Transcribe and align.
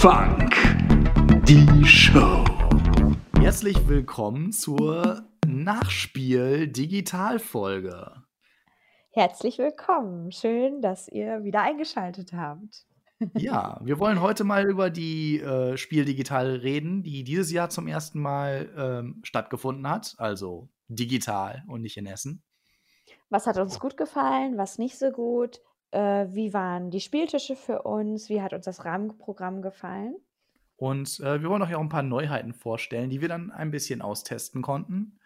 Funk, 0.00 0.56
die 1.46 1.84
Show. 1.84 2.42
Herzlich 3.38 3.86
willkommen 3.86 4.50
zur 4.50 5.28
Nachspiel-Digitalfolge. 5.46 8.24
Herzlich 9.10 9.58
willkommen. 9.58 10.32
Schön, 10.32 10.80
dass 10.80 11.06
ihr 11.06 11.44
wieder 11.44 11.60
eingeschaltet 11.60 12.32
habt. 12.32 12.86
Ja, 13.34 13.78
wir 13.84 13.98
wollen 13.98 14.22
heute 14.22 14.44
mal 14.44 14.70
über 14.70 14.88
die 14.88 15.38
äh, 15.38 15.76
Spiel 15.76 16.06
Digital 16.06 16.56
reden, 16.56 17.02
die 17.02 17.22
dieses 17.22 17.52
Jahr 17.52 17.68
zum 17.68 17.86
ersten 17.86 18.22
Mal 18.22 18.70
ähm, 18.78 19.20
stattgefunden 19.22 19.86
hat, 19.86 20.14
also 20.16 20.70
digital 20.88 21.62
und 21.68 21.82
nicht 21.82 21.98
in 21.98 22.06
Essen. 22.06 22.42
Was 23.28 23.46
hat 23.46 23.58
uns 23.58 23.78
gut 23.78 23.98
gefallen, 23.98 24.56
was 24.56 24.78
nicht 24.78 24.98
so 24.98 25.10
gut? 25.10 25.60
Äh, 25.90 26.26
wie 26.30 26.52
waren 26.52 26.90
die 26.90 27.00
Spieltische 27.00 27.56
für 27.56 27.82
uns? 27.82 28.28
Wie 28.28 28.42
hat 28.42 28.52
uns 28.52 28.64
das 28.64 28.84
Rahmenprogramm 28.84 29.62
gefallen? 29.62 30.16
Und 30.76 31.20
äh, 31.20 31.42
wir 31.42 31.50
wollen 31.50 31.62
euch 31.62 31.74
auch 31.74 31.80
ein 31.80 31.88
paar 31.88 32.02
Neuheiten 32.02 32.54
vorstellen, 32.54 33.10
die 33.10 33.20
wir 33.20 33.28
dann 33.28 33.50
ein 33.50 33.70
bisschen 33.70 34.00
austesten 34.00 34.62
konnten. 34.62 35.18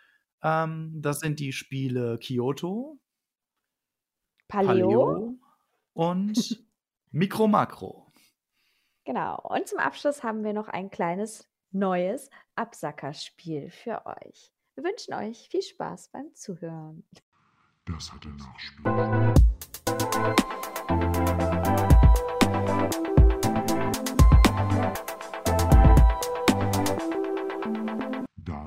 Ähm, 0.43 1.01
das 1.01 1.21
sind 1.21 1.39
die 1.39 1.53
Spiele 1.53 2.19
Kyoto, 2.19 2.99
Paleo. 4.49 4.89
Paleo 4.89 5.39
und 5.93 6.65
Mikro 7.13 7.47
Makro. 7.47 8.13
Genau. 9.05 9.41
Und 9.43 9.69
zum 9.69 9.79
Abschluss 9.79 10.23
haben 10.23 10.45
wir 10.45 10.53
noch 10.53 10.69
ein 10.69 10.91
kleines 10.91 11.49
neues 11.71 12.31
Absackerspiel 12.57 13.71
für 13.71 14.07
euch. 14.07 14.53
Wir 14.75 14.85
wünschen 14.85 15.15
euch 15.15 15.49
viel 15.51 15.63
Spaß 15.63 16.09
beim 16.09 16.35
Zuhören. 16.35 17.05
Das 17.87 18.13
hatte 18.13 18.29
Nachspiel. 18.31 19.35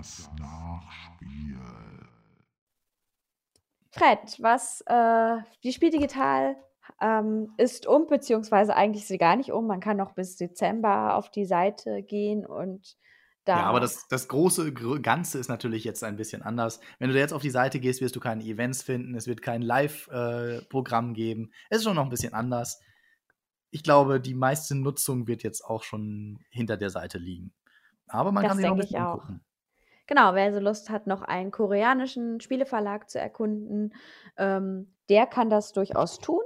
Das 0.07 0.29
Nachspiel. 0.39 1.59
Fred, 3.91 4.37
was 4.39 4.81
äh, 4.85 5.37
die 5.63 5.73
Spiel 5.73 5.89
digital 5.89 6.55
ähm, 7.01 7.53
ist 7.57 7.87
um, 7.87 8.07
beziehungsweise 8.07 8.73
eigentlich 8.75 9.03
ist 9.03 9.09
sie 9.09 9.17
gar 9.17 9.35
nicht 9.35 9.51
um. 9.51 9.67
Man 9.67 9.81
kann 9.81 9.97
noch 9.97 10.13
bis 10.13 10.37
Dezember 10.37 11.15
auf 11.15 11.29
die 11.29 11.45
Seite 11.45 12.03
gehen 12.03 12.45
und 12.45 12.95
da. 13.43 13.57
Ja, 13.57 13.63
aber 13.65 13.81
das, 13.81 14.07
das 14.07 14.29
große 14.29 14.71
Gr- 14.73 14.99
Ganze 15.01 15.39
ist 15.39 15.49
natürlich 15.49 15.83
jetzt 15.83 16.03
ein 16.03 16.15
bisschen 16.15 16.41
anders. 16.41 16.79
Wenn 16.99 17.09
du 17.09 17.13
da 17.13 17.19
jetzt 17.19 17.33
auf 17.33 17.41
die 17.41 17.49
Seite 17.49 17.79
gehst, 17.81 17.99
wirst 17.99 18.15
du 18.15 18.19
keine 18.21 18.43
Events 18.43 18.83
finden, 18.83 19.13
es 19.15 19.27
wird 19.27 19.41
kein 19.41 19.61
Live-Programm 19.61 21.13
geben. 21.13 21.51
Es 21.69 21.79
ist 21.79 21.83
schon 21.83 21.95
noch 21.95 22.03
ein 22.03 22.09
bisschen 22.09 22.33
anders. 22.33 22.79
Ich 23.71 23.83
glaube, 23.83 24.21
die 24.21 24.35
meiste 24.35 24.75
Nutzung 24.75 25.27
wird 25.27 25.43
jetzt 25.43 25.65
auch 25.65 25.83
schon 25.83 26.39
hinter 26.49 26.77
der 26.77 26.89
Seite 26.89 27.17
liegen. 27.17 27.53
Aber 28.07 28.31
man 28.31 28.43
Das 28.43 28.51
kann 28.51 28.57
sich 28.57 28.65
noch 28.65 28.73
ein 28.75 28.79
bisschen 28.79 29.01
auch. 29.01 29.13
angucken. 29.13 29.41
Genau, 30.07 30.33
wer 30.35 30.53
so 30.53 30.59
Lust 30.59 30.89
hat, 30.89 31.05
noch 31.07 31.21
einen 31.21 31.51
koreanischen 31.51 32.39
Spieleverlag 32.41 33.09
zu 33.09 33.19
erkunden, 33.19 33.93
ähm, 34.37 34.95
der 35.09 35.27
kann 35.27 35.49
das 35.49 35.73
durchaus 35.73 36.19
tun. 36.19 36.43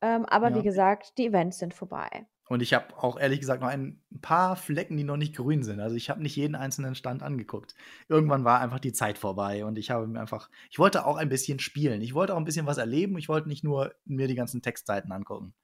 Ähm, 0.00 0.24
aber 0.26 0.54
Ja. 0.54 0.54
wie 0.54 0.62
gesagt, 0.62 1.18
die 1.18 1.26
Events 1.26 1.58
sind 1.58 1.74
vorbei. 1.74 2.26
Und 2.46 2.60
ich 2.60 2.74
habe 2.74 2.94
auch 3.02 3.18
ehrlich 3.18 3.40
gesagt 3.40 3.62
noch 3.62 3.68
ein 3.68 4.02
paar 4.20 4.56
Flecken, 4.56 4.98
die 4.98 5.04
noch 5.04 5.16
nicht 5.16 5.34
grün 5.34 5.62
sind. 5.62 5.80
Also 5.80 5.96
ich 5.96 6.10
habe 6.10 6.22
nicht 6.22 6.36
jeden 6.36 6.54
einzelnen 6.54 6.94
Stand 6.94 7.22
angeguckt. 7.22 7.74
Irgendwann 8.08 8.44
war 8.44 8.60
einfach 8.60 8.80
die 8.80 8.92
Zeit 8.92 9.16
vorbei 9.16 9.64
und 9.64 9.78
ich 9.78 9.90
habe 9.90 10.06
mir 10.06 10.20
einfach, 10.20 10.50
ich 10.70 10.78
wollte 10.78 11.06
auch 11.06 11.16
ein 11.16 11.30
bisschen 11.30 11.58
spielen. 11.58 12.02
Ich 12.02 12.12
wollte 12.14 12.34
auch 12.34 12.38
ein 12.38 12.44
bisschen 12.44 12.66
was 12.66 12.76
erleben. 12.76 13.16
Ich 13.16 13.28
wollte 13.30 13.48
nicht 13.48 13.64
nur 13.64 13.94
mir 14.04 14.28
die 14.28 14.34
ganzen 14.34 14.60
Textseiten 14.60 15.10
angucken. 15.10 15.54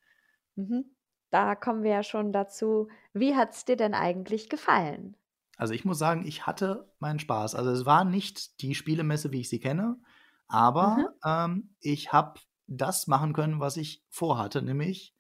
Mhm. 0.56 0.94
Da 1.31 1.54
kommen 1.56 1.82
wir 1.82 1.91
ja 1.91 2.03
schon 2.04 2.32
dazu. 2.32 2.88
Wie 3.12 3.34
hat 3.34 3.53
es 3.54 3.64
dir 3.64 3.76
denn 3.76 3.94
eigentlich 3.94 4.48
gefallen? 4.48 5.16
Also 5.60 5.75
ich 5.75 5.84
muss 5.84 5.98
sagen, 5.98 6.26
ich 6.26 6.47
hatte 6.47 6.91
meinen 7.00 7.19
Spaß. 7.19 7.54
Also 7.54 7.71
es 7.71 7.84
war 7.84 8.06
nicht 8.06 8.62
die 8.62 8.75
Spielemesse, 8.75 9.31
wie 9.31 9.41
ich 9.41 9.50
sie 9.50 9.60
kenne, 9.60 9.98
aber 10.48 11.12
ähm, 11.22 11.75
ich 11.81 12.15
habe 12.15 12.41
das 12.66 13.06
machen 13.09 13.34
können, 13.34 13.60
was 13.60 13.76
ich 13.76 14.03
vorhatte, 14.09 14.62
nämlich 14.62 15.15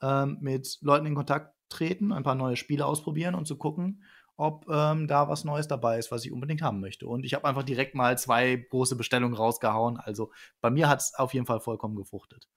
ähm, 0.00 0.38
mit 0.40 0.78
Leuten 0.80 1.04
in 1.04 1.14
Kontakt 1.14 1.54
treten, 1.68 2.10
ein 2.10 2.22
paar 2.22 2.36
neue 2.36 2.56
Spiele 2.56 2.86
ausprobieren 2.86 3.34
und 3.34 3.46
zu 3.46 3.58
gucken, 3.58 4.02
ob 4.38 4.66
ähm, 4.70 5.08
da 5.08 5.28
was 5.28 5.44
Neues 5.44 5.68
dabei 5.68 5.98
ist, 5.98 6.10
was 6.10 6.24
ich 6.24 6.32
unbedingt 6.32 6.62
haben 6.62 6.80
möchte. 6.80 7.06
Und 7.06 7.26
ich 7.26 7.34
habe 7.34 7.46
einfach 7.46 7.62
direkt 7.62 7.94
mal 7.94 8.16
zwei 8.16 8.56
große 8.70 8.96
Bestellungen 8.96 9.36
rausgehauen. 9.36 9.98
Also 9.98 10.32
bei 10.62 10.70
mir 10.70 10.88
hat 10.88 11.00
es 11.00 11.12
auf 11.18 11.34
jeden 11.34 11.44
Fall 11.44 11.60
vollkommen 11.60 11.96
gefruchtet. 11.96 12.48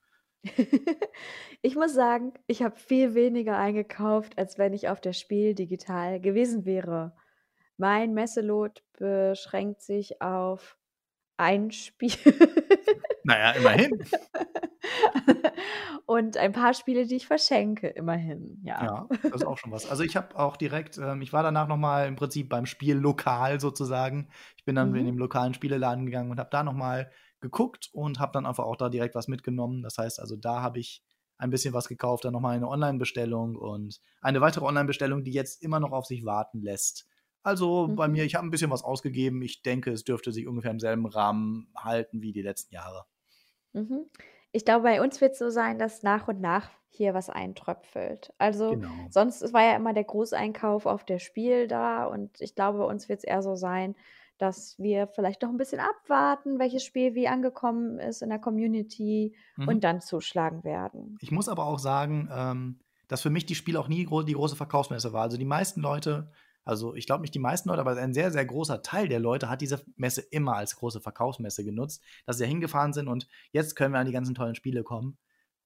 ich 1.61 1.75
muss 1.75 1.93
sagen, 1.93 2.31
ich 2.47 2.63
habe 2.63 2.77
viel 2.77 3.13
weniger 3.13 3.57
eingekauft, 3.57 4.37
als 4.37 4.57
wenn 4.57 4.71
ich 4.71 4.87
auf 4.87 5.01
der 5.01 5.11
Spiel 5.11 5.53
digital 5.53 6.21
gewesen 6.21 6.63
wäre. 6.63 7.13
Mein 7.77 8.13
Messelot 8.13 8.83
beschränkt 8.97 9.81
sich 9.81 10.21
auf 10.21 10.77
ein 11.37 11.71
Spiel. 11.71 12.11
Naja, 13.23 13.51
immerhin. 13.51 13.99
Und 16.05 16.37
ein 16.37 16.51
paar 16.51 16.73
Spiele, 16.73 17.07
die 17.07 17.15
ich 17.15 17.27
verschenke, 17.27 17.87
immerhin. 17.87 18.61
Ja. 18.63 18.83
Ja, 18.83 19.07
das 19.23 19.41
ist 19.41 19.45
auch 19.45 19.57
schon 19.57 19.71
was. 19.71 19.89
Also 19.89 20.03
ich 20.03 20.15
habe 20.15 20.37
auch 20.37 20.57
direkt, 20.57 20.97
ähm, 20.97 21.21
ich 21.21 21.33
war 21.33 21.43
danach 21.43 21.67
noch 21.67 21.77
mal 21.77 22.07
im 22.07 22.15
Prinzip 22.15 22.49
beim 22.49 22.65
Spiel 22.65 22.95
lokal 22.95 23.59
sozusagen. 23.59 24.29
Ich 24.57 24.65
bin 24.65 24.75
dann 24.75 24.91
Mhm. 24.91 24.95
in 24.95 25.05
den 25.07 25.17
lokalen 25.17 25.53
Spieleladen 25.53 26.05
gegangen 26.05 26.31
und 26.31 26.39
habe 26.39 26.49
da 26.51 26.63
noch 26.63 26.73
mal 26.73 27.09
geguckt 27.41 27.89
und 27.93 28.19
habe 28.19 28.31
dann 28.33 28.45
einfach 28.45 28.65
auch 28.65 28.75
da 28.75 28.89
direkt 28.89 29.15
was 29.15 29.27
mitgenommen. 29.27 29.81
Das 29.81 29.97
heißt 29.97 30.19
also, 30.19 30.35
da 30.35 30.61
habe 30.61 30.79
ich 30.79 31.03
ein 31.37 31.49
bisschen 31.49 31.73
was 31.73 31.87
gekauft, 31.87 32.25
dann 32.25 32.33
noch 32.33 32.39
mal 32.39 32.55
eine 32.55 32.69
Online-Bestellung 32.69 33.55
und 33.55 33.99
eine 34.21 34.41
weitere 34.41 34.65
Online-Bestellung, 34.65 35.23
die 35.23 35.33
jetzt 35.33 35.61
immer 35.63 35.79
noch 35.79 35.91
auf 35.91 36.05
sich 36.05 36.23
warten 36.23 36.61
lässt. 36.61 37.07
Also 37.45 37.93
bei 37.95 38.07
Mhm. 38.07 38.09
mir, 38.09 38.25
ich 38.25 38.35
habe 38.35 38.45
ein 38.47 38.51
bisschen 38.51 38.71
was 38.71 38.83
ausgegeben. 38.83 39.41
Ich 39.41 39.61
denke, 39.63 39.91
es 39.91 40.03
dürfte 40.03 40.31
sich 40.33 40.47
ungefähr 40.47 40.71
im 40.71 40.79
selben 40.79 41.05
Rahmen 41.05 41.71
halten 41.75 42.21
wie 42.21 42.33
die 42.33 42.41
letzten 42.41 42.73
Jahre. 42.75 43.05
Mhm. 43.73 44.09
Ich 44.51 44.63
glaube, 44.65 44.83
bei 44.83 45.01
uns 45.01 45.19
wird 45.21 45.33
es 45.33 45.39
so 45.39 45.49
sein, 45.49 45.77
dass 45.79 46.01
nach 46.03 46.27
und 46.27 46.39
nach 46.39 46.69
hier 46.89 47.13
was 47.13 47.29
eintröpfelt. 47.29 48.33
Also 48.37 48.77
Genau. 48.77 49.09
sonst 49.09 49.51
war 49.53 49.63
ja 49.63 49.75
immer 49.75 49.93
der 49.93 50.05
Großeinkauf 50.05 50.85
auf 50.85 51.03
der 51.03 51.19
Spiel 51.19 51.67
da 51.67 52.05
und 52.05 52.39
ich 52.39 52.55
glaube, 52.55 52.77
bei 52.79 52.85
uns 52.85 53.09
wird 53.09 53.19
es 53.19 53.25
eher 53.25 53.41
so 53.43 53.55
sein, 53.55 53.95
dass 54.37 54.79
wir 54.79 55.07
vielleicht 55.07 55.41
noch 55.41 55.49
ein 55.49 55.57
bisschen 55.57 55.81
abwarten, 55.81 56.57
welches 56.59 56.83
Spiel 56.83 57.15
wie 57.15 57.27
angekommen 57.27 57.99
ist 57.99 58.21
in 58.21 58.29
der 58.29 58.39
Community 58.39 59.35
Mhm. 59.57 59.65
und 59.65 59.83
dann 59.83 59.99
zuschlagen 60.01 60.63
werden. 60.63 61.19
Ich 61.19 61.31
muss 61.31 61.49
aber 61.49 61.65
auch 61.65 61.79
sagen, 61.79 62.29
ähm, 62.31 62.79
dass 63.07 63.21
für 63.21 63.29
mich 63.29 63.45
die 63.45 63.55
Spiel 63.55 63.77
auch 63.77 63.87
nie 63.87 64.05
gro 64.05 64.23
die 64.23 64.33
große 64.33 64.55
Verkaufsmesse 64.55 65.13
war. 65.13 65.21
Also 65.23 65.37
die 65.37 65.45
meisten 65.45 65.81
Leute, 65.81 66.31
also 66.65 66.95
ich 66.95 67.05
glaube 67.05 67.21
nicht 67.21 67.33
die 67.35 67.39
meisten 67.39 67.69
Leute, 67.69 67.81
aber 67.81 67.95
ein 67.97 68.13
sehr, 68.13 68.31
sehr 68.31 68.45
großer 68.45 68.81
Teil 68.81 69.07
der 69.07 69.19
Leute 69.19 69.49
hat 69.49 69.61
diese 69.61 69.83
Messe 69.95 70.21
immer 70.21 70.55
als 70.55 70.75
große 70.77 71.01
Verkaufsmesse 71.01 71.63
genutzt, 71.63 72.03
dass 72.25 72.37
sie 72.37 72.43
da 72.43 72.49
hingefahren 72.49 72.93
sind 72.93 73.07
und 73.07 73.27
jetzt 73.51 73.75
können 73.75 73.93
wir 73.93 73.99
an 73.99 74.07
die 74.07 74.11
ganzen 74.13 74.35
tollen 74.35 74.55
Spiele 74.55 74.83
kommen. 74.83 75.17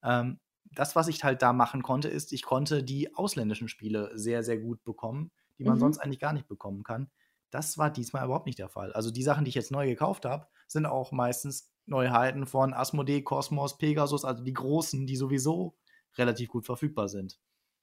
Ähm, 0.04 0.40
das, 0.72 0.96
was 0.96 1.08
ich 1.08 1.24
halt 1.24 1.42
da 1.42 1.52
machen 1.54 1.82
konnte, 1.84 2.10
ist, 2.10 2.32
ich 2.32 2.44
konnte 2.44 2.84
die 2.84 3.16
ausländischen 3.16 3.68
Spiele 3.70 4.12
sehr, 4.18 4.44
sehr 4.44 4.58
gut 4.60 4.84
bekommen, 4.84 5.32
die 5.58 5.64
man 5.66 5.80
Mhm. 5.80 5.80
sonst 5.80 5.98
eigentlich 5.98 6.20
gar 6.20 6.34
nicht 6.34 6.48
bekommen 6.48 6.84
kann. 6.84 7.10
Das 7.50 7.78
war 7.80 7.90
diesmal 7.92 8.26
überhaupt 8.26 8.46
nicht 8.46 8.60
der 8.60 8.70
Fall. 8.70 8.94
Also 8.94 9.10
die 9.12 9.24
Sachen, 9.24 9.46
die 9.46 9.50
ich 9.50 9.56
jetzt 9.56 9.72
neu 9.72 9.88
gekauft 9.88 10.26
habe, 10.26 10.48
sind 10.68 10.86
auch 10.86 11.12
meistens 11.12 11.72
Neuheiten 11.88 12.46
von 12.46 12.74
Asmodee, 12.74 13.24
Cosmos, 13.24 13.78
Pegasus, 13.80 14.24
also 14.26 14.44
die 14.44 14.54
großen, 14.54 15.08
die 15.08 15.16
sowieso 15.16 15.76
relativ 16.18 16.50
gut 16.50 16.66
verfügbar 16.66 17.08
sind. 17.10 17.40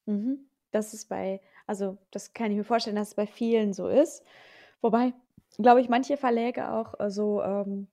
Mhm. 0.06 0.48
Das 0.72 0.94
ist 0.94 1.09
bei, 1.09 1.41
also 1.66 1.99
das 2.10 2.32
kann 2.32 2.50
ich 2.50 2.56
mir 2.56 2.65
vorstellen, 2.65 2.97
dass 2.97 3.09
es 3.09 3.15
bei 3.15 3.27
vielen 3.27 3.72
so 3.72 3.89
ist. 3.89 4.24
Wobei, 4.83 5.15
glaube 5.59 5.80
ich, 5.80 5.89
manche 5.89 6.16
Verläge 6.16 6.71
auch 6.72 6.98
äh, 7.01 7.10
so 7.10 7.42
ähm, 7.42 7.89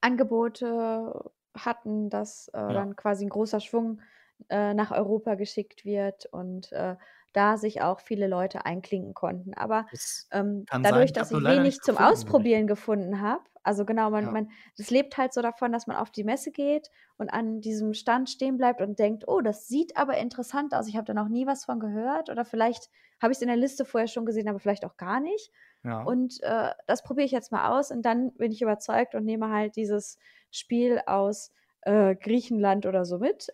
Angebote 0.00 1.30
hatten, 1.56 2.10
dass 2.10 2.48
äh, 2.48 2.52
Ja. 2.68 2.74
dann 2.74 2.96
quasi 2.96 3.24
ein 3.26 3.30
großer 3.30 3.60
Schwung 3.60 4.00
äh, 4.48 4.74
nach 4.74 4.90
Europa 4.92 5.34
geschickt 5.34 5.84
wird 5.84 6.26
und 6.26 6.72
äh, 6.72 6.96
da 7.36 7.56
sich 7.58 7.82
auch 7.82 8.00
viele 8.00 8.26
Leute 8.28 8.64
einklinken 8.66 9.14
konnten. 9.14 9.54
Aber 9.54 9.86
ähm, 10.30 10.68
sein. 10.70 10.82
dadurch, 10.82 11.12
Ich 11.12 11.18
habe 11.18 11.20
dass 11.20 11.30
ich 11.30 11.40
leider 11.40 11.62
wenig 11.62 11.82
zum 11.82 11.96
gefunden, 11.96 11.98
Ausprobieren 11.98 12.66
gefunden 12.66 13.20
habe, 13.20 13.44
also 13.62 13.84
genau, 13.84 14.10
man, 14.10 14.26
Ja. 14.26 14.30
man, 14.30 14.50
das 14.76 14.90
lebt 14.90 15.16
halt 15.18 15.32
so 15.34 15.42
davon, 15.42 15.72
dass 15.72 15.86
man 15.88 15.96
auf 15.96 16.10
die 16.10 16.24
Messe 16.24 16.52
geht 16.52 16.90
und 17.16 17.30
an 17.30 17.60
diesem 17.60 17.94
Stand 17.94 18.30
stehen 18.30 18.56
bleibt 18.58 18.80
und 18.80 18.98
denkt, 18.98 19.24
oh, 19.26 19.40
das 19.40 19.66
sieht 19.66 19.96
aber 19.96 20.16
interessant 20.18 20.72
aus. 20.74 20.86
Ich 20.88 20.96
habe 20.96 21.04
da 21.06 21.14
noch 21.14 21.28
nie 21.28 21.46
was 21.46 21.64
von 21.64 21.80
gehört 21.80 22.30
oder 22.30 22.44
vielleicht 22.44 22.88
habe 23.20 23.32
ich 23.32 23.38
es 23.38 23.42
in 23.42 23.48
der 23.48 23.56
Liste 23.56 23.84
vorher 23.84 24.08
schon 24.08 24.24
gesehen, 24.26 24.48
aber 24.48 24.60
vielleicht 24.60 24.84
auch 24.84 24.96
gar 24.96 25.20
nicht. 25.20 25.50
Ja. 25.84 26.02
Und 26.02 26.42
äh, 26.42 26.72
das 26.86 27.02
probiere 27.02 27.26
ich 27.26 27.32
jetzt 27.32 27.50
mal 27.52 27.76
aus 27.76 27.90
und 27.90 28.02
dann 28.02 28.32
bin 28.34 28.52
ich 28.52 28.62
überzeugt 28.62 29.14
und 29.14 29.24
nehme 29.24 29.50
halt 29.50 29.76
dieses 29.76 30.18
Spiel 30.50 31.00
aus 31.06 31.52
äh, 31.82 32.14
Griechenland 32.14 32.86
oder 32.86 33.04
so 33.04 33.18
mit 33.18 33.48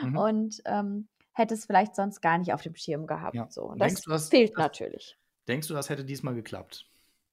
Mhm. 0.00 0.16
und 0.18 0.60
ähm, 0.64 1.08
hätte 1.34 1.54
es 1.54 1.66
vielleicht 1.66 1.94
sonst 1.94 2.20
gar 2.20 2.38
nicht 2.38 2.52
auf 2.52 2.62
dem 2.62 2.74
Schirm 2.74 3.06
gehabt. 3.06 3.34
Ja. 3.34 3.46
So. 3.50 3.64
Und 3.64 3.80
das, 3.80 4.00
du, 4.00 4.10
das- 4.10 4.28
fehlt 4.28 4.52
das- 4.52 4.58
natürlich. 4.58 5.18
Denkst 5.46 5.68
du, 5.68 5.74
das 5.74 5.90
hätte 5.90 6.04
diesmal 6.04 6.34
geklappt? 6.34 6.86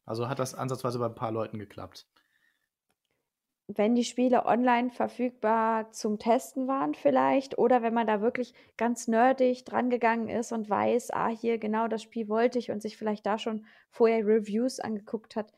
Also 0.05 0.27
hat 0.27 0.39
das 0.39 0.53
ansatzweise 0.53 0.99
bei 0.99 1.05
ein 1.05 1.15
paar 1.15 1.31
Leuten 1.31 1.59
geklappt? 1.59 2.07
wenn 3.77 3.95
die 3.95 4.03
Spiele 4.03 4.45
online 4.45 4.89
verfügbar 4.89 5.91
zum 5.91 6.19
Testen 6.19 6.67
waren 6.67 6.93
vielleicht 6.93 7.57
oder 7.57 7.81
wenn 7.81 7.93
man 7.93 8.07
da 8.07 8.21
wirklich 8.21 8.53
ganz 8.77 9.07
nerdig 9.07 9.65
drangegangen 9.65 10.27
ist 10.29 10.51
und 10.51 10.69
weiß, 10.69 11.11
ah, 11.11 11.29
hier 11.29 11.57
genau 11.57 11.87
das 11.87 12.01
Spiel 12.01 12.27
wollte 12.27 12.59
ich 12.59 12.71
und 12.71 12.81
sich 12.81 12.97
vielleicht 12.97 13.25
da 13.25 13.37
schon 13.37 13.65
vorher 13.89 14.25
Reviews 14.25 14.79
angeguckt 14.79 15.35
hat. 15.35 15.51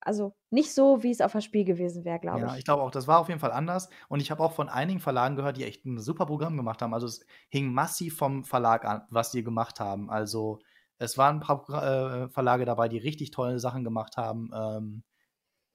Also 0.00 0.34
nicht 0.50 0.72
so, 0.72 1.02
wie 1.02 1.10
es 1.10 1.20
auf 1.20 1.32
das 1.32 1.44
Spiel 1.44 1.64
gewesen 1.64 2.04
wäre, 2.06 2.18
glaube 2.20 2.46
Ja, 2.46 2.56
ich. 2.56 2.58
ich 2.58 2.64
glaube 2.64 2.82
auch, 2.82 2.90
das 2.90 3.06
war 3.06 3.20
auf 3.20 3.28
jeden 3.28 3.38
Fall 3.40 3.52
anders. 3.52 3.88
Und 4.08 4.20
ich 4.20 4.30
habe 4.32 4.42
auch 4.42 4.52
von 4.52 4.68
einigen 4.68 4.98
Verlagen 5.00 5.36
gehört, 5.36 5.56
die 5.56 5.64
echt 5.64 5.84
ein 5.84 6.00
super 6.00 6.26
Programm 6.26 6.56
gemacht 6.56 6.82
haben. 6.82 6.92
Also 6.92 7.06
es 7.06 7.24
hing 7.50 7.72
massiv 7.72 8.16
vom 8.16 8.44
Verlag 8.44 8.84
an, 8.84 9.02
was 9.10 9.30
die 9.30 9.44
gemacht 9.44 9.78
haben. 9.78 10.10
Also 10.10 10.58
es 10.98 11.16
waren 11.16 11.36
ein 11.36 11.40
paar 11.40 12.24
äh, 12.24 12.28
Verlage 12.28 12.64
dabei, 12.64 12.88
die 12.88 12.98
richtig 12.98 13.30
tolle 13.30 13.60
Sachen 13.60 13.84
gemacht 13.84 14.16
haben. 14.16 14.50
Ähm, 14.52 15.04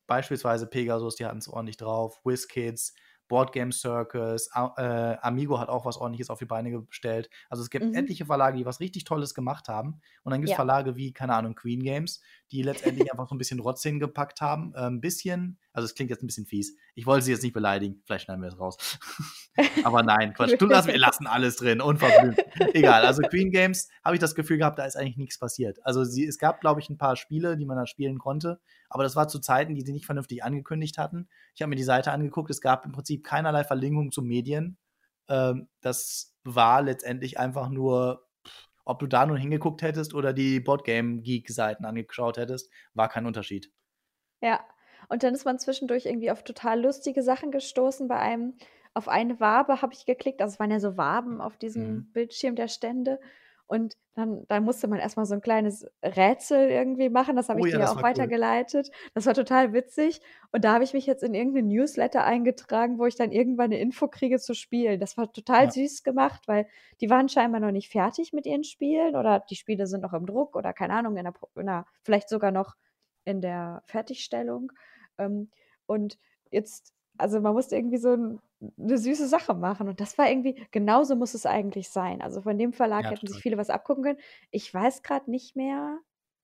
beispielsweise 0.08 0.68
Pegasus, 0.68 1.16
die 1.18 1.26
hatten 1.26 1.40
es 1.40 1.50
ordentlich 1.50 1.78
drauf, 1.78 2.20
WizKids, 2.26 2.96
Board 3.28 3.54
Game 3.54 3.72
Circus, 3.72 4.50
A 4.54 4.74
äh, 4.78 5.18
Amigo 5.22 5.60
hat 5.60 5.70
auch 5.70 5.86
was 5.86 5.98
ordentliches 5.98 6.30
auf 6.30 6.40
die 6.40 6.46
Beine 6.46 6.72
gestellt. 6.84 7.30
Also 7.50 7.64
es 7.64 7.70
gibt 7.70 7.88
Mhm. 7.88 7.92
etliche 7.96 8.26
Verlage, 8.26 8.58
die 8.58 8.66
was 8.66 8.80
richtig 8.82 9.06
Tolles 9.06 9.34
gemacht 9.34 9.70
haben. 9.70 10.02
Und 10.24 10.32
dann 10.32 10.42
gibt 10.42 10.50
es 10.50 10.54
Ja. 10.54 10.58
Verlage 10.58 10.96
wie, 10.98 11.14
keine 11.14 11.36
Ahnung, 11.36 11.56
Queen 11.56 11.82
Games, 11.84 12.22
die 12.52 12.64
letztendlich 12.64 13.12
einfach 13.12 13.30
so 13.30 13.36
ein 13.36 13.38
bisschen 13.38 13.60
Rotz 13.60 13.82
hingepackt 13.84 14.42
haben. 14.42 14.74
Äh, 14.76 14.88
ein 14.88 15.00
bisschen, 15.00 15.58
also 15.74 15.86
es 15.86 15.96
klingt 15.96 16.10
jetzt 16.10 16.22
ein 16.22 16.28
bisschen 16.28 16.46
fies. 16.46 16.76
Ich 16.96 17.06
wollte 17.06 17.26
sie 17.26 17.32
jetzt 17.32 17.44
nicht 17.44 17.54
beleidigen, 17.54 18.02
vielleicht 18.06 18.26
schneiden 18.26 18.42
wir 18.42 18.50
es 18.50 18.60
raus. 18.60 19.00
Aber 19.84 20.04
nein, 20.04 20.34
Quatsch. 20.34 20.56
Du 20.60 20.66
lass, 20.66 20.88
wir 20.88 20.98
lassen 21.00 21.28
alles 21.28 21.56
drin, 21.56 21.82
unverblümt. 21.82 22.38
Egal, 22.74 23.06
also 23.06 23.22
Queen 23.24 23.52
Games 23.52 23.90
habe 24.04 24.16
ich 24.16 24.20
das 24.20 24.36
Gefühl 24.36 24.58
gehabt, 24.58 24.80
da 24.80 24.86
ist 24.86 24.96
eigentlich 24.96 25.18
nichts 25.18 25.40
passiert. 25.40 25.80
Also 25.86 26.04
sie, 26.04 26.26
es 26.26 26.38
gab, 26.38 26.62
glaube 26.62 26.82
ich, 26.82 26.90
ein 26.90 26.98
paar 26.98 27.16
Spiele, 27.16 27.58
die 27.58 27.66
man 27.66 27.78
da 27.78 27.86
spielen 27.86 28.20
konnte, 28.20 28.60
aber 28.90 29.04
das 29.04 29.16
war 29.16 29.28
zu 29.28 29.40
Zeiten, 29.40 29.74
die 29.76 29.82
sie 29.82 29.94
nicht 29.94 30.06
vernünftig 30.06 30.44
angekündigt 30.44 30.98
hatten. 30.98 31.30
Ich 31.56 31.62
habe 31.62 31.70
mir 31.70 31.78
die 31.78 31.84
Seite 31.84 32.12
angeguckt, 32.12 32.50
es 32.50 32.62
gab 32.62 32.86
im 32.86 32.92
Prinzip 32.92 33.24
keinerlei 33.24 33.64
Verlinkung 33.64 34.12
zu 34.12 34.22
Medien. 34.22 34.78
Ähm, 35.30 35.70
das 35.80 36.36
war 36.44 36.82
letztendlich 36.82 37.40
einfach 37.40 37.70
nur, 37.70 38.28
ob 38.92 39.00
du 39.00 39.08
da 39.08 39.26
nun 39.26 39.38
hingeguckt 39.38 39.82
hättest 39.82 40.14
oder 40.14 40.34
die 40.34 40.60
Boardgame-Geek-Seiten 40.60 41.86
angeschaut 41.86 42.38
hättest, 42.38 42.70
war 42.94 43.10
kein 43.10 43.26
Unterschied. 43.26 43.72
Ja. 44.42 44.60
Und 45.10 45.24
dann 45.24 45.34
ist 45.34 45.46
man 45.46 45.60
zwischendurch 45.60 46.06
irgendwie 46.06 46.32
auf 46.32 46.44
total 46.44 46.82
lustige 46.82 47.24
Sachen 47.24 47.52
gestoßen. 47.52 48.08
Bei 48.08 48.18
einem, 48.18 48.56
auf 48.94 49.08
eine 49.08 49.40
Wabe 49.40 49.82
habe 49.82 49.94
ich 49.94 50.06
geklickt. 50.06 50.42
Also 50.42 50.54
es 50.54 50.60
waren 50.60 50.72
ja 50.72 50.80
so 50.80 50.98
Waben 50.98 51.42
auf 51.42 51.58
diesem 51.58 51.84
Mhm. 51.96 52.12
Bildschirm 52.14 52.56
der 52.56 52.68
Stände. 52.68 53.20
Und 53.72 53.96
dann, 54.16 54.46
dann 54.50 54.66
musste 54.66 54.90
man 54.90 55.00
erstmal 55.00 55.26
so 55.26 55.34
ein 55.34 55.40
kleines 55.40 55.88
Rätsel 56.04 56.70
irgendwie 56.70 57.08
machen. 57.10 57.38
Das 57.38 57.48
habe 57.48 57.62
Oh 57.62 57.66
ich 57.66 57.70
ja, 57.70 57.78
dir 57.78 57.90
auch 57.90 57.96
war 57.96 58.04
cool. 58.04 58.04
weitergeleitet. 58.10 58.92
Das 59.14 59.26
war 59.28 59.34
total 59.34 59.72
witzig. 59.72 60.20
Und 60.52 60.66
da 60.66 60.74
habe 60.74 60.84
ich 60.84 60.94
mich 60.94 61.06
jetzt 61.06 61.24
in 61.24 61.34
irgendeinen 61.34 61.70
Newsletter 61.70 62.26
eingetragen, 62.26 63.00
wo 63.00 63.06
ich 63.06 63.16
dann 63.16 63.32
irgendwann 63.32 63.68
eine 63.72 63.80
Info 63.80 64.10
kriege 64.10 64.40
zu 64.40 64.56
Spielen. 64.56 65.00
Das 65.00 65.16
war 65.16 65.32
total 65.32 65.68
Ja. 65.68 65.72
süß 65.72 66.04
gemacht, 66.04 66.50
weil 66.50 66.68
die 67.00 67.10
waren 67.10 67.30
scheinbar 67.30 67.62
noch 67.62 67.72
nicht 67.72 67.90
fertig 67.90 68.34
mit 68.34 68.46
ihren 68.46 68.66
Spielen 68.66 69.16
oder 69.16 69.40
die 69.50 69.56
Spiele 69.56 69.88
sind 69.88 70.02
noch 70.02 70.12
im 70.14 70.26
Druck 70.26 70.58
oder 70.58 70.74
keine 70.74 70.94
Ahnung, 70.94 71.16
in 71.16 71.24
der, 71.24 71.34
in 71.56 71.66
der, 71.68 71.86
vielleicht 72.04 72.28
sogar 72.28 72.52
noch 72.52 72.76
in 73.24 73.40
der 73.40 73.84
Fertigstellung. 73.86 74.74
Ähm, 75.18 75.50
und 75.86 76.18
jetzt, 76.50 76.94
also 77.18 77.40
man 77.40 77.54
musste 77.54 77.78
irgendwie 77.78 78.00
so 78.00 78.16
ein, 78.16 78.40
eine 78.78 78.98
süße 78.98 79.28
Sache 79.28 79.54
machen. 79.54 79.88
Und 79.88 80.00
das 80.00 80.18
war 80.18 80.30
irgendwie, 80.30 80.66
genauso 80.72 81.16
muss 81.16 81.34
es 81.34 81.46
eigentlich 81.46 81.90
sein. 81.90 82.22
Also 82.22 82.42
von 82.42 82.58
dem 82.58 82.74
Verlag 82.74 83.06
Ja, 83.06 83.12
hätten 83.12 83.28
sich 83.28 83.42
viele 83.42 83.58
was 83.58 83.70
abgucken 83.70 84.04
können. 84.04 84.20
Ich 84.52 84.74
weiß 84.74 85.04
gerade 85.04 85.30
nicht 85.30 85.56
mehr, 85.56 85.98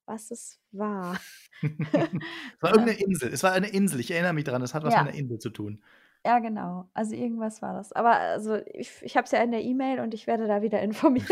was 0.05 0.31
es 0.31 0.59
war. 0.71 1.19
es 1.61 2.61
war 2.61 2.71
irgendeine 2.71 2.99
Insel. 2.99 3.31
Es 3.33 3.43
war 3.43 3.51
eine 3.53 3.67
Insel. 3.69 3.99
Ich 3.99 4.11
erinnere 4.11 4.33
mich 4.33 4.45
daran. 4.45 4.61
Es 4.61 4.73
hat 4.73 4.83
was 4.83 4.93
Ja. 4.93 5.03
mit 5.03 5.09
einer 5.09 5.19
Insel 5.19 5.39
zu 5.39 5.49
tun. 5.49 5.83
Ja, 6.25 6.39
genau. 6.39 6.89
Also 6.93 7.15
irgendwas 7.15 7.61
war 7.61 7.73
das. 7.73 7.93
Aber 7.93 8.11
also 8.17 8.57
ich, 8.73 8.91
ich 9.01 9.15
habe 9.15 9.25
es 9.25 9.31
ja 9.31 9.41
in 9.41 9.51
der 9.51 9.61
E-Mail 9.61 9.99
und 9.99 10.13
ich 10.13 10.27
werde 10.27 10.47
da 10.47 10.61
wieder 10.61 10.81
informiert 10.81 11.29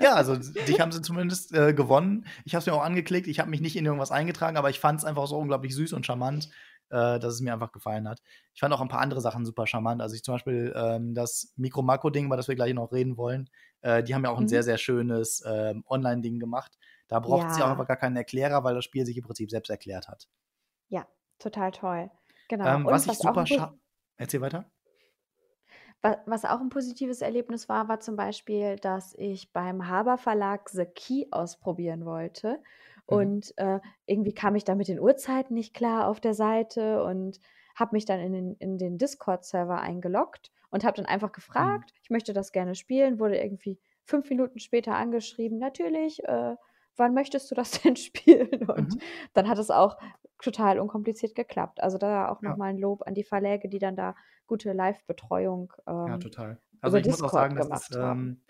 ja, 0.00 0.14
also 0.14 0.34
dich 0.36 0.80
haben 0.80 0.90
sie 0.90 1.02
zumindest 1.02 1.54
äh, 1.54 1.72
gewonnen. 1.72 2.26
Ich 2.44 2.54
habe 2.54 2.60
es 2.60 2.66
mir 2.66 2.74
auch 2.74 2.82
angeklickt. 2.82 3.28
Ich 3.28 3.38
habe 3.38 3.50
mich 3.50 3.60
nicht 3.60 3.76
in 3.76 3.84
irgendwas 3.84 4.10
eingetragen, 4.10 4.56
aber 4.56 4.70
ich 4.70 4.80
fand 4.80 4.98
es 4.98 5.04
einfach 5.04 5.26
so 5.26 5.36
unglaublich 5.38 5.74
süß 5.74 5.92
und 5.92 6.04
charmant, 6.06 6.48
äh, 6.90 7.18
dass 7.18 7.34
es 7.34 7.40
mir 7.40 7.52
einfach 7.52 7.72
gefallen 7.72 8.08
hat. 8.08 8.20
Ich 8.54 8.60
fand 8.60 8.72
auch 8.74 8.80
ein 8.80 8.88
paar 8.88 9.00
andere 9.00 9.20
Sachen 9.20 9.44
super 9.44 9.66
charmant. 9.66 10.00
Also 10.02 10.14
ich 10.14 10.22
zum 10.22 10.34
Beispiel 10.34 10.72
ähm, 10.76 11.14
das 11.14 11.52
Mikro-Makro-Ding, 11.56 12.26
über 12.26 12.36
das 12.36 12.48
wir 12.48 12.54
gleich 12.54 12.74
noch 12.74 12.92
reden 12.92 13.16
wollen. 13.16 13.50
Äh, 13.82 14.02
die 14.02 14.14
haben 14.14 14.24
ja 14.24 14.30
auch 14.30 14.38
ein 14.38 14.44
Mhm. 14.44 14.48
sehr, 14.48 14.62
sehr 14.62 14.78
schönes 14.78 15.42
ähm, 15.46 15.84
Online-Ding 15.88 16.38
gemacht. 16.38 16.78
Da 17.08 17.20
braucht 17.20 17.46
auch 17.50 17.58
Ja. 17.58 17.70
einfach 17.70 17.86
gar 17.86 17.96
keinen 17.96 18.16
Erklärer, 18.16 18.64
weil 18.64 18.74
das 18.74 18.84
Spiel 18.84 19.06
sich 19.06 19.16
im 19.16 19.24
Prinzip 19.24 19.50
selbst 19.50 19.70
erklärt 19.70 20.08
hat. 20.08 20.28
Ja, 20.88 21.06
total 21.38 21.70
toll. 21.72 22.10
Genau. 22.48 22.66
Ähm, 22.66 22.84
was 22.86 23.04
ich 23.04 23.08
was 23.10 23.20
auch 23.20 23.24
super 23.24 23.40
ein, 23.40 23.46
po- 23.46 23.54
scha 23.54 23.74
Erzähl 24.18 24.40
weiter. 24.40 24.70
wa- 26.02 26.18
was 26.26 26.44
auch 26.44 26.60
ein 26.60 26.68
positives 26.68 27.20
Erlebnis 27.22 27.68
war, 27.68 27.88
war 27.88 28.00
zum 28.00 28.16
Beispiel, 28.16 28.76
dass 28.76 29.14
ich 29.18 29.52
beim 29.52 29.88
Haber 29.88 30.18
Verlag 30.18 30.68
The 30.68 30.84
Key 30.86 31.26
ausprobieren 31.30 32.04
wollte. 32.04 32.62
Mhm. 33.10 33.26
Und 33.30 33.52
äh, 33.56 33.80
irgendwie 34.06 34.34
kam 34.34 34.56
ich 34.56 34.64
da 34.64 34.74
mit 34.74 34.88
den 34.88 35.00
Uhrzeiten 35.00 35.54
nicht 35.54 35.74
klar 35.74 36.08
auf 36.08 36.20
der 36.20 36.34
Seite 36.34 37.04
und 37.04 37.38
habe 37.76 37.94
mich 37.94 38.04
dann 38.04 38.20
in 38.20 38.32
den, 38.32 38.54
in 38.56 38.78
den 38.78 38.98
Discord-Server 38.98 39.80
eingeloggt 39.80 40.50
und 40.70 40.84
habe 40.84 40.96
dann 40.96 41.06
einfach 41.06 41.32
Mhm. 41.58 41.84
gefragt, 41.84 41.92
ich 42.02 42.10
möchte 42.10 42.32
das 42.32 42.52
gerne 42.52 42.74
spielen, 42.74 43.18
wurde 43.20 43.38
irgendwie 43.38 43.80
fünf 44.04 44.28
Minuten 44.30 44.58
später 44.58 44.94
angeschrieben, 44.96 45.58
natürlich, 45.58 46.24
äh, 46.24 46.56
wann 46.96 47.14
möchtest 47.14 47.50
du 47.50 47.54
das 47.54 47.70
denn 47.82 47.96
spielen? 47.96 48.68
Und 48.68 48.94
Mhm. 48.94 49.00
dann 49.34 49.48
hat 49.48 49.58
es 49.58 49.70
auch 49.70 49.96
total 50.42 50.78
unkompliziert 50.80 51.34
geklappt. 51.34 51.80
Also 51.82 51.98
da 51.98 52.28
auch 52.28 52.42
Ja. 52.42 52.56
nochmal 52.56 52.70
ein 52.70 52.78
Lob 52.78 53.02
an 53.06 53.14
die 53.14 53.24
Verläge, 53.24 53.68
die 53.68 53.78
dann 53.78 53.96
da 53.96 54.14
gute 54.46 54.72
Live-Betreuung 54.72 55.72
Ja, 56.04 56.18
ähm, 56.18 56.18
total. 56.18 56.60
Also 56.80 56.96
ich 56.98 57.06
muss 57.06 57.22
auch 57.22 57.28
Discord 57.28 57.32
sagen, 57.32 57.56
das 57.56 57.70
ist 57.70 57.90
ähm, 57.92 58.42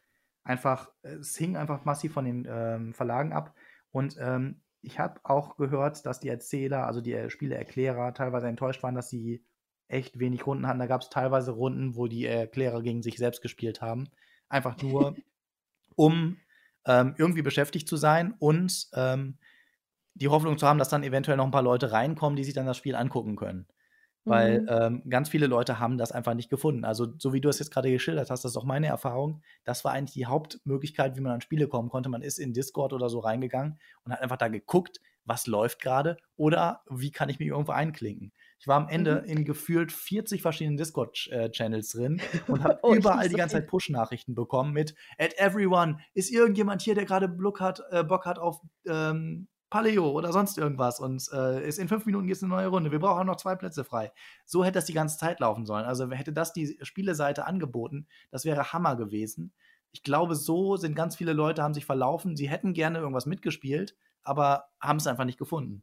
einfach, 0.43 0.93
es 1.03 1.37
hing 1.37 1.57
einfach 1.57 1.85
massiv 1.85 2.13
von 2.13 2.25
den 2.25 2.47
ähm, 2.49 2.93
Verlagen 2.95 3.33
ab. 3.33 3.55
Und 3.97 4.19
ähm, 4.21 4.61
ich 4.83 4.99
habe 4.99 5.21
auch 5.23 5.57
gehört, 5.57 6.05
dass 6.05 6.21
die 6.21 6.29
Erzähler, 6.29 6.87
also 6.87 7.01
die 7.01 7.31
Spieleerklärer, 7.31 8.13
teilweise 8.13 8.47
enttäuscht 8.47 8.83
waren, 8.83 8.95
dass 8.95 9.09
sie 9.09 9.43
echt 9.89 10.19
wenig 10.19 10.47
Runden 10.47 10.67
hatten. 10.67 10.81
Da 10.81 10.87
gab 10.87 11.01
es 11.01 11.09
teilweise 11.09 11.53
Runden, 11.53 11.97
wo 11.97 12.07
die 12.07 12.27
Erklärer 12.27 12.83
gegen 12.83 13.03
sich 13.03 13.17
selbst 13.17 13.41
gespielt 13.41 13.81
haben. 13.81 14.11
Einfach 14.51 14.77
nur, 14.83 15.17
um 15.97 16.37
ähm, 16.85 17.15
irgendwie 17.17 17.41
beschäftigt 17.41 17.89
zu 17.89 17.97
sein 17.97 18.35
und 18.39 18.89
ähm, 18.93 19.39
die 20.13 20.29
Hoffnung 20.29 20.59
zu 20.59 20.67
haben, 20.67 20.79
dass 20.79 20.91
dann 20.91 21.03
eventuell 21.03 21.39
noch 21.39 21.47
ein 21.47 21.51
paar 21.51 21.63
Leute 21.63 21.91
reinkommen, 21.91 22.37
die 22.37 22.45
sich 22.45 22.53
dann 22.53 22.67
das 22.67 22.77
Spiel 22.77 22.97
angucken 22.97 23.35
können. 23.35 23.67
Weil 24.29 24.63
Mhm. 24.63 24.67
ähm, 24.69 25.03
ganz 25.09 25.29
viele 25.29 25.47
Leute 25.47 25.79
haben 25.79 25.99
das 25.99 26.11
einfach 26.13 26.35
nicht 26.35 26.51
gefunden. 26.51 26.85
Also, 26.85 27.07
so 27.19 27.33
wie 27.33 27.41
du 27.41 27.49
es 27.49 27.59
jetzt 27.61 27.71
gerade 27.71 27.91
geschildert 27.91 28.29
hast, 28.31 28.45
das 28.45 28.53
ist 28.53 28.57
auch 28.57 28.65
meine 28.65 28.89
Erfahrung. 28.89 29.43
Das 29.65 29.85
war 29.85 29.93
eigentlich 29.93 30.15
die 30.15 30.27
Hauptmöglichkeit, 30.27 31.17
wie 31.17 31.21
man 31.21 31.33
an 31.33 31.41
Spiele 31.41 31.69
kommen 31.69 31.89
konnte. 31.89 32.09
Man 32.09 32.23
ist 32.23 32.39
in 32.39 32.53
Discord 32.53 32.93
oder 32.93 33.09
so 33.09 33.21
reingegangen 33.21 33.79
und 34.05 34.13
hat 34.13 34.21
einfach 34.23 34.37
da 34.37 34.49
geguckt, 34.49 35.01
was 35.25 35.47
läuft 35.47 35.81
gerade 35.81 36.17
oder 36.37 36.83
wie 36.89 37.11
kann 37.11 37.29
ich 37.29 37.39
mich 37.41 37.49
irgendwo 37.49 37.73
einklinken. 37.73 38.33
Ich 38.59 38.67
war 38.69 38.77
am 38.77 38.89
Ende 38.89 39.23
Mhm. 39.23 39.29
in 39.31 39.45
gefühlt 39.45 39.91
40 39.93 40.41
verschiedenen 40.43 40.77
Discord-Channels 40.77 41.89
drin 41.91 42.21
und 42.49 42.63
habe 42.65 42.79
Oh, 42.83 42.95
überall 42.95 43.29
die 43.29 43.35
ganze. 43.37 43.57
Zeit 43.57 43.67
Push-Nachrichten 43.67 44.35
bekommen 44.35 44.73
mit 44.73 44.95
At 45.19 45.35
everyone, 45.39 45.99
ist 46.15 46.31
irgendjemand 46.33 46.83
hier, 46.83 46.95
der 46.95 47.05
gerade 47.05 47.29
Bock 47.29 47.61
hat, 47.61 47.83
äh, 47.91 48.03
Bock 48.05 48.25
hat 48.27 48.39
auf 48.39 48.61
ähm, 48.87 49.49
Paleo 49.71 50.11
oder 50.11 50.33
sonst 50.33 50.59
irgendwas 50.59 51.01
und 51.01 51.29
äh, 51.33 51.67
ist 51.67 51.79
in 51.79 51.89
fünf 51.89 52.07
Minuten 52.07 52.27
geht 52.27 52.37
es 52.37 52.43
eine 52.43 52.51
neue 52.51 52.69
Runde. 52.69 52.93
Wir 52.93 53.01
brauchen 53.01 53.27
noch 53.27 53.37
zwei 53.37 53.57
Plätze 53.57 53.85
frei. 53.85 54.13
So 54.45 54.65
hätte 54.65 54.75
das 54.75 54.85
die 54.85 54.93
ganze 54.93 55.19
Zeit 55.19 55.41
laufen 55.41 55.67
sollen. 55.67 55.85
Also 55.85 56.09
hätte 56.11 56.33
das 56.33 56.53
die 56.53 56.79
Spieleseite 56.83 57.47
angeboten, 57.47 58.07
das 58.31 58.45
wäre 58.45 58.73
Hammer 58.73 58.97
gewesen. 58.97 59.53
Ich 59.93 60.03
glaube, 60.03 60.35
so 60.35 60.77
sind 60.77 60.95
ganz 60.95 61.17
viele 61.17 61.33
Leute, 61.33 61.63
haben 61.63 61.75
sich 61.75 61.87
verlaufen. 61.87 62.37
Sie 62.37 62.49
hätten 62.49 62.75
gerne 62.75 62.99
irgendwas 62.99 63.27
mitgespielt, 63.27 63.97
aber 64.23 64.67
haben 64.81 64.99
es 64.99 65.07
einfach 65.07 65.25
nicht 65.25 65.39
gefunden. 65.39 65.83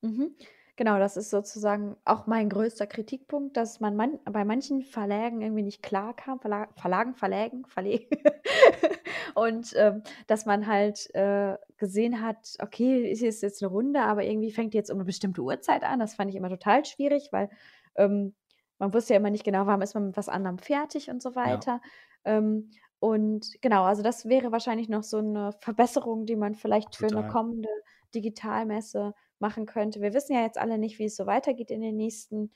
Mhm. 0.00 0.34
Genau, 0.80 0.98
das 0.98 1.18
ist 1.18 1.28
sozusagen 1.28 1.98
auch 2.06 2.26
mein 2.26 2.48
größter 2.48 2.86
Kritikpunkt, 2.86 3.54
dass 3.58 3.80
man 3.80 3.96
man 3.96 4.18
bei 4.24 4.46
manchen 4.46 4.80
Verlagen 4.80 5.42
irgendwie 5.42 5.60
nicht 5.62 5.82
klar 5.82 6.16
kam, 6.16 6.40
Verla 6.40 6.68
Verlagen, 6.74 7.14
Verlägen, 7.14 7.66
Verlegen. 7.66 8.08
Und 9.34 9.74
ähm, 9.76 10.02
dass 10.26 10.46
man 10.46 10.66
halt 10.66 11.14
äh, 11.14 11.58
gesehen 11.76 12.22
hat, 12.22 12.56
okay, 12.62 13.10
ist 13.10 13.20
jetzt, 13.20 13.62
eine 13.62 13.70
Runde, 13.70 14.00
aber 14.00 14.24
irgendwie 14.24 14.50
fängt 14.52 14.72
die 14.72 14.78
jetzt 14.78 14.90
um 14.90 14.96
eine 14.96 15.04
bestimmte 15.04 15.42
Uhrzeit 15.42 15.82
an. 15.84 15.98
Das 16.00 16.14
fand 16.14 16.30
ich 16.30 16.36
immer 16.36 16.48
total 16.48 16.82
schwierig, 16.86 17.28
weil 17.30 17.50
ähm, 17.96 18.34
man 18.78 18.94
wusste 18.94 19.12
ja 19.12 19.20
immer 19.20 19.28
nicht 19.28 19.44
genau, 19.44 19.66
wann 19.66 19.82
ist 19.82 19.92
man 19.92 20.06
mit 20.06 20.16
was 20.16 20.30
anderem 20.30 20.56
fertig 20.56 21.10
und 21.10 21.20
so 21.22 21.34
Ja. 21.42 21.60
weiter. 21.60 21.82
Ähm, 22.24 22.70
und 23.00 23.60
genau, 23.60 23.84
also 23.84 24.02
das 24.02 24.30
wäre 24.30 24.50
wahrscheinlich 24.50 24.88
noch 24.88 25.02
so 25.02 25.18
eine 25.18 25.52
Verbesserung, 25.60 26.24
die 26.24 26.36
man 26.36 26.54
vielleicht 26.54 26.96
für 26.96 27.08
eine 27.08 27.22
Total. 27.22 27.24
kommende 27.24 27.68
Digitalmesse 28.14 29.12
machen 29.40 29.66
könnte. 29.66 30.00
Wir 30.00 30.14
wissen 30.14 30.34
ja 30.34 30.42
jetzt 30.42 30.58
alle 30.58 30.78
nicht, 30.78 30.98
wie 30.98 31.04
es 31.06 31.16
so 31.16 31.26
weitergeht 31.26 31.70
in 31.70 31.80
den 31.80 31.96
nächsten 31.96 32.52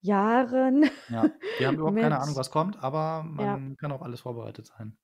Jahren 0.00 0.90
Ja, 1.08 1.34
wir 1.56 1.66
haben 1.66 1.76
überhaupt 1.78 1.98
keine 2.00 2.18
Ahnung, 2.20 2.34
was 2.36 2.50
kommt, 2.50 2.76
aber 2.82 3.22
ja, 3.36 3.58
man 3.58 3.76
kann 3.76 3.92
auf 3.92 4.00
alles 4.02 4.20
vorbereitet 4.20 4.66
sein. 4.66 4.96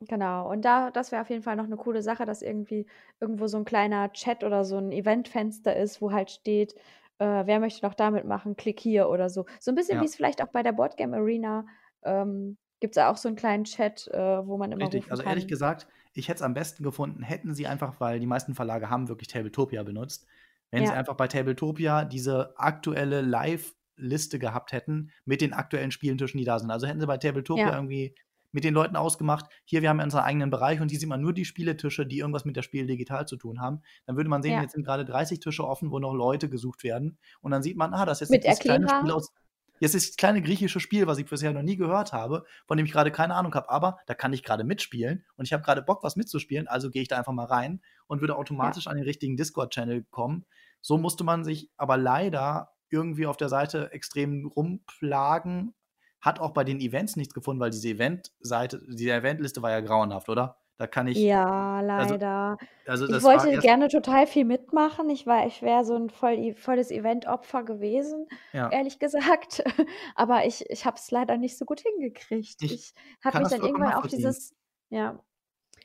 genau. 0.00 0.50
Und 0.50 0.64
da, 0.64 0.90
das 0.90 1.12
wäre 1.12 1.22
auf 1.22 1.30
jeden 1.30 1.42
Fall 1.42 1.56
noch 1.56 1.64
eine 1.64 1.76
coole 1.76 2.02
Sache, 2.02 2.24
dass 2.24 2.42
irgendwie 2.42 2.86
irgendwo 3.20 3.46
so 3.46 3.58
ein 3.58 3.64
kleiner 3.64 4.12
Chat 4.12 4.44
oder 4.44 4.64
so 4.64 4.78
ein 4.78 4.92
Eventfenster 4.92 5.76
ist, 5.76 6.00
wo 6.02 6.12
halt 6.12 6.30
steht, 6.30 6.74
äh, 7.18 7.46
wer 7.46 7.60
möchte 7.60 7.84
noch 7.86 7.94
damit 7.94 8.24
machen, 8.24 8.56
klick 8.56 8.80
hier 8.80 9.08
oder 9.10 9.28
so. 9.28 9.46
So 9.60 9.70
ein 9.72 9.74
bisschen 9.74 10.00
wie 10.00 10.04
Ja. 10.04 10.06
es 10.06 10.16
vielleicht 10.16 10.42
auch 10.42 10.48
bei 10.48 10.62
der 10.62 10.72
Boardgame 10.72 11.16
Arena 11.16 11.66
ähm, 12.02 12.58
gibt 12.80 12.96
es 12.96 13.00
ja 13.00 13.10
auch 13.10 13.16
so 13.18 13.28
einen 13.28 13.36
kleinen 13.36 13.64
Chat, 13.64 14.08
äh, 14.08 14.46
wo 14.46 14.56
man 14.56 14.72
immer 14.72 14.88
Richtig. 14.88 15.10
Also 15.10 15.22
ehrlich 15.22 15.46
gesagt, 15.48 15.86
ich 16.14 16.28
hätte 16.28 16.36
es 16.38 16.42
am 16.42 16.54
besten 16.54 16.82
gefunden, 16.84 17.22
hätten 17.22 17.54
sie 17.54 17.66
einfach, 17.66 18.00
weil 18.00 18.18
die 18.20 18.26
meisten 18.26 18.54
Verlage 18.54 18.88
haben 18.88 19.08
wirklich 19.08 19.28
Tabletopia 19.28 19.82
benutzt, 19.82 20.26
wenn 20.70 20.84
sie 20.86 20.92
Ja. 20.92 20.98
einfach 20.98 21.16
bei 21.16 21.28
Tabletopia 21.28 22.04
diese 22.04 22.54
aktuelle 22.58 23.20
Live-Liste 23.22 24.38
gehabt 24.38 24.72
hätten 24.72 25.10
mit 25.24 25.40
den 25.40 25.52
aktuellen 25.52 25.90
Spielentischen, 25.90 26.38
die 26.38 26.44
da 26.44 26.58
sind. 26.58 26.70
Also 26.70 26.86
hätten 26.86 27.00
sie 27.00 27.06
bei 27.06 27.18
Tabletopia 27.18 27.68
Ja. 27.68 27.74
irgendwie 27.74 28.14
mit 28.52 28.64
den 28.64 28.74
Leuten 28.74 28.96
ausgemacht, 28.96 29.46
hier, 29.64 29.80
wir 29.80 29.88
haben 29.90 29.98
ja 29.98 30.04
unseren 30.04 30.24
eigenen 30.24 30.50
Bereich 30.50 30.80
und 30.80 30.90
hier 30.90 30.98
sieht 30.98 31.08
man 31.08 31.20
nur 31.20 31.32
die 31.32 31.44
Spieletische, 31.44 32.04
die 32.04 32.18
irgendwas 32.18 32.44
mit 32.44 32.56
der 32.56 32.62
Spiel 32.62 32.84
digital 32.86 33.26
zu 33.28 33.36
tun 33.36 33.60
haben. 33.60 33.82
Dann 34.06 34.16
würde 34.16 34.28
man 34.28 34.42
sehen, 34.42 34.54
Ja. 34.54 34.62
jetzt 34.62 34.72
sind 34.72 34.84
gerade 34.84 35.04
30 35.04 35.38
Tische 35.38 35.64
offen, 35.64 35.92
wo 35.92 36.00
noch 36.00 36.14
Leute 36.14 36.48
gesucht 36.48 36.82
werden. 36.82 37.18
Und 37.42 37.52
dann 37.52 37.62
sieht 37.62 37.76
man, 37.76 37.94
ah, 37.94 38.04
das 38.06 38.22
ist 38.22 38.32
jetzt 38.32 38.44
dieses 38.44 38.58
kleine 38.58 38.88
Spiel 38.88 39.12
aus. 39.12 39.32
Jetzt 39.78 39.94
ist 39.94 40.10
das 40.10 40.16
kleine 40.16 40.42
griechische 40.42 40.78
Spiel, 40.80 41.06
was 41.06 41.16
ich 41.18 41.24
bisher 41.26 41.52
noch 41.52 41.62
nie 41.62 41.76
gehört 41.76 42.12
habe, 42.12 42.44
von 42.66 42.76
dem 42.76 42.84
ich 42.84 42.92
gerade 42.92 43.10
keine 43.12 43.34
Ahnung 43.34 43.54
habe, 43.54 43.70
aber 43.70 43.98
da 44.06 44.14
kann 44.14 44.32
ich 44.34 44.42
gerade 44.42 44.62
mitspielen 44.64 45.24
und 45.36 45.46
ich 45.46 45.52
habe 45.54 45.62
gerade 45.62 45.80
Bock, 45.80 46.02
was 46.02 46.16
mitzuspielen, 46.16 46.66
also 46.68 46.90
gehe 46.90 47.00
ich 47.00 47.08
da 47.08 47.16
einfach 47.16 47.32
mal 47.32 47.46
rein 47.46 47.80
und 48.10 48.20
würde 48.20 48.34
Ja. 48.34 48.38
automatisch 48.38 48.86
an 48.88 48.96
den 48.96 49.04
richtigen 49.04 49.36
Discord-Channel 49.36 50.04
kommen. 50.10 50.44
So 50.82 50.98
musste 50.98 51.24
man 51.24 51.44
sich 51.44 51.70
aber 51.76 51.96
leider 51.96 52.72
irgendwie 52.90 53.26
auf 53.26 53.36
der 53.36 53.48
Seite 53.48 53.92
extrem 53.92 54.46
rumplagen. 54.46 55.74
Hat 56.20 56.40
auch 56.40 56.50
bei 56.52 56.64
den 56.64 56.80
Events 56.80 57.16
nichts 57.16 57.32
gefunden, 57.34 57.60
weil 57.60 57.70
diese 57.70 57.88
Event-Seite, 57.88 58.82
diese 58.88 59.12
Eventliste 59.12 59.62
war 59.62 59.70
ja 59.70 59.80
grauenhaft, 59.80 60.28
oder? 60.28 60.58
Da 60.76 60.86
kann 60.86 61.06
ich, 61.06 61.18
Ja, 61.18 61.76
also, 61.78 62.14
leider. 62.14 62.56
also 62.86 63.04
Ich 63.04 63.10
das 63.12 63.22
war 63.22 63.44
wollte 63.44 63.58
gerne 63.58 63.88
total 63.88 64.26
viel 64.26 64.46
mitmachen. 64.46 65.10
Ich 65.10 65.26
war 65.26 65.46
ich 65.46 65.60
wäre 65.62 65.84
so 65.84 65.94
ein 65.94 66.08
voll 66.10 66.54
volles 66.54 66.90
Event-Opfer 66.90 67.64
gewesen, 67.64 68.26
ja, 68.52 68.70
ehrlich 68.70 68.98
gesagt. 68.98 69.62
Aber 70.16 70.46
ich 70.46 70.64
ich 70.70 70.86
habe 70.86 70.96
es 70.96 71.10
leider 71.10 71.36
nicht 71.36 71.58
so 71.58 71.66
gut 71.66 71.80
hingekriegt. 71.80 72.62
ich 72.62 72.72
Ich 72.72 72.94
habe 73.24 73.38
mich 73.40 73.48
dann 73.48 73.60
irgendwann 73.62 73.92
auf 73.92 74.06
dieses 74.06 74.54
ja, 74.88 75.20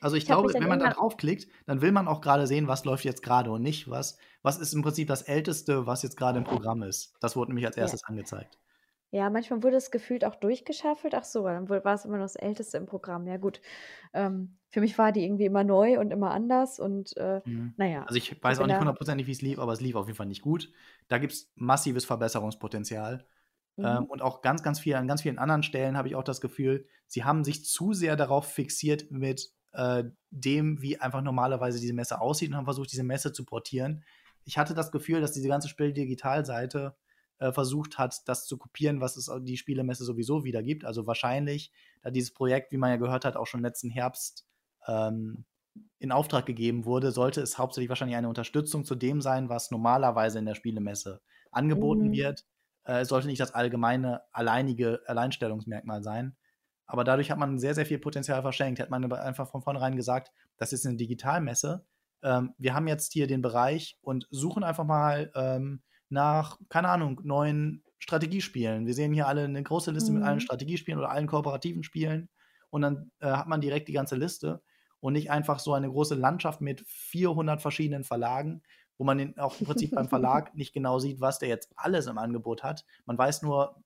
Also 0.00 0.16
ich 0.16 0.24
ich 0.24 0.26
glaube, 0.26 0.52
wenn 0.52 0.68
man 0.68 0.78
da 0.78 0.90
draufklickt, 0.90 1.48
dann 1.66 1.80
will 1.80 1.92
man 1.92 2.08
auch 2.08 2.20
gerade 2.20 2.46
sehen, 2.46 2.68
was 2.68 2.84
läuft 2.84 3.04
jetzt 3.04 3.22
gerade 3.22 3.50
und 3.50 3.62
nicht 3.62 3.88
was. 3.88 4.18
Was 4.42 4.58
ist 4.58 4.72
im 4.74 4.82
Prinzip 4.82 5.08
das 5.08 5.22
Älteste, 5.22 5.86
was 5.86 6.02
jetzt 6.02 6.16
gerade 6.16 6.38
im 6.38 6.44
Programm 6.44 6.82
ist. 6.82 7.14
Das 7.20 7.36
wurde 7.36 7.50
nämlich 7.50 7.66
als 7.66 7.76
ja. 7.76 7.82
erstes 7.82 8.04
angezeigt. 8.04 8.58
Ja, 9.12 9.30
manchmal 9.30 9.62
wurde 9.62 9.76
es 9.76 9.90
gefühlt 9.90 10.24
auch 10.24 10.34
durchgeschaffelt. 10.34 11.14
Ach 11.14 11.24
so, 11.24 11.44
dann 11.44 11.68
war 11.68 11.94
es 11.94 12.04
immer 12.04 12.18
noch 12.18 12.24
das 12.24 12.36
Älteste 12.36 12.76
im 12.76 12.86
Programm. 12.86 13.26
Ja 13.26 13.36
gut. 13.36 13.60
Ähm, 14.12 14.58
für 14.68 14.80
mich 14.80 14.98
war 14.98 15.12
die 15.12 15.24
irgendwie 15.24 15.44
immer 15.44 15.64
neu 15.64 15.98
und 16.00 16.10
immer 16.10 16.32
anders 16.32 16.80
und 16.80 17.16
äh, 17.16 17.40
Mhm. 17.44 17.74
na 17.76 17.86
ja, 17.86 18.02
Also 18.02 18.16
ich 18.16 18.32
ich 18.32 18.42
weiß 18.42 18.58
auch 18.60 18.66
nicht 18.66 18.78
hundertprozentig, 18.78 19.26
wie 19.26 19.32
es 19.32 19.42
lief, 19.42 19.58
aber 19.58 19.72
es 19.72 19.80
lief 19.80 19.94
auf 19.94 20.06
jeden 20.06 20.16
Fall 20.16 20.26
nicht 20.26 20.42
gut. 20.42 20.70
Da 21.08 21.18
gibt 21.18 21.32
es 21.32 21.52
massives 21.54 22.04
Verbesserungspotenzial. 22.04 23.26
Ähm, 23.78 24.04
mhm. 24.04 24.04
und 24.06 24.22
auch 24.22 24.40
ganz, 24.40 24.62
ganz 24.62 24.80
viel, 24.80 24.94
an 24.94 25.06
ganz 25.06 25.22
vielen 25.22 25.38
anderen 25.38 25.62
Stellen 25.62 25.98
habe 25.98 26.08
ich 26.08 26.14
auch 26.14 26.24
das 26.24 26.40
Gefühl, 26.40 26.86
sie 27.06 27.24
haben 27.24 27.44
sich 27.44 27.64
zu 27.64 27.92
sehr 27.92 28.16
darauf 28.16 28.46
fixiert 28.46 29.10
mit 29.10 29.52
äh, 29.76 30.04
dem, 30.30 30.80
wie 30.80 30.98
einfach 30.98 31.20
normalerweise 31.22 31.78
diese 31.78 31.92
Messe 31.92 32.20
aussieht 32.20 32.50
und 32.50 32.56
haben 32.56 32.64
versucht, 32.64 32.90
diese 32.90 33.04
Messe 33.04 33.32
zu 33.32 33.44
portieren. 33.44 34.02
Ich 34.44 34.56
hatte 34.58 34.74
das 34.74 34.90
Gefühl, 34.90 35.20
dass 35.20 35.32
diese 35.32 35.48
ganze 35.48 35.68
Spiel-Digital-Seite 35.68 36.96
äh, 37.38 37.52
versucht 37.52 37.98
hat, 37.98 38.26
das 38.26 38.46
zu 38.46 38.56
kopieren, 38.56 39.00
was 39.00 39.16
es 39.16 39.30
die 39.42 39.58
Spielemesse 39.58 40.04
sowieso 40.04 40.44
wieder 40.44 40.62
gibt. 40.62 40.84
Also 40.86 41.06
wahrscheinlich, 41.06 41.72
da 42.02 42.10
dieses 42.10 42.32
Projekt, 42.32 42.72
wie 42.72 42.78
man 42.78 42.90
ja 42.90 42.96
gehört 42.96 43.26
hat, 43.26 43.36
auch 43.36 43.46
schon 43.46 43.60
letzten 43.60 43.90
Herbst 43.90 44.46
ähm, 44.86 45.44
in 45.98 46.10
Auftrag 46.10 46.46
gegeben 46.46 46.86
wurde, 46.86 47.10
sollte 47.12 47.42
es 47.42 47.58
hauptsächlich 47.58 47.90
wahrscheinlich 47.90 48.16
eine 48.16 48.30
Unterstützung 48.30 48.86
zu 48.86 48.94
dem 48.94 49.20
sein, 49.20 49.50
was 49.50 49.70
normalerweise 49.70 50.38
in 50.38 50.46
der 50.46 50.54
Spielemesse 50.54 51.20
angeboten 51.50 52.06
Mhm. 52.08 52.12
wird. 52.12 52.46
Äh, 52.84 53.00
es 53.00 53.08
sollte 53.08 53.26
nicht 53.26 53.40
das 53.40 53.52
allgemeine, 53.52 54.22
alleinige 54.32 55.02
Alleinstellungsmerkmal 55.06 56.02
sein. 56.02 56.34
Aber 56.86 57.04
dadurch 57.04 57.30
hat 57.30 57.38
man 57.38 57.58
sehr, 57.58 57.74
sehr 57.74 57.86
viel 57.86 57.98
Potenzial 57.98 58.42
verschenkt. 58.42 58.78
Hätte 58.78 58.90
man 58.90 59.10
einfach 59.12 59.50
von 59.50 59.62
vornherein 59.62 59.96
gesagt, 59.96 60.32
das 60.56 60.72
ist 60.72 60.86
eine 60.86 60.96
Digitalmesse. 60.96 61.84
Ähm, 62.22 62.54
wir 62.58 62.74
haben 62.74 62.88
jetzt 62.88 63.12
hier 63.12 63.26
den 63.26 63.42
Bereich 63.42 63.98
und 64.02 64.26
suchen 64.30 64.62
einfach 64.62 64.84
mal 64.84 65.30
ähm, 65.34 65.82
nach, 66.08 66.58
keine 66.68 66.88
Ahnung, 66.88 67.20
neuen 67.24 67.82
Strategiespielen. 67.98 68.86
Wir 68.86 68.94
sehen 68.94 69.12
hier 69.12 69.26
alle 69.26 69.44
eine 69.44 69.62
große 69.62 69.90
Liste 69.90 70.12
mit 70.12 70.22
allen 70.22 70.36
Mhm. 70.36 70.40
Strategiespielen 70.40 70.98
oder 70.98 71.10
allen 71.10 71.26
kooperativen 71.26 71.82
Spielen. 71.82 72.28
Und 72.70 72.82
dann 72.82 73.10
äh, 73.20 73.28
hat 73.28 73.48
man 73.48 73.60
direkt 73.60 73.88
die 73.88 73.92
ganze 73.92 74.16
Liste 74.16 74.62
und 75.00 75.14
nicht 75.14 75.30
einfach 75.30 75.58
so 75.58 75.72
eine 75.72 75.88
große 75.88 76.14
Landschaft 76.14 76.60
mit 76.60 76.82
400 76.86 77.60
verschiedenen 77.60 78.04
Verlagen, 78.04 78.62
wo 78.98 79.04
man 79.04 79.36
auch 79.38 79.58
im 79.60 79.66
Prinzip 79.66 79.94
beim 79.94 80.08
Verlag 80.08 80.54
nicht 80.54 80.72
genau 80.72 80.98
sieht, 80.98 81.20
was 81.20 81.38
der 81.38 81.48
jetzt 81.48 81.72
alles 81.76 82.06
im 82.06 82.18
Angebot 82.18 82.62
hat. 82.62 82.84
Man 83.04 83.18
weiß 83.18 83.42
nur, 83.42 83.82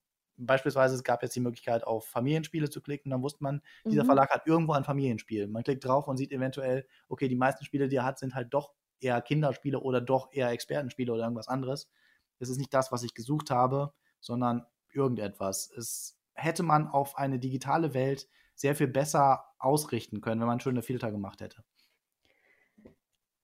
beispielsweise 0.47 0.94
es 0.94 1.04
gab 1.04 1.23
jetzt 1.23 1.37
die 1.37 1.40
Möglichkeit, 1.40 1.85
auf 1.85 2.06
Familienspiele 2.09 2.70
zu 2.70 2.80
klicken, 2.80 3.11
dann 3.11 3.23
wusste 3.23 3.42
man, 3.42 3.62
dieser 3.90 4.04
Mhm. 4.04 4.04
Verlag 4.04 4.30
hat 4.30 4.47
irgendwo 4.47 4.73
ein 4.73 4.85
Familienspiel. 4.85 5.47
Man 5.49 5.62
klickt 5.62 5.85
drauf 5.85 6.09
und 6.09 6.16
sieht 6.16 6.32
eventuell, 6.32 6.87
okay, 7.09 7.28
die 7.28 7.37
meisten 7.37 7.64
Spiele, 7.64 7.88
die 7.88 7.97
er 7.97 8.04
hat, 8.04 8.18
sind 8.18 8.35
halt 8.35 8.52
doch 8.54 8.73
eher 9.00 9.20
Kinderspiele 9.23 9.80
oder 9.80 10.00
doch 10.00 10.28
eher 10.32 10.50
Expertenspiele 10.50 11.12
oder 11.12 11.23
irgendwas 11.25 11.49
anderes. 11.49 11.90
Es 12.38 12.49
ist 12.49 12.59
nicht 12.59 12.75
das, 12.75 12.90
was 12.92 13.02
ich 13.02 13.14
gesucht 13.14 13.50
habe, 13.50 13.94
sondern 14.20 14.66
irgendetwas. 14.92 15.70
Es 15.70 16.18
hätte 16.35 16.62
man 16.62 16.88
auf 16.88 17.16
eine 17.16 17.38
digitale 17.38 17.94
Welt 17.94 18.28
sehr 18.54 18.75
viel 18.75 18.88
besser 18.88 19.44
ausrichten 19.59 20.20
können, 20.20 20.40
wenn 20.40 20.49
man 20.49 20.61
schöne 20.61 20.82
Filter 20.82 21.11
gemacht 21.11 21.40
hätte. 21.40 21.64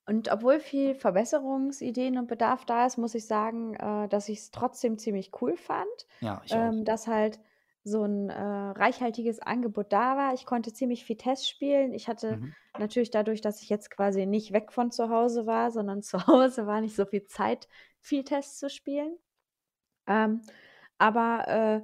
Und 0.06 0.30
obwohl 0.30 0.60
viel 0.60 0.94
Verbesserungsideen 0.94 2.18
und 2.18 2.28
Bedarf 2.28 2.64
da 2.64 2.86
ist, 2.86 2.96
muss 2.96 3.14
ich 3.14 3.26
sagen, 3.26 3.74
äh, 3.74 4.08
dass 4.08 4.28
ich 4.28 4.38
es 4.38 4.50
trotzdem 4.52 4.98
ziemlich 4.98 5.32
cool 5.40 5.56
fand, 5.56 5.88
Ja, 6.20 6.42
ich 6.44 6.58
auch. 6.58 6.74
ähm, 6.74 6.84
dass 6.84 7.06
halt 7.08 7.40
so 7.82 8.04
ein 8.04 8.30
äh, 8.30 8.40
reichhaltiges 8.40 9.40
Angebot 9.40 9.92
da 9.92 10.16
war. 10.16 10.34
Ich 10.34 10.46
konnte 10.46 10.72
ziemlich 10.72 11.04
viel 11.04 11.16
Tests 11.16 11.48
spielen. 11.48 11.92
Ich 11.92 12.08
hatte 12.08 12.40
Mhm. 12.40 12.54
natürlich 12.76 13.10
dadurch, 13.10 13.40
dass 13.40 13.62
ich 13.62 13.68
jetzt 13.68 13.90
quasi 13.90 14.26
nicht 14.26 14.52
weg 14.52 14.72
von 14.72 14.90
zu 14.92 15.08
Hause 15.08 15.46
war, 15.46 15.70
sondern 15.70 16.02
zu 16.02 16.26
Hause 16.26 16.66
war 16.66 16.80
nicht 16.80 16.94
so 16.96 17.04
viel 17.06 17.24
Zeit, 17.24 17.68
viel 18.00 18.24
Tests 18.24 18.58
zu 18.58 18.70
spielen. 18.70 19.16
Ähm, 20.06 20.42
aber 20.98 21.48
äh, 21.48 21.82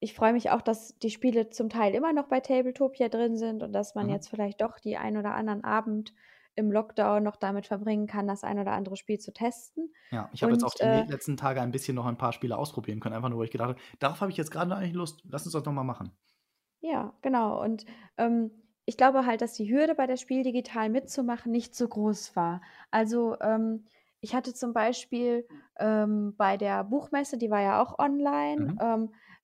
ich 0.00 0.14
freue 0.14 0.32
mich 0.32 0.50
auch, 0.50 0.60
dass 0.62 0.98
die 0.98 1.10
Spiele 1.10 1.50
zum 1.50 1.68
Teil 1.70 1.94
immer 1.94 2.12
noch 2.12 2.28
bei 2.28 2.40
Tabletopia 2.40 3.08
drin 3.08 3.36
sind 3.36 3.62
und 3.62 3.72
dass 3.72 3.94
man 3.94 4.08
Mhm. 4.08 4.10
jetzt 4.10 4.28
vielleicht 4.28 4.60
doch 4.60 4.78
die 4.78 4.96
ein 4.96 5.16
oder 5.16 5.34
anderen 5.34 5.64
Abend 5.64 6.14
im 6.56 6.70
Lockdown 6.72 7.22
noch 7.22 7.36
damit 7.36 7.66
verbringen 7.66 8.06
kann, 8.06 8.26
das 8.26 8.44
ein 8.44 8.58
oder 8.58 8.72
andere 8.72 8.96
Spiel 8.96 9.18
zu 9.18 9.32
testen. 9.32 9.92
Ja, 10.10 10.30
ich 10.32 10.42
habe 10.42 10.54
jetzt 10.54 10.62
auch 10.64 10.74
die 10.74 10.86
äh, 10.86 11.00
le- 11.00 11.04
letzten 11.06 11.36
Tage 11.36 11.60
ein 11.60 11.70
bisschen 11.72 11.94
noch 11.96 12.06
ein 12.06 12.16
paar 12.18 12.32
Spiele 12.32 12.56
ausprobieren 12.56 13.00
können, 13.00 13.14
einfach 13.14 13.28
nur, 13.30 13.38
weil 13.38 13.46
ich 13.46 13.50
gedacht 13.50 13.70
habe, 13.70 13.80
darauf 13.98 14.20
habe 14.22 14.30
ich 14.30 14.36
jetzt 14.38 14.50
gerade 14.50 14.74
eigentlich 14.74 14.94
Lust. 14.94 15.22
Lass 15.28 15.44
uns 15.44 15.52
das 15.52 15.62
doch 15.62 15.72
mal 15.72 15.82
machen. 15.84 16.12
ja, 16.80 17.14
genau. 17.22 17.62
Und 17.62 17.84
ähm, 18.18 18.50
ich 18.84 18.96
glaube 18.96 19.26
halt, 19.26 19.40
dass 19.40 19.54
die 19.54 19.70
Hürde 19.72 19.94
bei 19.94 20.06
der 20.06 20.16
Spiel 20.16 20.42
digital 20.42 20.90
mitzumachen 20.90 21.50
nicht 21.52 21.74
so 21.74 21.88
groß 21.88 22.36
war. 22.36 22.60
Also 22.90 23.38
ähm, 23.40 23.86
ich 24.20 24.34
hatte 24.34 24.54
zum 24.54 24.72
Beispiel 24.72 25.46
ähm, 25.78 26.34
bei 26.36 26.56
der 26.56 26.84
Buchmesse, 26.84 27.38
die 27.38 27.50
war 27.50 27.60
ja 27.62 27.82
auch 27.82 27.98
online, 27.98 28.72
Mhm. 28.72 28.78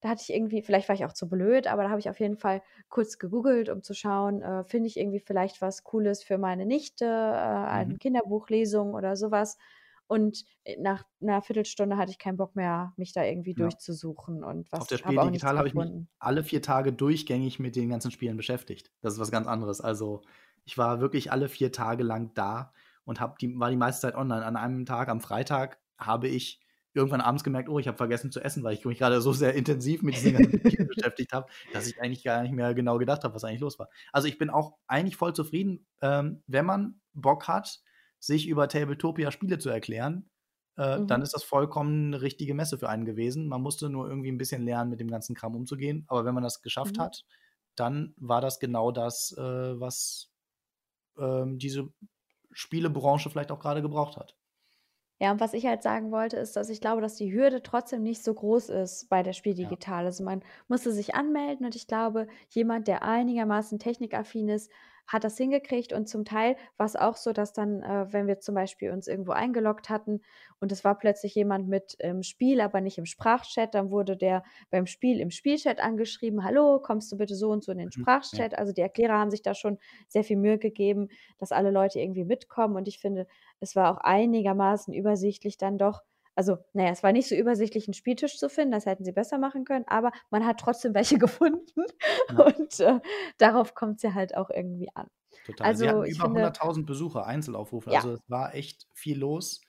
Da 0.00 0.08
hatte 0.10 0.22
ich 0.22 0.30
irgendwie, 0.32 0.62
vielleicht 0.62 0.88
war 0.88 0.94
ich 0.96 1.04
auch 1.04 1.12
zu 1.12 1.28
blöd, 1.28 1.66
aber 1.66 1.82
da 1.84 1.90
habe 1.90 2.00
ich 2.00 2.08
auf 2.10 2.20
jeden 2.20 2.36
Fall 2.38 2.62
kurz 2.88 3.18
gegoogelt, 3.18 3.68
um 3.68 3.82
zu 3.82 3.94
schauen, 3.94 4.42
äh, 4.42 4.64
finde 4.64 4.86
ich 4.88 4.96
irgendwie 4.98 5.20
vielleicht 5.20 5.60
was 5.62 5.84
Cooles 5.84 6.22
für 6.22 6.38
meine 6.38 6.66
Nichte, 6.66 7.04
äh, 7.06 7.08
eine 7.08 7.94
Mhm. 7.94 7.98
Kinderbuchlesung 7.98 8.94
oder 8.94 9.16
sowas. 9.16 9.58
Und 10.06 10.44
äh, 10.64 10.76
nach 10.80 11.04
einer 11.20 11.42
Viertelstunde 11.42 11.96
hatte 11.96 12.10
ich 12.12 12.18
keinen 12.18 12.36
Bock 12.38 12.56
mehr, 12.56 12.92
mich 12.96 13.12
da 13.12 13.24
irgendwie 13.24 13.54
Ja. 13.54 13.74
durchzusuchen 13.74 14.42
und 14.44 14.68
Auf 14.78 14.86
der 14.86 14.98
was, 14.98 14.98
Spiel 14.98 15.18
nichts 15.20 15.20
Digital 15.20 15.58
habe 15.58 15.68
ich 15.68 15.74
mich 15.74 15.92
alle 16.18 16.44
vier 16.44 16.62
Tage 16.62 16.92
durchgängig 16.92 17.58
mit 17.58 17.76
den 17.76 17.88
ganzen 17.90 18.10
Spielen 18.10 18.36
beschäftigt. 18.36 18.92
Das 19.00 19.14
ist 19.14 19.20
was 19.20 19.30
ganz 19.30 19.46
anderes. 19.46 19.80
Also 19.80 20.22
ich 20.64 20.78
war 20.78 21.00
wirklich 21.00 21.32
alle 21.32 21.48
vier 21.48 21.72
Tage 21.72 22.02
lang 22.04 22.32
da 22.34 22.72
und 23.04 23.20
hab 23.20 23.38
die, 23.38 23.58
war 23.58 23.70
die 23.70 23.76
meiste 23.76 24.02
Zeit 24.02 24.14
online. 24.14 24.44
An 24.44 24.56
einem 24.56 24.86
Tag, 24.86 25.08
am 25.08 25.20
Freitag, 25.20 25.80
habe 25.98 26.28
ich 26.28 26.60
irgendwann 26.94 27.20
abends 27.20 27.44
gemerkt, 27.44 27.68
oh, 27.68 27.78
ich 27.78 27.86
habe 27.88 27.96
vergessen 27.98 28.32
zu 28.32 28.40
essen, 28.40 28.62
weil 28.64 28.74
ich 28.74 28.84
mich 28.84 28.98
gerade 28.98 29.20
so 29.20 29.32
sehr 29.32 29.54
intensiv 29.54 30.02
mit 30.02 30.16
diesen 30.16 30.32
ganzen 30.32 30.52
Spielen 30.60 30.86
beschäftigt 30.88 31.32
habe, 31.32 31.46
dass 31.70 31.86
ich 31.86 32.00
eigentlich 32.00 32.24
gar 32.24 32.42
nicht 32.42 32.52
mehr 32.52 32.74
genau 32.74 32.98
gedacht 32.98 33.24
habe, 33.24 33.34
was 33.34 33.44
eigentlich 33.44 33.60
los 33.60 33.78
war. 33.78 33.88
Also 34.12 34.28
ich 34.28 34.38
bin 34.38 34.50
auch 34.50 34.78
eigentlich 34.86 35.16
voll 35.16 35.34
zufrieden, 35.34 35.86
ähm, 36.02 36.42
wenn 36.46 36.66
man 36.66 37.00
Bock 37.12 37.48
hat, 37.48 37.80
sich 38.18 38.48
über 38.48 38.68
Tabletopia 38.68 39.30
Spiele 39.30 39.58
zu 39.58 39.70
erklären, 39.70 40.30
äh, 40.76 41.00
dann 41.06 41.22
Mhm. 41.22 41.22
ist 41.22 41.32
das 41.34 41.42
vollkommen 41.44 42.08
eine 42.14 42.22
richtige 42.22 42.54
Messe 42.54 42.78
für 42.78 42.88
einen 42.88 43.04
gewesen. 43.04 43.48
Man 43.48 43.62
musste 43.62 43.88
nur 43.90 44.08
irgendwie 44.08 44.30
ein 44.30 44.38
bisschen 44.38 44.62
lernen, 44.62 44.90
mit 44.90 45.00
dem 45.00 45.08
ganzen 45.10 45.34
Kram 45.34 45.54
umzugehen. 45.56 46.04
Aber 46.08 46.24
wenn 46.24 46.34
man 46.34 46.42
das 46.42 46.62
geschafft 46.62 46.98
Mhm. 46.98 47.00
hat, 47.00 47.24
dann 47.76 48.14
war 48.18 48.40
das 48.40 48.58
genau 48.58 48.90
das, 48.92 49.32
äh, 49.38 49.40
was 49.80 50.32
ähm, 51.18 51.58
diese 51.58 51.92
Spielebranche 52.52 53.30
vielleicht 53.30 53.52
auch 53.52 53.60
gerade 53.60 53.82
gebraucht 53.82 54.16
hat. 54.16 54.36
Ja, 55.20 55.30
und 55.32 55.40
was 55.40 55.52
ich 55.52 55.66
halt 55.66 55.82
sagen 55.82 56.10
wollte, 56.12 56.38
ist, 56.38 56.56
dass 56.56 56.70
ich 56.70 56.80
glaube, 56.80 57.02
dass 57.02 57.16
die 57.16 57.30
Hürde 57.32 57.62
trotzdem 57.62 58.02
nicht 58.02 58.24
so 58.24 58.32
groß 58.32 58.70
ist 58.70 59.08
bei 59.10 59.22
der 59.22 59.34
Ja. 59.60 59.76
Digital. 59.76 60.06
Also 60.06 60.24
man 60.24 60.42
musste 60.66 60.92
sich 60.92 61.14
anmelden 61.14 61.66
und 61.66 61.76
ich 61.76 61.86
glaube, 61.86 62.26
jemand, 62.48 62.88
der 62.88 63.02
einigermaßen 63.02 63.78
technikaffin 63.78 64.48
ist, 64.48 64.70
hat 65.12 65.24
das 65.24 65.36
hingekriegt 65.36 65.92
und 65.92 66.08
zum 66.08 66.24
Teil 66.24 66.56
war 66.76 66.86
es 66.86 66.96
auch 66.96 67.16
so, 67.16 67.32
dass 67.32 67.52
dann, 67.52 67.82
äh, 67.82 68.12
wenn 68.12 68.26
wir 68.26 68.38
zum 68.40 68.54
Beispiel 68.54 68.90
uns 68.92 69.08
irgendwo 69.08 69.32
eingeloggt 69.32 69.88
hatten 69.90 70.20
und 70.60 70.72
es 70.72 70.84
war 70.84 70.98
plötzlich 70.98 71.34
jemand 71.34 71.68
mit 71.68 71.96
im 71.98 72.22
Spiel, 72.22 72.60
aber 72.60 72.80
nicht 72.80 72.98
im 72.98 73.06
Sprachchat, 73.06 73.74
dann 73.74 73.90
wurde 73.90 74.16
der 74.16 74.42
beim 74.70 74.86
Spiel 74.86 75.20
im 75.20 75.30
Spielchat 75.30 75.80
angeschrieben, 75.80 76.44
hallo, 76.44 76.80
kommst 76.80 77.10
du 77.12 77.16
bitte 77.16 77.34
so 77.34 77.50
und 77.50 77.64
so 77.64 77.72
in 77.72 77.78
den 77.78 77.92
Mhm, 77.96 78.06
ja. 78.32 78.44
Sprachchat? 78.44 78.58
Also 78.58 78.72
die 78.72 78.80
Erklärer 78.82 79.18
haben 79.18 79.30
sich 79.30 79.42
da 79.42 79.54
schon 79.54 79.78
sehr 80.08 80.24
viel 80.24 80.36
Mühe 80.36 80.58
gegeben, 80.58 81.08
dass 81.38 81.52
alle 81.52 81.70
Leute 81.70 82.00
irgendwie 82.00 82.24
mitkommen 82.24 82.76
und 82.76 82.88
ich 82.88 82.98
finde, 83.00 83.26
es 83.60 83.76
war 83.76 83.92
auch 83.92 83.98
einigermaßen 84.02 84.94
übersichtlich 84.94 85.56
dann 85.58 85.78
doch. 85.78 86.02
Also, 86.40 86.58
naja, 86.72 86.90
es 86.92 87.02
war 87.02 87.12
nicht 87.12 87.28
so 87.28 87.34
übersichtlich, 87.34 87.86
einen 87.86 87.94
Spieltisch 87.94 88.38
zu 88.38 88.48
finden, 88.48 88.72
das 88.72 88.86
hätten 88.86 89.04
sie 89.04 89.12
besser 89.12 89.36
machen 89.38 89.64
können, 89.64 89.84
aber 89.88 90.10
man 90.30 90.46
hat 90.46 90.58
trotzdem 90.60 90.94
welche 90.94 91.18
gefunden 91.18 91.84
Ja. 92.28 92.54
und, 92.58 92.80
äh, 92.80 93.00
darauf 93.38 93.74
kommt's 93.74 94.02
ja 94.02 94.14
halt 94.14 94.36
auch 94.36 94.48
irgendwie 94.50 94.88
an. 94.94 95.08
Total. 95.44 95.76
Sie 95.76 95.86
Also, 95.86 95.86
hatten 95.88 96.04
ich 96.04 96.16
über 96.16 96.24
finde 96.24 96.30
100.000 96.30 96.86
Besucher, 96.86 97.26
Einzelaufrufe. 97.26 97.90
Ja. 97.90 97.92
Also, 97.92 98.12
es 98.14 98.20
war 98.28 98.54
echt 98.54 98.86
viel 98.94 99.18
los. 99.18 99.60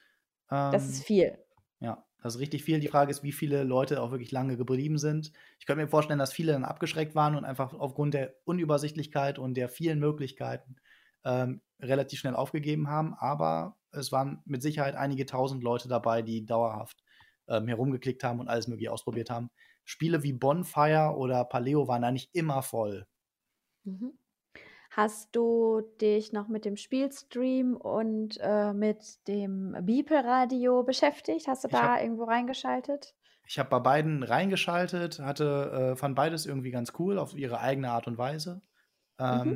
Das 0.69 0.89
ist 0.89 1.03
Ähm, 1.03 1.03
viel. 1.03 1.37
ja, 1.81 2.05
das 2.23 2.35
ist 2.35 2.41
richtig 2.41 2.63
viel. 2.63 2.79
Die 2.81 2.87
Frage 2.89 3.11
ist, 3.11 3.23
wie 3.23 3.31
viele 3.33 3.63
Leute 3.63 4.01
auch 4.01 4.11
wirklich 4.11 4.31
lange 4.31 4.57
geblieben 4.57 4.97
sind. 4.99 5.33
Ich 5.59 5.65
könnte 5.67 5.83
mir 5.83 5.89
vorstellen, 5.89 6.19
dass 6.19 6.33
viele 6.33 6.53
dann 6.53 6.65
abgeschreckt 6.65 7.15
waren 7.15 7.35
und 7.35 7.45
einfach 7.45 7.73
aufgrund 7.73 8.13
der 8.15 8.35
Unübersichtlichkeit 8.45 9.39
und 9.39 9.55
der 9.55 9.69
vielen 9.69 9.99
Möglichkeiten 9.99 10.77
ähm, 11.25 11.61
relativ 11.81 12.19
schnell 12.19 12.35
aufgegeben 12.35 12.89
haben. 12.89 13.15
Aber 13.15 13.77
es 13.91 14.11
waren 14.11 14.41
mit 14.45 14.61
Sicherheit 14.61 14.95
einige 14.95 15.25
tausend 15.25 15.63
Leute 15.63 15.87
dabei, 15.87 16.21
die 16.21 16.45
dauerhaft 16.45 17.03
ähm, 17.47 17.67
herumgeklickt 17.67 18.23
haben 18.23 18.39
und 18.39 18.47
alles 18.47 18.67
Mögliche 18.67 18.91
ausprobiert 18.91 19.29
haben. 19.29 19.49
Spiele 19.85 20.23
wie 20.23 20.33
Bonfire 20.33 21.15
oder 21.17 21.43
Paleo 21.45 21.87
waren 21.87 22.03
eigentlich 22.03 22.29
immer 22.33 22.61
voll. 22.63 23.07
Mhm. 23.83 24.17
Hast 24.91 25.35
du 25.35 25.81
dich 26.01 26.33
noch 26.33 26.47
mit 26.49 26.65
dem 26.65 26.77
Spielstream 26.77 27.77
und, 27.77 28.37
äh, 28.41 28.73
mit 28.73 29.27
dem 29.27 29.75
Beeple-Radio 29.83 30.83
beschäftigt? 30.83 31.47
Hast 31.47 31.63
du 31.63 31.67
Ich 31.67 31.81
da 31.81 31.99
irgendwo 32.01 32.25
reingeschaltet? 32.25 33.15
ich 33.45 33.59
habe 33.59 33.69
bei 33.69 33.79
beiden 33.79 34.23
reingeschaltet, 34.23 35.19
hatte, 35.19 35.91
äh, 35.93 35.95
fand 35.95 36.15
beides 36.15 36.45
irgendwie 36.45 36.71
ganz 36.71 36.93
cool 36.99 37.17
auf 37.19 37.33
ihre 37.35 37.59
eigene 37.59 37.91
Art 37.91 38.07
und 38.07 38.17
Weise. 38.17 38.61
Mhm. 39.31 39.55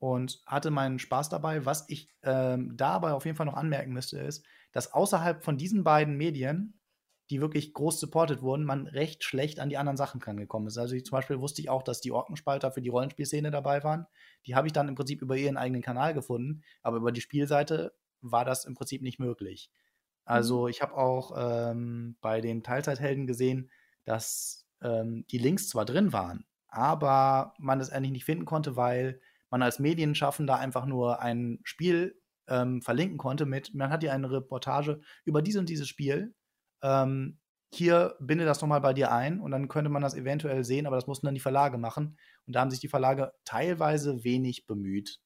Und 0.00 0.42
hatte 0.46 0.70
meinen 0.70 0.98
Spaß 0.98 1.28
dabei. 1.28 1.66
Was 1.66 1.84
ich 1.88 2.08
ähm, 2.22 2.76
dabei 2.76 3.12
auf 3.12 3.26
jeden 3.26 3.36
Fall 3.36 3.46
noch 3.46 3.54
anmerken 3.54 3.92
müsste, 3.92 4.18
ist, 4.18 4.44
dass 4.72 4.92
außerhalb 4.92 5.44
von 5.44 5.58
diesen 5.58 5.84
beiden 5.84 6.16
Medien, 6.16 6.80
die 7.28 7.40
wirklich 7.40 7.74
groß 7.74 8.00
supported 8.00 8.42
wurden, 8.42 8.64
man 8.64 8.86
recht 8.86 9.22
schlecht 9.22 9.60
an 9.60 9.68
die 9.68 9.76
anderen 9.76 9.98
Sachen 9.98 10.20
rangekommen 10.20 10.68
ist. 10.68 10.78
Also 10.78 10.96
ich, 10.96 11.04
zum 11.04 11.16
Beispiel 11.16 11.38
wusste 11.38 11.60
ich 11.60 11.68
auch, 11.68 11.82
dass 11.82 12.00
die 12.00 12.12
Orkenspalter 12.12 12.72
für 12.72 12.80
die 12.80 12.88
Rollenspielszene 12.88 13.50
dabei 13.50 13.84
waren. 13.84 14.06
Die 14.46 14.56
habe 14.56 14.66
ich 14.66 14.72
dann 14.72 14.88
im 14.88 14.94
Prinzip 14.94 15.22
über 15.22 15.36
ihren 15.36 15.56
eigenen 15.56 15.82
Kanal 15.82 16.14
gefunden, 16.14 16.62
aber 16.82 16.96
über 16.96 17.12
die 17.12 17.20
Spielseite 17.20 17.92
war 18.22 18.44
das 18.44 18.64
im 18.64 18.74
Prinzip 18.74 19.02
nicht 19.02 19.18
möglich. 19.18 19.70
Mhm. 19.70 20.32
Also 20.32 20.68
ich 20.68 20.82
habe 20.82 20.96
auch 20.96 21.32
ähm, 21.36 22.16
bei 22.20 22.40
den 22.40 22.62
Teilzeithelden 22.62 23.26
gesehen, 23.26 23.70
dass 24.04 24.66
ähm, 24.82 25.26
die 25.30 25.38
Links 25.38 25.68
zwar 25.68 25.84
drin 25.84 26.12
waren, 26.12 26.46
aber 26.68 27.54
man 27.58 27.80
es 27.80 27.90
eigentlich 27.90 28.12
nicht 28.12 28.24
finden 28.24 28.44
konnte, 28.44 28.76
weil 28.76 29.20
man 29.50 29.62
als 29.62 29.78
Medienschaffender 29.78 30.58
einfach 30.58 30.86
nur 30.86 31.20
ein 31.20 31.60
Spiel 31.64 32.20
ähm, 32.48 32.82
verlinken 32.82 33.18
konnte 33.18 33.46
mit, 33.46 33.74
man 33.74 33.90
hat 33.90 34.02
hier 34.02 34.12
eine 34.12 34.30
Reportage 34.30 35.00
über 35.24 35.42
dieses 35.42 35.60
und 35.60 35.68
dieses 35.68 35.88
Spiel. 35.88 36.34
Ähm, 36.82 37.38
hier 37.72 38.16
binde 38.20 38.44
das 38.44 38.60
nochmal 38.60 38.80
bei 38.80 38.92
dir 38.94 39.12
ein 39.12 39.40
und 39.40 39.52
dann 39.52 39.68
könnte 39.68 39.90
man 39.90 40.02
das 40.02 40.14
eventuell 40.14 40.64
sehen, 40.64 40.86
aber 40.86 40.96
das 40.96 41.06
mussten 41.06 41.26
dann 41.26 41.34
die 41.34 41.40
Verlage 41.40 41.78
machen. 41.78 42.18
Und 42.46 42.54
da 42.56 42.60
haben 42.60 42.70
sich 42.70 42.80
die 42.80 42.88
Verlage 42.88 43.32
teilweise 43.44 44.24
wenig 44.24 44.66
bemüht. 44.66 45.20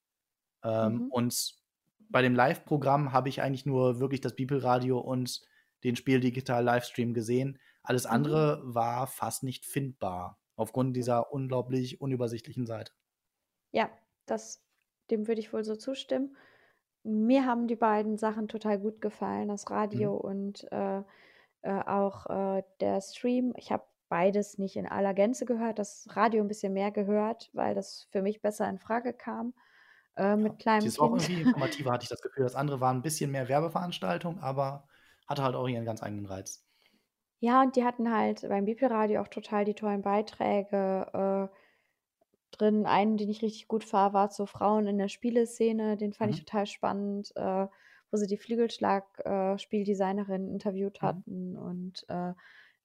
Ähm, 0.64 1.04
Mhm. 1.04 1.10
Und 1.10 1.54
bei 2.08 2.22
dem 2.22 2.34
Live-Programm 2.34 3.12
habe 3.12 3.28
ich 3.28 3.42
eigentlich 3.42 3.66
nur 3.66 4.00
wirklich 4.00 4.20
das 4.20 4.34
Bibelradio 4.36 4.98
und 4.98 5.42
den 5.84 5.96
Spiel 5.96 6.20
Digital 6.20 6.64
Livestream 6.64 7.14
gesehen. 7.14 7.58
Alles 7.82 8.06
Mhm. 8.08 8.10
andere 8.10 8.62
war 8.64 9.06
fast 9.06 9.42
nicht 9.42 9.66
findbar 9.66 10.40
aufgrund 10.56 10.96
dieser 10.96 11.32
unglaublich 11.32 12.00
unübersichtlichen 12.00 12.66
Seite. 12.66 12.92
Ja, 13.72 13.90
das 14.26 14.64
dem 15.10 15.28
würde 15.28 15.40
ich 15.40 15.52
wohl 15.52 15.64
so 15.64 15.76
zustimmen. 15.76 16.36
Mir 17.04 17.46
haben 17.46 17.66
die 17.68 17.76
beiden 17.76 18.18
Sachen 18.18 18.48
total 18.48 18.78
gut 18.80 19.00
gefallen, 19.02 19.48
das 19.48 19.70
Radio 19.70 20.14
Mhm. 20.14 20.14
und, 20.16 20.64
äh, 20.72 21.02
äh, 21.62 21.82
auch, 21.86 22.26
äh, 22.30 22.62
der 22.80 23.00
Stream. 23.02 23.54
Ich 23.56 23.72
habe 23.72 23.84
beides 24.08 24.58
nicht 24.58 24.76
in 24.76 24.86
aller 24.88 25.14
Gänze 25.14 25.46
gehört, 25.46 25.78
das 25.80 26.06
Radio 26.16 26.42
'n 26.44 26.48
bisschen 26.48 26.72
mehr 26.74 26.90
gehört, 26.92 27.50
weil 27.54 27.74
das 27.74 28.08
für 28.12 28.22
mich 28.22 28.42
besser 28.42 28.68
in 28.70 28.78
Frage 28.80 29.14
kam, 29.14 29.54
äh, 30.16 30.36
Ja, 30.46 30.52
mit 30.52 30.58
kleinem 30.60 30.92
das 30.92 30.98
war 30.98 31.06
auch 31.06 31.14
irgendwie 31.14 31.40
informativer, 31.42 31.90
hatte 31.92 32.04
ich 32.04 32.08
das 32.08 32.20
Gefühl. 32.22 32.44
Das 32.44 32.54
andere 32.54 32.80
war 32.80 32.92
ein 32.92 33.02
bisschen 33.02 33.30
mehr 33.30 33.48
Werbeveranstaltung, 33.48 34.38
aber 34.40 34.86
hatte 35.26 35.42
halt 35.42 35.54
auch 35.56 35.66
ihren 35.68 35.84
ganz 35.84 36.02
eigenen 36.02 36.26
Reiz. 36.26 36.66
Ja, 37.42 37.62
und 37.62 37.76
die 37.76 37.84
hatten 37.84 38.10
halt 38.12 38.42
beim 38.48 38.64
Bibelradio 38.64 39.20
auch 39.20 39.28
total 39.28 39.64
die 39.64 39.74
tollen 39.74 40.02
Beiträge, 40.02 41.50
äh, 41.52 41.54
drin. 42.60 42.86
Einen, 42.86 43.16
den 43.16 43.28
ich 43.30 43.42
richtig 43.42 43.68
gut 43.68 43.84
fand, 43.84 44.12
war 44.12 44.30
zu 44.30 44.46
Frauen 44.46 44.86
in 44.86 44.98
der 44.98 45.08
Spieleszene, 45.08 45.96
den 45.96 46.12
fand 46.12 46.30
ich 46.32 46.38
Mhm. 46.38 46.44
total 46.44 46.66
spannend, 46.66 47.32
äh, 47.36 47.66
wo 48.10 48.16
sie 48.16 48.26
die 48.26 48.38
Flügelschlag 48.38 49.20
äh, 49.24 49.58
interviewt 50.50 51.02
Mhm. 51.02 51.24
hatten 51.24 51.56
und, 51.56 52.04
äh, 52.08 52.32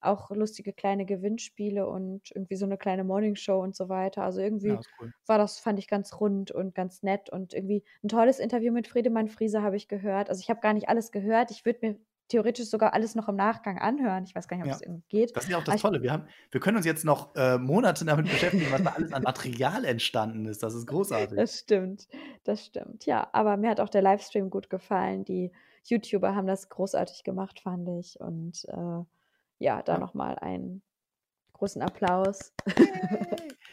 auch 0.01 0.31
lustige 0.31 0.71
kleine 0.73 1.05
Gewinnspiele 1.05 1.85
und 1.87 2.31
irgendwie 2.33 2.55
so 2.55 2.65
'ne 2.65 2.77
kleine 2.77 3.03
Morningshow 3.03 3.61
und 3.61 3.75
so 3.75 3.89
weiter. 3.89 4.23
Also, 4.23 4.39
Ja, 4.63 4.77
irgendwie 4.77 4.79
ist 4.79 4.89
cool. 4.99 5.11
war 5.27 5.37
das 5.37 5.59
fand 5.59 5.77
ich 5.79 5.87
ganz 5.89 6.19
rund 6.21 6.51
und 6.51 6.73
ganz 6.73 7.03
nett 7.03 7.29
und 7.29 7.53
irgendwie 7.53 7.83
'n 8.03 8.07
tolles 8.09 8.39
Interview 8.39 8.71
mit 8.73 8.87
Friedemann 8.87 9.27
Friese 9.27 9.61
habe 9.61 9.75
ich 9.75 9.87
gehört. 9.89 10.29
Also, 10.29 10.39
ich 10.41 10.49
habe 10.49 10.61
gar 10.61 10.73
nicht 10.73 10.87
alles 10.89 11.11
gehört. 11.11 11.51
Ich 11.51 11.65
würde 11.65 11.79
mir 11.81 11.99
theoretisch 12.29 12.67
sogar 12.69 12.93
alles 12.93 13.15
noch 13.15 13.27
im 13.27 13.35
Nachgang 13.35 13.77
anhören. 13.79 14.23
Ich 14.23 14.33
weiß 14.33 14.47
gar 14.47 14.55
nicht, 14.57 14.63
ob 14.63 14.67
Ja. 14.69 14.73
das 14.75 14.81
irgendwie 14.81 15.03
geht. 15.09 15.35
Das 15.35 15.43
ist 15.43 15.49
ja 15.51 15.57
auch 15.57 15.61
Aber 15.61 15.65
das 15.65 15.75
ich 15.75 15.81
Tolle. 15.81 16.01
Wir 16.01 16.11
haben 16.13 16.23
wir 16.51 16.61
können 16.61 16.77
uns 16.77 16.85
jetzt 16.85 17.03
noch, 17.03 17.35
äh, 17.35 17.57
Monate 17.57 18.05
damit 18.05 18.29
beschäftigen, 18.29 18.71
was 18.71 18.83
da 18.83 18.91
alles 18.91 19.11
an 19.13 19.23
Material 19.23 19.83
entstanden 19.83 20.45
ist. 20.45 20.63
Das 20.63 20.73
ist 20.73 20.87
großartig. 20.87 21.35
Das 21.37 21.59
stimmt, 21.59 22.07
das 22.45 22.65
stimmt. 22.65 23.05
Ja, 23.05 23.27
aber 23.33 23.57
mir 23.57 23.69
hat 23.69 23.79
auch 23.81 23.89
der 23.89 24.01
Livestream 24.01 24.49
gut 24.49 24.69
gefallen. 24.69 25.25
Die 25.25 25.51
YouTuber 25.85 26.35
haben 26.35 26.47
das 26.47 26.69
großartig 26.69 27.23
gemacht, 27.23 27.59
fand 27.59 27.89
ich 27.99 28.19
und, 28.19 28.65
äh, 28.69 29.03
ja, 29.59 29.81
da 29.83 29.93
Ja. 29.93 29.99
noch 29.99 30.13
mal 30.13 30.35
einen 30.39 30.81
großen 31.53 31.81
Applaus! 31.81 32.53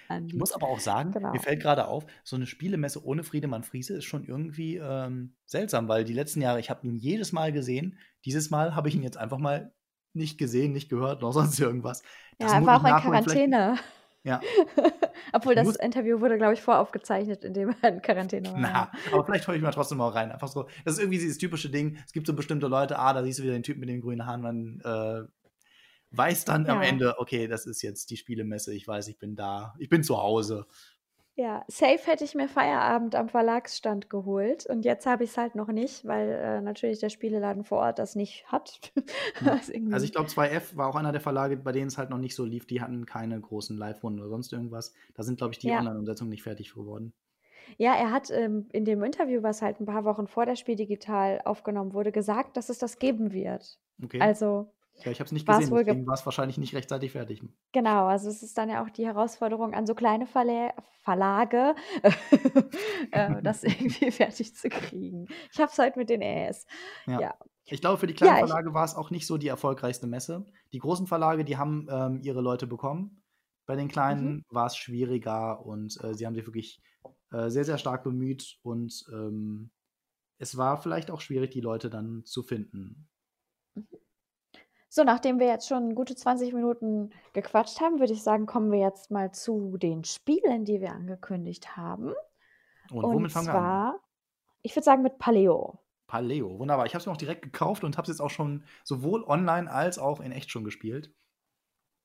An 0.08 0.26
Ich 0.26 0.34
muss 0.34 0.52
aber 0.52 0.68
auch 0.68 0.80
sagen, 0.80 1.10
mir 1.10 1.20
genau. 1.20 1.34
fällt 1.40 1.60
grade 1.62 1.88
auf, 1.88 2.06
so 2.24 2.36
'ne 2.36 2.46
Spielemesse 2.46 3.04
ohne 3.04 3.24
Friedemann 3.24 3.62
Friese 3.62 3.94
ist 3.94 4.04
schon 4.04 4.24
irgendwie, 4.24 4.76
ähm, 4.76 5.34
seltsam, 5.44 5.88
weil 5.88 6.04
die 6.04 6.12
letzten 6.14 6.40
Jahre 6.40 6.60
ich 6.60 6.70
habe 6.70 6.86
ihn 6.86 6.96
jedes 6.96 7.32
Mal 7.32 7.52
gesehen. 7.52 7.98
Dieses 8.24 8.50
Mal 8.50 8.74
habe 8.74 8.88
ich 8.88 8.94
ihn 8.94 9.02
jetzt 9.02 9.16
einfach 9.18 9.38
mal 9.38 9.72
nicht 10.12 10.38
gesehen, 10.38 10.72
nicht 10.72 10.88
gehört, 10.88 11.22
noch 11.22 11.32
sonst 11.32 11.58
irgendwas. 11.60 12.02
Das 12.38 12.52
Ja, 12.52 12.58
er 12.58 12.66
war 12.66 12.80
auch 12.80 12.84
in 12.84 13.02
Quarantäne. 13.02 13.76
ja. 14.24 14.40
Obwohl 15.32 15.54
das 15.54 15.66
muss 15.66 15.76
Interview 15.76 16.20
wurde, 16.20 16.36
glaube 16.38 16.54
ich, 16.54 16.62
voraufgezeichnet, 16.62 17.44
indem 17.44 17.74
er 17.82 17.88
in 17.94 18.02
Quarantäne 18.02 18.52
war, 18.52 18.58
Na, 18.58 18.68
ja. 18.68 18.92
aber 19.12 19.24
vielleicht 19.24 19.46
höre 19.46 19.54
ich 19.54 19.62
mal 19.62 19.70
trotzdem 19.72 19.98
mal 19.98 20.08
rein. 20.08 20.30
Einfach 20.32 20.48
so 20.48 20.68
das 20.84 20.94
ist 20.94 21.00
irgendwie 21.00 21.18
dieses 21.18 21.38
typische 21.38 21.68
Ding. 21.70 21.98
Es 22.06 22.12
gibt 22.12 22.26
so 22.26 22.34
bestimmte 22.34 22.66
Leute, 22.68 22.98
ah, 22.98 23.12
da 23.12 23.22
siehst 23.22 23.38
du 23.38 23.42
wieder 23.42 23.52
den 23.52 23.62
Typen 23.62 23.80
mit 23.80 23.88
den 23.88 24.00
grünen 24.00 24.26
Haaren. 24.26 24.40
Man, 24.42 24.80
äh, 24.84 25.45
weiß 26.16 26.44
dann 26.44 26.66
am 26.68 26.80
Ja. 26.80 26.82
Ende: 26.82 27.18
„Okay, 27.18 27.48
das 27.48 27.66
ist 27.66 27.82
jetzt 27.82 28.10
die 28.10 28.16
Spielemesse. 28.16 28.74
Ich 28.74 28.86
weiß, 28.88 29.08
ich 29.08 29.18
bin 29.18 29.36
da. 29.36 29.74
Ich 29.78 29.88
bin 29.88 30.02
zu 30.04 30.18
Hause.“ 30.18 30.66
Ja, 31.38 31.64
safe 31.68 31.98
hätte 32.10 32.24
ich 32.24 32.34
mir 32.34 32.48
Feierabend 32.48 33.14
am 33.14 33.28
Verlagsstand 33.28 34.08
geholt 34.08 34.64
und 34.64 34.86
jetzt 34.86 35.04
habe 35.04 35.22
ich's 35.24 35.36
halt 35.36 35.54
noch 35.54 35.68
nicht, 35.68 36.06
weil, 36.06 36.30
äh, 36.30 36.60
natürlich 36.62 36.98
der 37.00 37.10
Spieleladen 37.10 37.62
vor 37.62 37.76
Ort 37.80 37.98
das 37.98 38.14
nicht 38.16 38.50
hat. 38.50 38.80
Also, 39.90 40.04
irgendwie 40.04 40.06
ich 40.06 40.12
glaube, 40.12 40.28
2F 40.28 40.76
war 40.76 40.88
auch 40.88 40.96
einer 40.96 41.12
der 41.12 41.20
Verlage, 41.20 41.56
bei 41.56 41.72
denen 41.72 41.88
es 41.88 41.98
halt 41.98 42.10
noch 42.10 42.18
nicht 42.18 42.34
so 42.34 42.44
lief. 42.44 42.66
Die 42.66 42.80
hatten 42.80 43.06
keine 43.06 43.40
großen 43.40 43.76
Live-Runden 43.76 44.20
oder 44.20 44.28
sonst 44.30 44.52
irgendwas. 44.52 44.92
Da 45.14 45.22
sind, 45.22 45.36
glaube 45.38 45.52
ich, 45.52 45.58
die 45.58 45.70
Ja. 45.70 45.76
Online-Umsetzungen 45.76 46.30
nicht 46.30 46.42
fertig 46.42 46.74
geworden. 46.74 47.12
Ja, 47.80 47.94
er 47.94 48.10
hat, 48.10 48.30
ähm, 48.30 48.68
in 48.72 48.84
dem 48.86 49.02
Interview, 49.02 49.42
was 49.42 49.60
halt 49.60 49.80
'n 49.80 49.86
paar 49.86 50.04
Wochen 50.04 50.26
vor 50.26 50.46
der 50.46 50.56
Spiel 50.56 50.76
digital 50.76 51.42
aufgenommen 51.44 51.92
wurde, 51.92 52.10
gesagt, 52.10 52.56
dass 52.56 52.70
es 52.70 52.78
das 52.78 52.98
geben 52.98 53.32
wird. 53.32 53.78
Okay. 54.04 54.36
Also, 54.36 54.72
Ja, 55.04 55.10
ich 55.12 55.20
habe 55.20 55.26
es 55.26 55.32
nicht 55.32 55.46
war's 55.46 55.70
gesehen, 55.70 55.74
deswegen 55.74 56.06
war's 56.06 56.24
wahrscheinlich 56.26 56.58
nicht 56.58 56.74
rechtzeitig 56.74 57.12
fertig. 57.12 57.42
Genau, 57.72 58.06
also, 58.06 58.28
es 58.30 58.42
ist 58.42 58.56
dann 58.56 58.70
ja 58.70 58.82
auch 58.82 58.90
die 58.90 59.06
Herausforderung 59.06 59.74
an 59.74 59.86
so 59.86 59.94
kleine 59.94 60.26
Verlä 60.26 60.70
Verlage, 61.02 61.74
äh, 63.10 63.36
das 63.42 63.62
irgendwie 63.62 64.10
fertig 64.10 64.54
zu 64.56 64.68
kriegen. 64.70 65.26
Ich 65.52 65.60
habe 65.60 65.70
es 65.70 65.78
heute 65.78 65.98
mit 65.98 66.08
den 66.10 66.22
Äs. 66.22 66.66
Ja. 67.06 67.20
Ja. 67.20 67.34
Ich 67.68 67.80
glaube, 67.80 67.98
für 67.98 68.06
die 68.06 68.14
kleinen 68.14 68.36
Ja, 68.36 68.38
Verlage 68.38 68.74
war's 68.74 68.94
auch 68.94 69.10
nicht 69.10 69.26
so 69.26 69.38
die 69.38 69.48
erfolgreichste 69.48 70.06
Messe. 70.06 70.46
Die 70.72 70.78
großen 70.78 71.06
Verlage, 71.06 71.44
die 71.44 71.56
haben, 71.56 71.86
ähm, 71.90 72.20
ihre 72.22 72.40
Leute 72.40 72.66
bekommen. 72.66 73.22
Bei 73.66 73.74
den 73.76 73.88
Mhm. 73.88 73.90
kleinen 73.90 74.42
war's 74.48 74.76
schwieriger 74.76 75.64
und, 75.66 75.96
äh, 76.02 76.14
sie 76.14 76.26
haben 76.26 76.34
sich 76.34 76.46
wirklich, 76.46 76.80
äh, 77.32 77.50
sehr, 77.50 77.64
sehr 77.64 77.78
stark 77.78 78.04
bemüht 78.04 78.58
und, 78.62 79.04
ähm, 79.12 79.70
es 80.38 80.56
war 80.56 80.76
vielleicht 80.82 81.10
auch 81.10 81.20
schwierig, 81.20 81.50
die 81.52 81.60
Leute 81.60 81.90
dann 81.90 82.24
zu 82.24 82.42
finden. 82.42 83.08
So, 84.88 85.04
nachdem 85.04 85.38
wir 85.38 85.46
jetzt 85.46 85.68
schon 85.68 85.94
gute 85.94 86.14
20 86.14 86.52
Minuten 86.52 87.10
gequatscht 87.32 87.80
haben, 87.80 87.98
würde 87.98 88.12
ich 88.12 88.22
sagen, 88.22 88.46
kommen 88.46 88.70
wir 88.70 88.78
jetzt 88.78 89.10
mal 89.10 89.32
zu 89.32 89.76
den 89.76 90.04
Spielen, 90.04 90.64
die 90.64 90.80
wir 90.80 90.92
angekündigt 90.92 91.76
haben. 91.76 92.12
Und, 92.90 93.04
Und 93.04 93.14
womit 93.14 93.32
fangen 93.32 93.48
wir 93.48 93.54
an? 93.54 93.94
ich 94.62 94.74
würde 94.74 94.84
sagen 94.84 95.02
mit 95.02 95.18
Paleo. 95.18 95.78
Paleo, 96.06 96.58
wunderbar. 96.58 96.86
Ich 96.86 96.94
habe 96.94 97.00
es 97.00 97.06
mir 97.06 97.12
auch 97.12 97.16
direkt 97.16 97.42
gekauft 97.42 97.84
und 97.84 97.96
habe 97.96 98.04
es 98.04 98.08
jetzt 98.16 98.20
auch 98.20 98.30
schon 98.30 98.64
sowohl 98.84 99.24
online 99.24 99.70
als 99.70 99.98
auch 99.98 100.20
in 100.20 100.32
echt 100.32 100.50
schon 100.50 100.64
gespielt. 100.64 101.12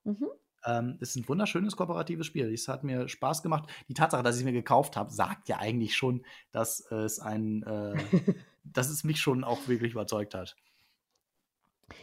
Mhm. 0.03 0.27
Ähm, 0.65 0.97
es 0.99 1.09
ist 1.09 1.15
ein 1.17 1.27
wunderschönes 1.27 1.75
kooperatives 1.75 2.27
Spiel. 2.27 2.51
Es 2.53 2.67
hat 2.67 2.83
mir 2.83 3.07
Spaß 3.07 3.41
gemacht. 3.43 3.69
Die 3.87 3.93
Tatsache, 3.93 4.23
dass 4.23 4.35
ich 4.35 4.41
es 4.41 4.45
mir 4.45 4.53
gekauft 4.53 4.95
habe, 4.95 5.11
sagt 5.11 5.49
ja 5.49 5.57
eigentlich 5.57 5.95
schon, 5.95 6.23
dass 6.51 6.79
es 6.91 7.19
ein, 7.19 7.63
äh, 7.63 7.95
dass 8.63 8.89
es 8.89 9.03
mich 9.03 9.19
schon 9.19 9.43
auch 9.43 9.67
wirklich 9.67 9.93
überzeugt 9.93 10.35
hat. 10.35 10.55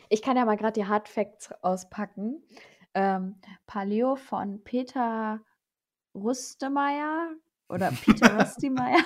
Ich 0.09 0.23
kann 0.23 0.37
ja 0.37 0.45
mal 0.45 0.57
gerade 0.57 0.81
die 0.81 0.87
Hard 0.87 1.09
Facts 1.09 1.53
auspacken. 1.63 2.43
Ähm, 2.95 3.37
Paleo 3.67 4.17
von 4.17 4.63
Peter 4.65 5.41
Rustemeyer 6.15 7.31
oder 7.69 7.91
Peter 8.05 8.39
Rustemeyer 8.41 9.03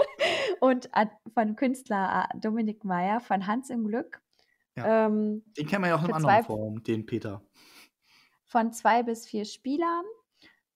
und 0.60 0.88
von 1.34 1.56
Künstler 1.56 2.28
äh, 2.32 2.38
Dominik 2.38 2.84
Meyer 2.84 3.20
von 3.20 3.46
Hans 3.46 3.70
im 3.70 3.86
Glück. 3.86 4.20
Ja. 4.76 5.06
Ähm, 5.06 5.42
Den 5.56 5.66
kennen 5.66 5.84
wir 5.84 5.88
ja 5.88 5.94
auch 5.96 6.00
in 6.04 6.06
einem 6.06 6.14
anderen 6.16 6.36
zwei- 6.36 6.42
Forum, 6.44 6.82
den 6.82 7.06
Peter. 7.06 7.42
von 8.44 8.72
zwei 8.72 9.02
bis 9.02 9.26
vier 9.26 9.44
Spielern, 9.44 10.04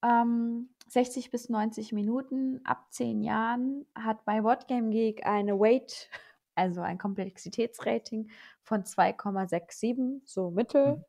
ähm, 0.03 0.71
60 0.89 1.31
bis 1.31 1.49
90 1.49 1.93
Minuten, 1.93 2.61
ab 2.65 2.87
10 2.91 3.23
Jahren, 3.23 3.87
hat 3.95 4.25
bei 4.25 4.43
Whatgame 4.43 4.91
Geek 4.91 5.25
eine 5.27 5.59
Weight, 5.59 6.09
also 6.55 6.81
ein 6.83 6.99
Komplexitätsrating 6.99 8.31
von 8.63 8.85
2,67, 8.85 10.23
so 10.25 10.51
mittel. 10.51 10.97
Mhm. 10.97 11.05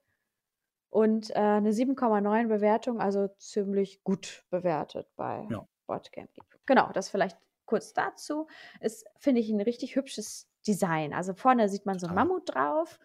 Und 0.89 1.29
äh, 1.31 1.39
eine 1.39 1.71
7,9 1.71 2.47
Bewertung, 2.47 2.99
also 2.99 3.29
ziemlich 3.37 4.03
gut 4.03 4.43
bewertet 4.49 5.07
bei 5.15 5.47
Ja. 5.49 5.65
Boardgame 5.87 6.27
Geek. 6.33 6.59
Genau, 6.65 6.91
das 6.91 7.09
vielleicht 7.09 7.37
kurz 7.65 7.93
dazu. 7.93 8.47
Ist, 8.81 9.05
finde 9.17 9.39
ich, 9.39 9.49
ein 9.49 9.61
richtig 9.61 9.95
hübsches 9.95 10.49
Design. 10.67 11.13
Also 11.13 11.33
vorne 11.33 11.69
sieht 11.69 11.85
man 11.85 11.97
so 11.97 12.07
ein. 12.07 12.15
Mammut 12.15 12.53
drauf 12.53 12.99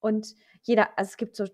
und 0.00 0.34
jeder, 0.62 0.96
also 0.96 1.10
es 1.10 1.16
gibt 1.16 1.34
so 1.36 1.46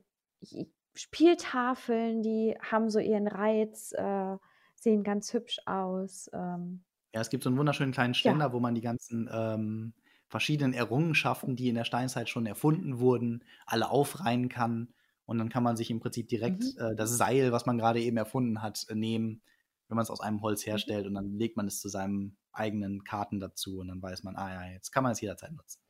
Spieltafeln, 0.95 2.23
die 2.23 2.57
haben 2.61 2.91
so 2.91 2.99
ihren 2.99 3.27
Reiz, 3.29 3.93
äh, 3.93 4.37
sehen 4.75 5.03
ganz 5.05 5.33
hübsch 5.33 5.59
aus. 5.67 6.29
Ähm, 6.33 6.85
Ja, 7.15 7.21
es 7.21 7.31
gibt 7.31 7.45
so 7.45 7.51
einen 7.51 7.59
wunderschönen 7.59 7.93
kleinen 7.93 8.15
Ständer, 8.15 8.53
wo 8.53 8.61
man 8.61 8.75
die 8.75 8.81
ganzen 8.81 9.29
ähm, 9.33 9.95
verschiedenen 10.29 10.75
Errungenschaften, 10.75 11.57
die 11.57 11.69
in 11.69 11.75
der 11.75 11.85
Steinzeit 11.85 12.29
schon 12.29 12.47
erfunden 12.47 12.99
wurden, 13.01 13.45
alle 13.67 13.91
aufreihen 13.91 14.49
kann. 14.49 14.95
Und 15.27 15.39
dann 15.39 15.49
kann 15.51 15.63
man 15.63 15.77
sich 15.77 15.91
im 15.91 16.01
Prinzip 16.01 16.29
direkt 16.29 16.65
Mhm. 16.65 16.79
äh, 16.79 16.95
das 16.97 17.17
Seil, 17.17 17.53
was 17.53 17.67
man 17.67 17.79
gerade 17.79 18.01
eben 18.01 18.17
erfunden 18.17 18.63
hat, 18.63 18.87
äh, 18.89 18.95
nehmen, 18.95 19.43
wenn 19.89 19.97
man 19.97 20.03
es 20.03 20.11
aus 20.11 20.21
einem 20.21 20.43
Holz 20.43 20.65
Mhm. 20.67 20.71
herstellt. 20.71 21.07
Und 21.07 21.15
dann 21.15 21.33
legt 21.39 21.57
man 21.57 21.67
es 21.67 21.81
zu 21.81 21.89
seinem 21.89 22.37
eigenen 22.53 23.05
Karten 23.05 23.41
dazu. 23.41 23.79
Und 23.81 23.89
dann 23.89 24.03
weiß 24.03 24.23
man, 24.23 24.37
ah 24.37 24.53
ja, 24.67 24.73
jetzt 24.73 24.91
kann 24.93 25.03
man 25.03 25.13
es 25.13 25.21
jederzeit 25.21 25.53
nutzen. 25.53 25.81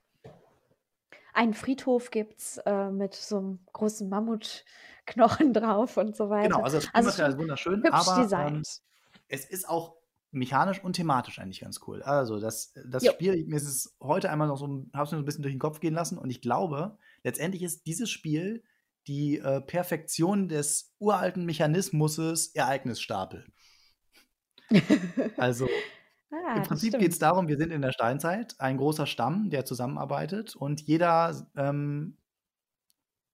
einen 1.33 1.55
Friedhof 1.55 2.11
gibt 2.11 2.39
es 2.41 2.59
äh, 2.67 2.91
mit 2.91 3.15
so 3.15 3.39
einem 3.39 3.59
großen 3.73 4.09
Mammutknochen 4.09 4.65
drauf 5.53 5.97
und 5.97 6.17
so 6.17 6.31
weiter. 6.31 6.49
Genau, 6.49 6.63
also 6.63 6.79
das 6.79 6.89
Also 6.93 7.11
ist 7.23 7.39
wunderschön, 7.39 7.83
hübsch 7.85 7.99
aber 7.99 8.31
ähm, 8.47 8.63
es 9.29 9.45
ist 9.45 9.69
auch 9.69 9.98
mechanisch 10.31 10.83
und 10.83 10.95
thematisch 10.95 11.39
eigentlich 11.39 11.61
ganz 11.61 11.81
cool. 11.87 12.03
Also 12.03 12.39
das, 12.39 12.75
das 12.87 13.05
Jo. 13.05 13.13
Spiel, 13.13 13.47
mir 13.47 13.57
ist 13.57 13.69
es 13.69 13.97
heute 14.01 14.31
einmal 14.31 14.49
noch 14.49 14.59
so, 14.59 14.67
habe 14.93 15.05
es 15.05 15.11
mir 15.11 15.17
so 15.19 15.23
ein 15.23 15.25
bisschen 15.25 15.43
durch 15.43 15.55
den 15.55 15.61
Kopf 15.61 15.81
gehen 15.81 15.95
lassen 15.95 16.19
und 16.19 16.31
ich 16.31 16.41
glaube, 16.41 16.99
letztendlich 17.23 17.63
ist 17.63 17.87
dieses 17.87 18.11
Spiel 18.11 18.63
die 19.07 19.39
äh, 19.39 19.61
Perfektion 19.63 20.49
des 20.49 20.95
uralten 20.99 21.47
Mechanismus 21.47 22.49
Ereignisstapel. 22.55 23.47
Also 25.39 25.67
ah, 26.31 26.57
im 26.57 26.63
Prinzip 26.63 26.99
geht 26.99 27.13
es 27.13 27.19
darum, 27.19 27.49
wir 27.49 27.57
sind 27.57 27.73
in 27.73 27.81
der 27.81 27.93
Steinzeit, 27.93 28.55
ein 28.59 28.77
großer 28.77 29.07
Stamm, 29.07 29.49
der 29.49 29.65
zusammenarbeitet 29.65 30.55
und 30.57 30.83
jeder 30.83 31.49
ähm, 31.57 32.19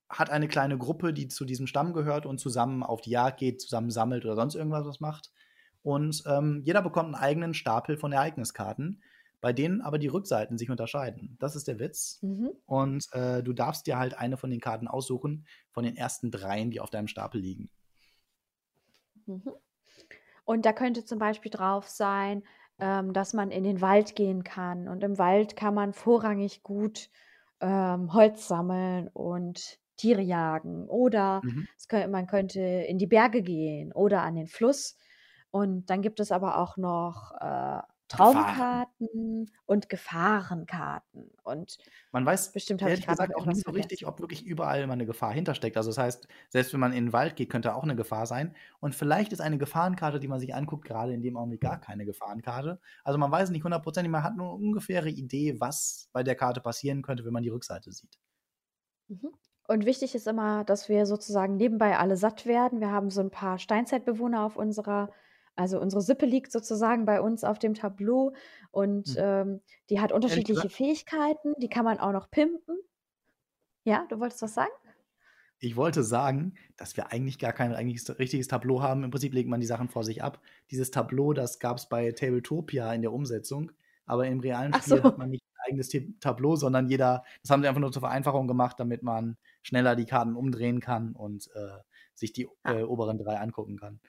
hat 0.09 0.30
eine 0.30 0.46
kleine 0.46 0.78
Gruppe, 0.78 1.12
die 1.12 1.26
zu 1.26 1.44
diesem 1.44 1.66
Stamm 1.66 1.92
gehört 1.92 2.24
und 2.24 2.38
zusammen 2.38 2.85
auf 2.85 3.00
die 3.00 3.11
Jagd 3.11 3.38
geht, 3.38 3.61
zusammen 3.61 3.90
sammelt 3.90 4.24
oder 4.24 4.37
sonst 4.37 4.54
irgendwas 4.54 4.87
was 4.87 5.00
macht. 5.00 5.33
Und 5.84 6.24
ähm, 6.26 6.62
jeder 6.64 6.82
bekommt 6.82 7.14
einen 7.14 7.22
eigenen 7.24 7.54
Stapel 7.54 7.96
von 7.96 8.10
Ereigniskarten, 8.12 9.02
bei 9.40 9.52
denen 9.52 9.82
aber 9.82 9.98
die 9.98 10.08
Rückseiten 10.08 10.58
sich 10.58 10.70
unterscheiden. 10.70 11.36
Das 11.38 11.54
ist 11.54 11.68
der 11.68 11.78
Witz. 11.78 12.18
Mhm. 12.22 12.50
Und 12.66 13.06
äh, 13.12 13.42
du 13.44 13.52
darfst 13.52 13.86
dir 13.86 13.98
halt 13.98 14.18
eine 14.18 14.36
von 14.38 14.50
den 14.50 14.60
Karten 14.60 14.88
aussuchen, 14.88 15.46
von 15.70 15.84
den 15.84 15.96
ersten 15.96 16.32
dreien, 16.32 16.72
die 16.72 16.80
auf 16.80 16.90
deinem 16.90 17.08
Stapel 17.08 17.40
liegen. 17.40 17.70
Mhm. 19.26 19.42
Und 20.44 20.66
da 20.66 20.72
könnte 20.72 21.04
zum 21.04 21.18
Beispiel 21.18 21.50
drauf 21.50 21.88
sein, 21.88 22.42
ähm, 22.78 23.12
dass 23.12 23.34
man 23.34 23.50
in 23.50 23.64
den 23.64 23.80
Wald 23.80 24.16
gehen 24.16 24.44
kann. 24.44 24.88
Und 24.88 25.04
im 25.04 25.18
Wald 25.18 25.56
kann 25.56 25.74
man 25.74 25.92
vorrangig 25.92 26.62
gut 26.62 27.10
ähm, 27.60 28.12
Holz 28.12 28.48
sammeln 28.48 29.08
und 29.08 29.78
Tiere 29.96 30.22
jagen. 30.22 30.88
Oder 30.88 31.40
Mhm. 31.44 31.68
es 31.76 31.88
kö- 31.88 32.08
man 32.08 32.26
könnte 32.26 32.60
in 32.60 32.98
die 32.98 33.06
Berge 33.06 33.42
gehen 33.42 33.92
oder 33.92 34.22
an 34.22 34.34
den 34.34 34.48
Fluss. 34.48 34.98
Und 35.54 35.88
dann 35.88 36.02
gibt 36.02 36.18
es 36.18 36.32
aber 36.32 36.58
auch 36.58 36.76
noch 36.76 37.30
äh, 37.40 37.80
Traumkarten 38.08 39.52
und 39.66 39.88
Gefahrenkarten. 39.88 41.30
Und 41.44 41.78
Man 42.10 42.26
weiß 42.26 42.50
bestimmt 42.50 42.82
ehrlich 42.82 43.06
gesagt 43.06 43.36
auch 43.36 43.46
nicht 43.46 43.64
so 43.64 43.70
richtig, 43.70 44.04
ob 44.04 44.18
wirklich 44.18 44.44
überall 44.44 44.84
mal 44.88 44.94
eine 44.94 45.06
Gefahr 45.06 45.32
hintersteckt. 45.32 45.76
Also 45.76 45.90
das 45.90 45.98
heißt, 45.98 46.26
selbst 46.48 46.72
wenn 46.72 46.80
man 46.80 46.92
in 46.92 47.06
den 47.06 47.12
Wald 47.12 47.36
geht, 47.36 47.50
könnte 47.50 47.76
auch 47.76 47.84
eine 47.84 47.94
Gefahr 47.94 48.26
sein. 48.26 48.56
Und 48.80 48.96
vielleicht 48.96 49.32
ist 49.32 49.40
eine 49.40 49.56
Gefahrenkarte, 49.56 50.18
die 50.18 50.26
man 50.26 50.40
sich 50.40 50.56
anguckt, 50.56 50.86
gerade 50.86 51.14
in 51.14 51.22
dem 51.22 51.36
Augenblick 51.36 51.60
gar 51.60 51.80
keine 51.80 52.04
Gefahrenkarte. 52.04 52.80
Also 53.04 53.16
man 53.20 53.30
weiß 53.30 53.50
nicht 53.50 53.62
hundertprozentig, 53.62 54.10
man 54.10 54.24
hat 54.24 54.36
nur 54.36 54.48
eine 54.48 54.56
ungefähre 54.56 55.08
Idee, 55.08 55.60
was 55.60 56.08
bei 56.12 56.24
der 56.24 56.34
Karte 56.34 56.60
passieren 56.62 57.02
könnte, 57.02 57.24
wenn 57.24 57.32
man 57.32 57.44
die 57.44 57.50
Rückseite 57.50 57.92
sieht. 57.92 58.18
Mhm. 59.06 59.30
Und 59.66 59.86
wichtig 59.86 60.14
ist 60.14 60.26
immer, 60.26 60.64
dass 60.64 60.88
wir 60.88 61.06
sozusagen 61.06 61.56
nebenbei 61.56 61.96
alle 61.96 62.16
satt 62.16 62.44
werden. 62.44 62.80
Wir 62.80 62.90
haben 62.90 63.10
so 63.10 63.20
ein 63.20 63.30
paar 63.30 63.58
Steinzeitbewohner 63.58 64.44
auf 64.44 64.56
unserer, 64.56 65.10
also 65.56 65.80
unsere 65.80 66.02
Sippe 66.02 66.26
liegt 66.26 66.52
sozusagen 66.52 67.04
bei 67.04 67.20
uns 67.20 67.44
auf 67.44 67.58
dem 67.58 67.74
Tableau 67.74 68.32
und 68.70 69.08
Mhm. 69.10 69.14
ähm, 69.18 69.60
die 69.90 70.00
hat 70.00 70.12
unterschiedliche 70.12 70.68
Fähigkeiten, 70.68 71.54
die 71.58 71.68
kann 71.68 71.84
man 71.84 71.98
auch 71.98 72.12
noch 72.12 72.30
pimpen. 72.30 72.76
Ja, 73.84 74.06
du 74.08 74.18
wolltest 74.20 74.42
was 74.42 74.54
sagen? 74.54 74.72
Ich 75.58 75.76
wollte 75.76 76.02
sagen, 76.02 76.54
dass 76.76 76.96
wir 76.96 77.12
eigentlich 77.12 77.38
gar 77.38 77.52
kein 77.52 77.74
eigentliches 77.74 78.18
richtiges 78.18 78.48
Tableau 78.48 78.82
haben. 78.82 79.04
Im 79.04 79.10
Prinzip 79.10 79.32
legt 79.32 79.48
man 79.48 79.60
die 79.60 79.66
Sachen 79.66 79.88
vor 79.88 80.04
sich 80.04 80.22
ab. 80.22 80.40
Dieses 80.70 80.90
Tableau, 80.90 81.32
das 81.32 81.58
gab 81.58 81.76
es 81.78 81.88
bei 81.88 82.10
Tabletopia 82.12 82.92
in 82.92 83.02
der 83.02 83.12
Umsetzung. 83.12 83.72
Aber 84.06 84.26
im 84.26 84.40
realen 84.40 84.74
Spiel 84.74 84.98
so. 84.98 85.02
hat 85.04 85.16
man 85.16 85.30
nicht 85.30 85.42
ein 85.54 85.70
eigenes 85.72 85.88
Ta- 85.88 86.00
Tableau, 86.20 86.56
sondern 86.56 86.88
jeder, 86.88 87.24
das 87.40 87.50
haben 87.50 87.62
sie 87.62 87.68
einfach 87.68 87.80
nur 87.80 87.92
zur 87.92 88.00
Vereinfachung 88.02 88.46
gemacht, 88.46 88.78
damit 88.78 89.02
man 89.02 89.38
schneller 89.62 89.96
die 89.96 90.04
Karten 90.04 90.34
umdrehen 90.36 90.80
kann 90.80 91.14
und 91.14 91.48
äh, 91.54 91.78
sich 92.14 92.32
die 92.34 92.48
Ah. 92.64 92.74
äh, 92.74 92.82
oberen 92.82 93.16
drei 93.16 93.38
angucken 93.38 93.78
kann. 93.78 94.00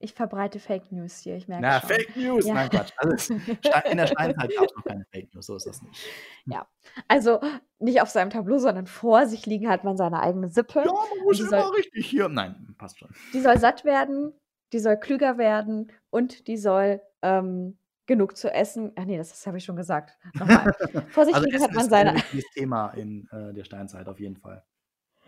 Ich 0.00 0.14
verbreite 0.14 0.60
Fake 0.60 0.92
News 0.92 1.18
hier, 1.18 1.36
ich 1.36 1.48
merke 1.48 1.62
Na, 1.62 1.80
schon. 1.80 1.88
Fake 1.88 2.16
News! 2.16 2.46
Ja. 2.46 2.54
Nein, 2.54 2.70
Quatsch. 2.70 2.92
Also, 2.98 3.34
in 3.90 3.96
der 3.96 4.06
Steinzeit 4.06 4.54
gab 4.54 4.64
es 4.66 4.74
noch 4.76 4.84
keine 4.84 5.04
Fake 5.12 5.34
News, 5.34 5.46
so 5.46 5.56
ist 5.56 5.66
das 5.66 5.82
nicht. 5.82 6.08
Also 7.08 7.40
nicht 7.78 8.00
auf 8.00 8.08
seinem 8.08 8.30
Tableau, 8.30 8.58
sondern 8.58 8.86
vor 8.86 9.26
sich 9.26 9.44
liegen 9.46 9.68
hat 9.68 9.84
man 9.84 9.96
seine 9.96 10.20
eigene 10.20 10.48
Sippe. 10.50 10.80
Ja, 10.84 10.92
man 10.92 11.24
muss 11.24 11.40
immer 11.40 11.48
soll- 11.62 11.74
richtig 11.76 12.06
hier. 12.06 12.28
Nein, 12.28 12.74
passt 12.78 12.98
schon. 12.98 13.10
Die 13.32 13.40
soll 13.40 13.58
satt 13.58 13.84
werden, 13.84 14.32
die 14.72 14.78
soll 14.78 14.96
klüger 14.98 15.36
werden 15.38 15.90
und 16.10 16.46
die 16.46 16.56
soll 16.56 17.00
ähm, 17.22 17.78
genug 18.06 18.36
zu 18.36 18.52
essen. 18.52 18.92
Ach 18.96 19.04
nee, 19.04 19.16
das, 19.18 19.30
das 19.30 19.46
habe 19.46 19.58
ich 19.58 19.64
schon 19.64 19.76
gesagt. 19.76 20.16
Nochmal. 20.34 20.72
Vor 21.10 21.24
sich 21.24 21.34
Also 21.34 21.46
liegen 21.46 21.62
hat 21.62 21.72
man 21.72 21.86
ist 21.86 21.92
ein 21.92 22.06
seine. 22.06 22.14
wichtiges 22.14 22.46
Thema 22.54 22.90
in 22.90 23.28
äh, 23.32 23.52
der 23.52 23.64
Steinzeit 23.64 24.08
auf 24.08 24.18
jeden 24.20 24.36
Fall. 24.36 24.64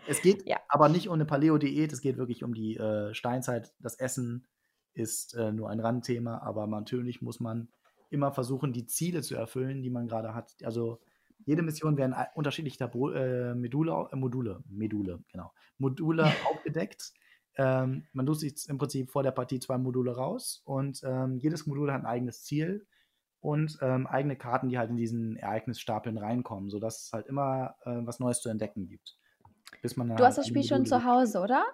Es 0.07 0.21
geht 0.21 0.47
Ja. 0.47 0.57
aber 0.67 0.89
nicht 0.89 1.07
um 1.09 1.13
eine 1.13 1.25
Paleo-Diät, 1.25 1.93
es 1.93 2.01
geht 2.01 2.17
wirklich 2.17 2.43
um 2.43 2.53
die 2.55 2.75
äh, 2.77 3.13
Steinzeit. 3.13 3.71
Das 3.79 3.99
Essen 3.99 4.47
ist 4.93 5.33
äh, 5.35 5.51
nur 5.51 5.69
ein 5.69 5.79
Randthema, 5.79 6.39
aber 6.39 6.67
natürlich 6.67 7.21
muss 7.21 7.39
man 7.39 7.69
immer 8.09 8.31
versuchen, 8.31 8.73
die 8.73 8.85
Ziele 8.85 9.21
zu 9.21 9.35
erfüllen, 9.35 9.81
die 9.81 9.89
man 9.89 10.07
gerade 10.07 10.33
hat. 10.33 10.53
Also 10.63 10.99
jede 11.45 11.61
Mission 11.61 11.97
werden 11.97 12.15
unterschiedliche 12.35 12.83
äh, 12.83 13.55
Module, 13.55 13.93
au- 13.95 14.07
äh, 14.07 14.15
Module, 14.15 14.63
Module, 14.69 15.23
genau, 15.31 15.51
Module 15.77 16.25
aufgedeckt. 16.49 17.13
Ähm, 17.55 18.05
man 18.13 18.25
tut 18.25 18.39
sich 18.39 18.67
im 18.69 18.77
Prinzip 18.77 19.09
vor 19.09 19.23
der 19.23 19.31
Partie 19.31 19.59
zwei 19.59 19.77
Module 19.77 20.15
raus 20.15 20.61
und 20.65 21.01
ähm, 21.03 21.37
jedes 21.39 21.65
Modul 21.67 21.91
hat 21.91 22.01
ein 22.01 22.05
eigenes 22.05 22.43
Ziel 22.43 22.85
und 23.39 23.77
ähm, 23.81 24.07
eigene 24.07 24.35
Karten, 24.37 24.69
die 24.69 24.77
halt 24.77 24.89
in 24.89 24.97
diesen 24.97 25.35
Ereignisstapeln 25.35 26.17
reinkommen, 26.17 26.69
sodass 26.69 27.05
es 27.05 27.13
halt 27.13 27.27
immer 27.27 27.75
äh, 27.83 27.97
was 28.05 28.19
Neues 28.19 28.39
zu 28.41 28.49
entdecken 28.49 28.87
gibt. 28.87 29.17
Bis 29.81 29.97
man 29.97 30.09
Du 30.09 30.23
hast 30.23 30.37
das 30.37 30.47
Spiel 30.47 30.63
schon 30.63 30.85
Module 30.85 31.01
zu 31.01 31.05
Hause, 31.05 31.39
oder? 31.39 31.65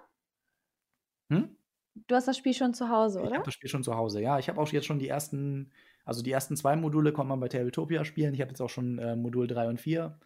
Hm? 1.30 1.57
Du 2.06 2.14
hast 2.14 2.28
das 2.28 2.36
Spiel 2.36 2.54
schon 2.54 2.74
zu 2.74 2.88
Hause, 2.88 3.22
Ich 3.22 3.26
oder? 3.26 3.36
habe 3.36 3.44
das 3.44 3.54
Spiel 3.54 3.68
schon 3.70 3.82
zu 3.82 3.96
Hause, 3.96 4.20
ja. 4.22 4.38
Ich 4.38 4.48
habe 4.48 4.60
auch 4.60 4.70
jetzt 4.72 4.86
schon 4.86 4.98
die 4.98 5.08
ersten, 5.08 5.72
also 6.04 6.22
die 6.22 6.30
ersten 6.32 6.56
zwei 6.56 6.76
Module 6.76 7.12
konnte 7.12 7.28
man 7.30 7.40
bei 7.40 7.48
Tabletopia 7.48 8.04
spielen. 8.04 8.34
Ich 8.34 8.40
habe 8.40 8.50
jetzt 8.50 8.60
auch 8.60 8.70
schon 8.70 8.98
äh, 8.98 9.16
Modul 9.16 9.46
3 9.46 9.68
und 9.68 9.80
4 9.80 10.18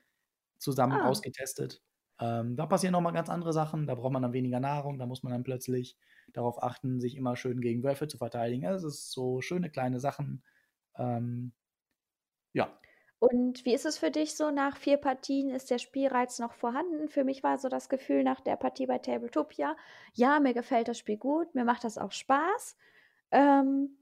zusammen 0.58 1.00
Ah. 1.00 1.08
ausgetestet. 1.08 1.82
Ähm, 2.20 2.56
da 2.56 2.66
passieren 2.66 2.92
nochmal 2.92 3.12
ganz 3.14 3.28
andere 3.30 3.52
Sachen. 3.52 3.86
Da 3.86 3.94
braucht 3.96 4.12
man 4.12 4.22
dann 4.22 4.32
weniger 4.34 4.60
Nahrung. 4.60 4.98
Da 4.98 5.06
muss 5.06 5.22
man 5.22 5.32
dann 5.32 5.44
plötzlich 5.44 5.96
darauf 6.32 6.62
achten, 6.62 7.00
sich 7.00 7.16
immer 7.16 7.36
schön 7.36 7.60
gegen 7.60 7.82
Wölfe 7.84 8.08
zu 8.08 8.18
verteidigen. 8.18 8.64
Das 8.64 8.84
ist 8.84 9.10
so 9.12 9.40
schöne 9.40 9.70
kleine 9.70 10.00
Sachen. 10.00 10.44
Ähm, 10.96 11.52
ja. 12.52 12.78
Und 13.22 13.64
wie 13.64 13.72
ist 13.72 13.86
es 13.86 13.98
für 13.98 14.10
dich 14.10 14.34
so 14.36 14.50
nach 14.50 14.76
vier 14.76 14.96
Partien? 14.96 15.48
Ist 15.50 15.70
der 15.70 15.78
Spielreiz 15.78 16.40
noch 16.40 16.52
vorhanden? 16.54 17.08
Für 17.08 17.22
mich 17.22 17.44
war 17.44 17.56
so 17.56 17.68
das 17.68 17.88
Gefühl 17.88 18.24
nach 18.24 18.40
der 18.40 18.56
Partie 18.56 18.86
bei 18.86 18.98
Tabletopia, 18.98 19.76
ja, 20.12 20.40
mir 20.40 20.54
gefällt 20.54 20.88
das 20.88 20.98
Spiel 20.98 21.18
gut, 21.18 21.54
mir 21.54 21.64
macht 21.64 21.84
das 21.84 21.98
auch 21.98 22.10
Spaß. 22.10 22.76
Ähm, 23.30 23.98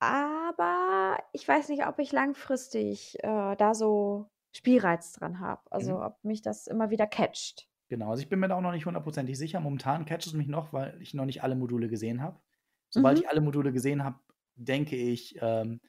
aber 0.00 1.18
ich 1.32 1.46
weiß 1.48 1.68
nicht, 1.70 1.86
ob 1.86 1.98
ich 1.98 2.12
langfristig 2.12 3.16
äh, 3.22 3.56
da 3.56 3.74
so 3.74 4.30
Spielreiz 4.52 5.12
dran 5.12 5.40
habe. 5.40 5.62
Also 5.70 5.92
Mhm. 5.92 6.02
ob 6.02 6.24
mich 6.24 6.42
das 6.42 6.66
immer 6.66 6.90
wieder 6.90 7.06
catcht. 7.06 7.68
Genau, 7.88 8.10
also 8.10 8.22
ich 8.22 8.28
bin 8.28 8.40
mir 8.40 8.48
da 8.48 8.56
auch 8.56 8.60
noch 8.60 8.72
nicht 8.72 8.86
hundertprozentig 8.86 9.38
sicher. 9.38 9.60
Momentan 9.60 10.04
catcht 10.06 10.26
es 10.26 10.32
mich 10.32 10.48
noch, 10.48 10.72
weil 10.72 11.00
ich 11.00 11.14
noch 11.14 11.24
nicht 11.24 11.42
alle 11.42 11.54
Module 11.54 11.88
gesehen 11.88 12.20
habe. 12.20 12.40
Sobald 12.88 13.18
Mhm. 13.18 13.20
ich 13.20 13.28
alle 13.28 13.40
Module 13.40 13.72
gesehen 13.72 14.02
habe, 14.04 14.18
denke 14.56 14.96
ich, 14.96 15.36
ähm, 15.40 15.80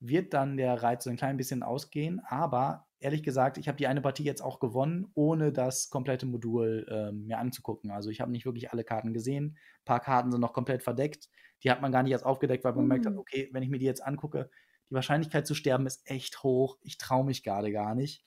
wird 0.00 0.32
dann 0.34 0.56
der 0.56 0.82
Reiz 0.82 1.04
so 1.04 1.10
ein 1.10 1.16
klein 1.16 1.36
bisschen 1.36 1.62
ausgehen. 1.62 2.20
Aber 2.26 2.86
ehrlich 3.00 3.22
gesagt, 3.22 3.58
ich 3.58 3.68
habe 3.68 3.78
die 3.78 3.86
eine 3.86 4.00
Partie 4.00 4.24
jetzt 4.24 4.42
auch 4.42 4.60
gewonnen, 4.60 5.10
ohne 5.14 5.52
das 5.52 5.90
komplette 5.90 6.26
Modul 6.26 6.86
ähm, 6.90 7.26
mir 7.26 7.38
anzugucken. 7.38 7.90
Also 7.90 8.10
ich 8.10 8.20
habe 8.20 8.30
nicht 8.32 8.44
wirklich 8.46 8.72
alle 8.72 8.84
Karten 8.84 9.12
gesehen. 9.12 9.56
Ein 9.82 9.84
paar 9.84 10.00
Karten 10.00 10.30
sind 10.30 10.40
noch 10.40 10.52
komplett 10.52 10.82
verdeckt. 10.82 11.28
Die 11.62 11.70
hat 11.70 11.80
man 11.82 11.92
gar 11.92 12.02
nicht 12.02 12.12
erst 12.12 12.24
aufgedeckt, 12.26 12.64
weil 12.64 12.72
man 12.74 12.84
gemerkt 12.84 13.06
hat, 13.06 13.14
Mm. 13.14 13.18
okay, 13.18 13.48
wenn 13.52 13.62
ich 13.62 13.68
mir 13.70 13.78
die 13.78 13.86
jetzt 13.86 14.04
angucke, 14.04 14.50
die 14.90 14.94
Wahrscheinlichkeit 14.94 15.46
zu 15.46 15.54
sterben 15.54 15.86
ist 15.86 16.08
echt 16.08 16.42
hoch. 16.42 16.78
Ich 16.82 16.98
traue 16.98 17.24
mich 17.24 17.42
gerade 17.42 17.72
gar 17.72 17.94
nicht. 17.94 18.24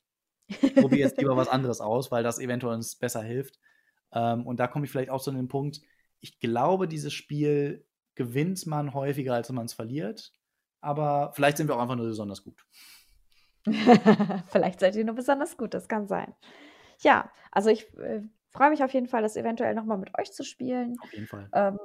Probiere 0.76 1.08
jetzt 1.08 1.18
lieber 1.18 1.38
was 1.38 1.48
anderes 1.48 1.82
aus, 1.82 2.12
weil 2.12 2.24
das 2.24 2.40
eventuell 2.40 2.74
uns 2.76 2.96
besser 2.98 3.24
hilft. 3.24 3.60
Ähm, 4.14 4.46
und 4.46 4.60
da 4.60 4.68
komme 4.68 4.86
ich 4.86 4.92
vielleicht 4.92 5.10
auch 5.10 5.22
zu 5.22 5.32
dem 5.32 5.48
Punkt, 5.48 5.82
ich 6.20 6.40
glaube, 6.40 6.88
dieses 6.88 7.14
Spiel 7.14 7.86
gewinnt 8.16 8.66
man 8.68 8.94
häufiger, 8.94 9.34
als 9.34 9.50
man 9.52 9.66
es 9.66 9.74
verliert. 9.74 10.34
Aber 10.82 11.32
vielleicht 11.34 11.58
sind 11.58 11.68
wir 11.68 11.76
auch 11.76 11.82
einfach 11.82 11.96
nur 11.96 12.08
besonders 12.08 12.44
gut. 12.44 12.66
Vielleicht 14.52 14.80
seid 14.80 14.96
ihr 14.96 15.06
nur 15.06 15.14
besonders 15.14 15.56
gut, 15.56 15.76
das 15.76 15.88
kann 15.88 16.08
sein. 16.08 16.34
Ja, 17.02 17.32
also 17.52 17.70
ich 17.70 17.94
äh, 18.00 18.22
freue 18.50 18.72
mich 18.72 18.84
auf 18.84 18.94
jeden 18.94 19.08
Fall, 19.08 19.22
das 19.22 19.36
eventuell 19.36 19.76
nochmal 19.76 20.00
mit 20.00 20.18
euch 20.18 20.32
zu 20.34 20.44
spielen. 20.44 20.98
Auf 21.00 21.14
jeden 21.14 21.28
Fall. 21.28 21.48
Ähm, 21.54 21.78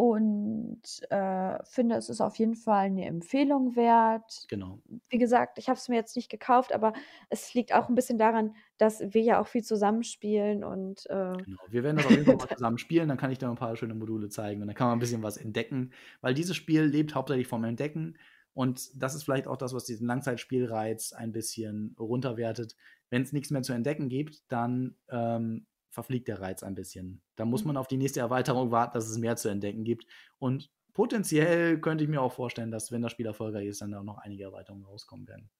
und 0.00 0.80
äh, 1.10 1.62
finde, 1.64 1.96
es 1.96 2.08
ist 2.08 2.22
auf 2.22 2.36
jeden 2.36 2.54
Fall 2.54 2.86
eine 2.86 3.04
Empfehlung 3.04 3.76
wert. 3.76 4.46
Genau. 4.48 4.80
Wie 5.10 5.18
gesagt, 5.18 5.58
ich 5.58 5.68
habe 5.68 5.76
es 5.76 5.90
mir 5.90 5.96
jetzt 5.96 6.16
nicht 6.16 6.30
gekauft, 6.30 6.72
aber 6.72 6.94
es 7.28 7.52
liegt 7.52 7.74
auch 7.74 7.90
ein 7.90 7.94
bisschen 7.94 8.16
daran, 8.16 8.54
dass 8.78 9.00
wir 9.00 9.20
ja 9.20 9.38
auch 9.38 9.46
viel 9.46 9.62
zusammenspielen 9.62 10.64
und 10.64 11.04
äh, 11.10 11.34
Genau. 11.44 11.60
Wir 11.68 11.82
werden 11.82 11.98
das 11.98 12.06
auf 12.06 12.12
jeden 12.12 12.24
Fall 12.24 12.36
mal 12.36 12.48
zusammen 12.56 12.78
spielen, 12.78 13.08
dann 13.10 13.18
kann 13.18 13.30
ich 13.30 13.36
dir 13.36 13.50
ein 13.50 13.56
paar 13.56 13.76
schöne 13.76 13.92
Module 13.92 14.30
zeigen 14.30 14.62
und 14.62 14.68
dann 14.68 14.74
kann 14.74 14.86
man 14.86 14.96
ein 14.96 15.00
bisschen 15.00 15.22
was 15.22 15.36
entdecken, 15.36 15.92
weil 16.22 16.32
dieses 16.32 16.56
Spiel 16.56 16.84
lebt 16.84 17.14
hauptsächlich 17.14 17.46
vom 17.46 17.64
Entdecken 17.64 18.16
und 18.54 18.90
das 18.94 19.14
ist 19.14 19.24
vielleicht 19.24 19.48
auch 19.48 19.58
das, 19.58 19.74
was 19.74 19.84
diesen 19.84 20.06
Langzeitspielreiz 20.06 21.12
ein 21.12 21.30
bisschen 21.30 21.94
runterwertet. 21.98 22.74
Wenn 23.10 23.20
es 23.20 23.34
nichts 23.34 23.50
mehr 23.50 23.60
zu 23.60 23.74
entdecken 23.74 24.08
gibt, 24.08 24.50
dann 24.50 24.96
ähm, 25.10 25.66
verfliegt 25.90 26.28
der 26.28 26.40
Reiz 26.40 26.62
ein 26.62 26.74
bisschen. 26.74 27.22
Da 27.36 27.44
muss 27.44 27.64
man 27.64 27.74
Mhm. 27.74 27.80
auf 27.80 27.88
die 27.88 27.96
nächste 27.98 28.20
Erweiterung 28.20 28.70
warten, 28.70 28.94
dass 28.94 29.08
es 29.08 29.18
mehr 29.18 29.36
zu 29.36 29.48
entdecken 29.48 29.84
gibt 29.84 30.06
und 30.38 30.70
potenziell 30.92 31.80
könnte 31.80 32.04
ich 32.04 32.10
mir 32.10 32.20
auch 32.22 32.32
vorstellen, 32.32 32.70
dass 32.70 32.90
wenn 32.92 33.02
das 33.02 33.12
Spiel 33.12 33.26
erfolgreich 33.26 33.66
ist, 33.66 33.80
dann 33.80 33.94
auch 33.94 34.02
noch 34.02 34.18
einige 34.18 34.44
Erweiterungen 34.44 34.84
rauskommen 34.84 35.26
werden. 35.28 35.50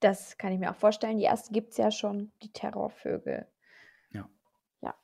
das 0.00 0.36
kann 0.38 0.52
ich 0.52 0.58
mir 0.58 0.70
auch 0.70 0.76
vorstellen. 0.76 1.16
Die 1.18 1.24
erste 1.24 1.52
gibt 1.52 1.70
es 1.72 1.78
ja 1.78 1.90
schon, 1.90 2.30
die 2.42 2.52
Terrorvögel. 2.52 3.46
Ja. 4.10 4.28
Ja. 4.82 4.94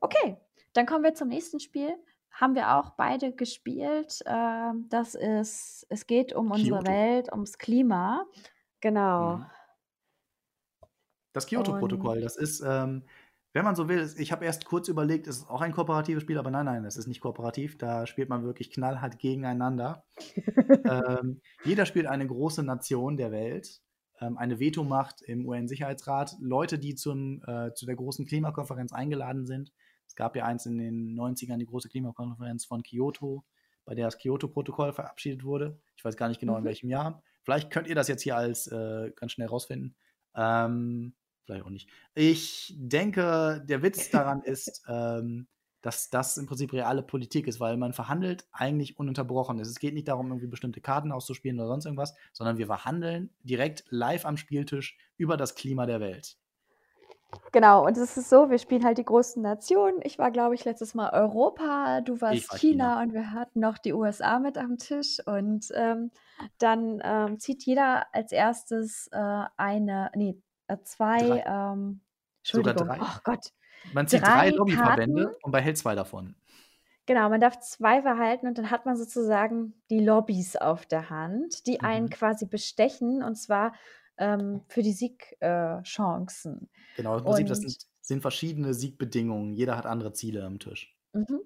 Okay, 0.00 0.36
dann 0.74 0.84
kommen 0.86 1.02
wir 1.02 1.14
zum 1.14 1.28
nächsten 1.28 1.60
Spiel. 1.60 1.96
Haben 2.30 2.54
wir 2.54 2.76
auch 2.76 2.90
beide 2.90 3.32
gespielt. 3.32 4.22
Ähm, 4.26 4.86
das 4.90 5.14
ist, 5.14 5.86
es 5.88 6.06
geht 6.06 6.34
um 6.34 6.50
unsere 6.50 6.80
Kyoto. 6.80 6.90
Welt, 6.92 7.32
ums 7.32 7.56
Klima. 7.58 8.26
Genau. 8.80 9.38
Mhm. 9.38 9.46
Das 11.32 11.46
Kyoto-Protokoll, 11.46 12.20
das 12.20 12.36
ist, 12.36 12.60
ähm, 12.60 13.04
wenn 13.54 13.64
man 13.64 13.76
so 13.76 13.88
will, 13.88 14.12
ich 14.18 14.32
habe 14.32 14.44
erst 14.44 14.64
kurz 14.64 14.88
überlegt, 14.88 15.28
es 15.28 15.38
ist 15.38 15.48
auch 15.48 15.60
ein 15.60 15.72
kooperatives 15.72 16.22
Spiel, 16.22 16.38
aber 16.38 16.50
nein, 16.50 16.66
nein, 16.66 16.84
es 16.84 16.96
ist 16.96 17.06
nicht 17.06 17.20
kooperativ. 17.20 17.78
Da 17.78 18.06
spielt 18.06 18.28
man 18.28 18.42
wirklich 18.44 18.70
knallhart 18.70 19.18
gegeneinander. 19.20 20.04
ähm, 20.84 21.40
jeder 21.64 21.86
spielt 21.86 22.06
eine 22.06 22.26
große 22.26 22.64
Nation 22.64 23.16
der 23.16 23.30
Welt, 23.30 23.80
ähm, 24.20 24.36
eine 24.38 24.58
Vetomacht 24.58 25.22
im 25.22 25.46
UN-Sicherheitsrat, 25.46 26.34
Leute, 26.40 26.80
die 26.80 26.96
zum, 26.96 27.42
äh, 27.46 27.72
zu 27.74 27.86
der 27.86 27.94
großen 27.94 28.26
Klimakonferenz 28.26 28.92
eingeladen 28.92 29.46
sind. 29.46 29.72
Es 30.08 30.16
gab 30.16 30.34
ja 30.34 30.44
eins 30.44 30.66
in 30.66 30.76
den 30.76 31.14
90ern, 31.14 31.58
die 31.58 31.66
große 31.66 31.88
Klimakonferenz 31.88 32.64
von 32.64 32.82
Kyoto, 32.82 33.44
bei 33.84 33.94
der 33.94 34.06
das 34.06 34.18
Kyoto-Protokoll 34.18 34.92
verabschiedet 34.92 35.44
wurde. 35.44 35.80
Ich 35.96 36.04
weiß 36.04 36.16
gar 36.16 36.28
nicht 36.28 36.40
genau, 36.40 36.56
in 36.56 36.62
Mhm. 36.62 36.66
welchem 36.66 36.88
Jahr. 36.90 37.22
Vielleicht 37.44 37.70
könnt 37.70 37.86
ihr 37.86 37.94
das 37.94 38.08
jetzt 38.08 38.22
hier 38.22 38.36
als 38.36 38.66
äh, 38.66 39.12
ganz 39.14 39.30
schnell 39.30 39.48
rausfinden. 39.48 39.94
Ähm, 40.34 41.14
vielleicht 41.44 41.64
auch 41.64 41.70
nicht. 41.70 41.88
Ich 42.14 42.74
denke, 42.76 43.62
der 43.66 43.82
Witz 43.82 44.10
daran 44.10 44.42
ist, 44.42 44.82
ähm, 44.88 45.46
dass 45.84 46.08
das 46.08 46.38
im 46.38 46.46
Prinzip 46.46 46.72
reale 46.72 47.02
Politik 47.02 47.46
ist, 47.46 47.60
weil 47.60 47.76
man 47.76 47.92
verhandelt 47.92 48.46
eigentlich 48.52 48.98
ununterbrochen. 48.98 49.58
Es 49.58 49.78
geht 49.78 49.92
nicht 49.92 50.08
darum, 50.08 50.28
irgendwie 50.28 50.46
bestimmte 50.46 50.80
Karten 50.80 51.12
auszuspielen 51.12 51.60
oder 51.60 51.68
sonst 51.68 51.84
irgendwas, 51.84 52.14
sondern 52.32 52.56
wir 52.56 52.66
verhandeln 52.66 53.30
direkt 53.42 53.84
live 53.90 54.24
am 54.24 54.38
Spieltisch 54.38 54.96
über 55.18 55.36
das 55.36 55.54
Klima 55.54 55.84
der 55.84 56.00
Welt. 56.00 56.38
Genau, 57.52 57.84
und 57.84 57.96
es 57.96 58.16
ist 58.16 58.30
so, 58.30 58.50
wir 58.50 58.58
spielen 58.58 58.84
halt 58.84 58.98
die 58.98 59.04
großen 59.04 59.42
Nationen. 59.42 60.00
Ich 60.02 60.18
war, 60.18 60.30
glaube 60.30 60.54
ich, 60.54 60.64
letztes 60.64 60.94
Mal 60.94 61.10
Europa, 61.10 62.00
du 62.00 62.20
warst 62.20 62.50
war 62.50 62.58
China 62.58 62.84
China. 62.98 63.02
und 63.02 63.12
wir 63.12 63.32
hatten 63.32 63.60
noch 63.60 63.78
die 63.78 63.92
USA 63.92 64.38
mit 64.38 64.58
am 64.58 64.78
Tisch. 64.78 65.18
Und 65.26 65.68
ähm, 65.74 66.10
dann 66.58 67.00
ähm, 67.04 67.38
zieht 67.38 67.64
jeder 67.64 68.06
als 68.14 68.32
erstes 68.32 69.08
äh, 69.12 69.44
eine, 69.56 70.10
nee, 70.14 70.36
äh, 70.68 70.76
zwei, 70.84 71.44
ähm, 71.46 72.00
Sogar 72.42 72.72
Entschuldigung, 72.72 72.86
drei. 72.88 72.98
oh 73.00 73.18
Gott. 73.24 73.52
Man 73.92 74.06
zieht 74.08 74.22
drei, 74.22 74.50
Drei 74.50 74.56
Lobbyverbände 74.56 75.36
und 75.42 75.52
behält 75.52 75.76
zwei 75.78 75.94
davon. 75.94 76.34
Genau, 77.06 77.28
man 77.28 77.40
darf 77.40 77.60
zwei 77.60 78.00
verhalten 78.00 78.46
und 78.46 78.56
dann 78.56 78.70
hat 78.70 78.86
man 78.86 78.96
sozusagen 78.96 79.74
die 79.90 80.00
Lobbys 80.00 80.56
auf 80.56 80.86
der 80.86 81.10
Hand, 81.10 81.66
die 81.66 81.80
einen 81.80 82.06
Mhm. 82.06 82.10
quasi 82.10 82.46
bestechen 82.46 83.22
und 83.22 83.34
zwar 83.36 83.74
ähm, 84.16 84.62
für 84.68 84.82
die 84.82 84.92
Siegchancen. 84.92 86.62
Äh. 86.62 86.96
Genau, 86.96 87.18
im 87.18 87.24
Prinzip, 87.24 87.48
das 87.48 87.58
Und- 87.58 87.68
sind, 87.70 87.86
sind 88.00 88.20
verschiedene 88.22 88.72
Siegbedingungen. 88.74 89.52
Jeder 89.52 89.76
hat 89.76 89.86
andere 89.86 90.12
Ziele 90.12 90.44
am 90.44 90.58
Tisch. 90.58 90.96
Mhm. 91.12 91.40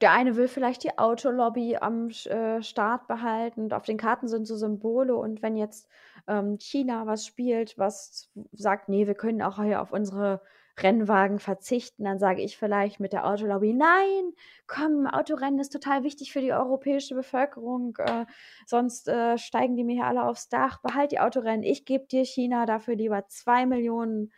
Der 0.00 0.12
eine 0.12 0.36
will 0.36 0.48
vielleicht 0.48 0.84
die 0.84 0.98
Autolobby 0.98 1.76
am 1.76 2.08
äh, 2.08 2.62
Start 2.62 3.06
behalten 3.06 3.62
und 3.62 3.74
auf 3.74 3.84
den 3.84 3.96
Karten 3.96 4.28
sind 4.28 4.46
so 4.46 4.56
Symbole 4.56 5.14
und 5.16 5.42
wenn 5.42 5.56
jetzt 5.56 5.88
ähm, 6.26 6.58
China 6.58 7.06
was 7.06 7.26
spielt, 7.26 7.78
was 7.78 8.30
sagt, 8.52 8.88
nee, 8.88 9.06
wir 9.06 9.14
können 9.14 9.42
auch 9.42 9.62
hier 9.62 9.80
auf 9.80 9.92
unsere 9.92 10.42
Rennwagen 10.78 11.38
verzichten, 11.38 12.04
dann 12.04 12.18
sage 12.18 12.42
ich 12.42 12.56
vielleicht 12.56 13.00
mit 13.00 13.12
der 13.12 13.26
Autolobby, 13.26 13.74
nein, 13.74 14.32
komm, 14.66 15.06
Autorennen 15.06 15.60
ist 15.60 15.72
total 15.72 16.04
wichtig 16.04 16.32
für 16.32 16.40
die 16.40 16.52
europäische 16.52 17.14
Bevölkerung, 17.14 17.96
äh, 17.98 18.26
sonst 18.66 19.08
äh, 19.08 19.36
steigen 19.38 19.76
die 19.76 19.84
mir 19.84 19.94
hier 19.94 20.06
alle 20.06 20.24
aufs 20.24 20.48
Dach, 20.48 20.80
behalt 20.80 21.12
die 21.12 21.20
Autorennen, 21.20 21.62
ich 21.62 21.84
gebe 21.84 22.06
dir 22.06 22.24
China 22.24 22.66
dafür 22.66 22.94
lieber 22.94 23.26
zwei 23.28 23.66
Millionen 23.66 24.32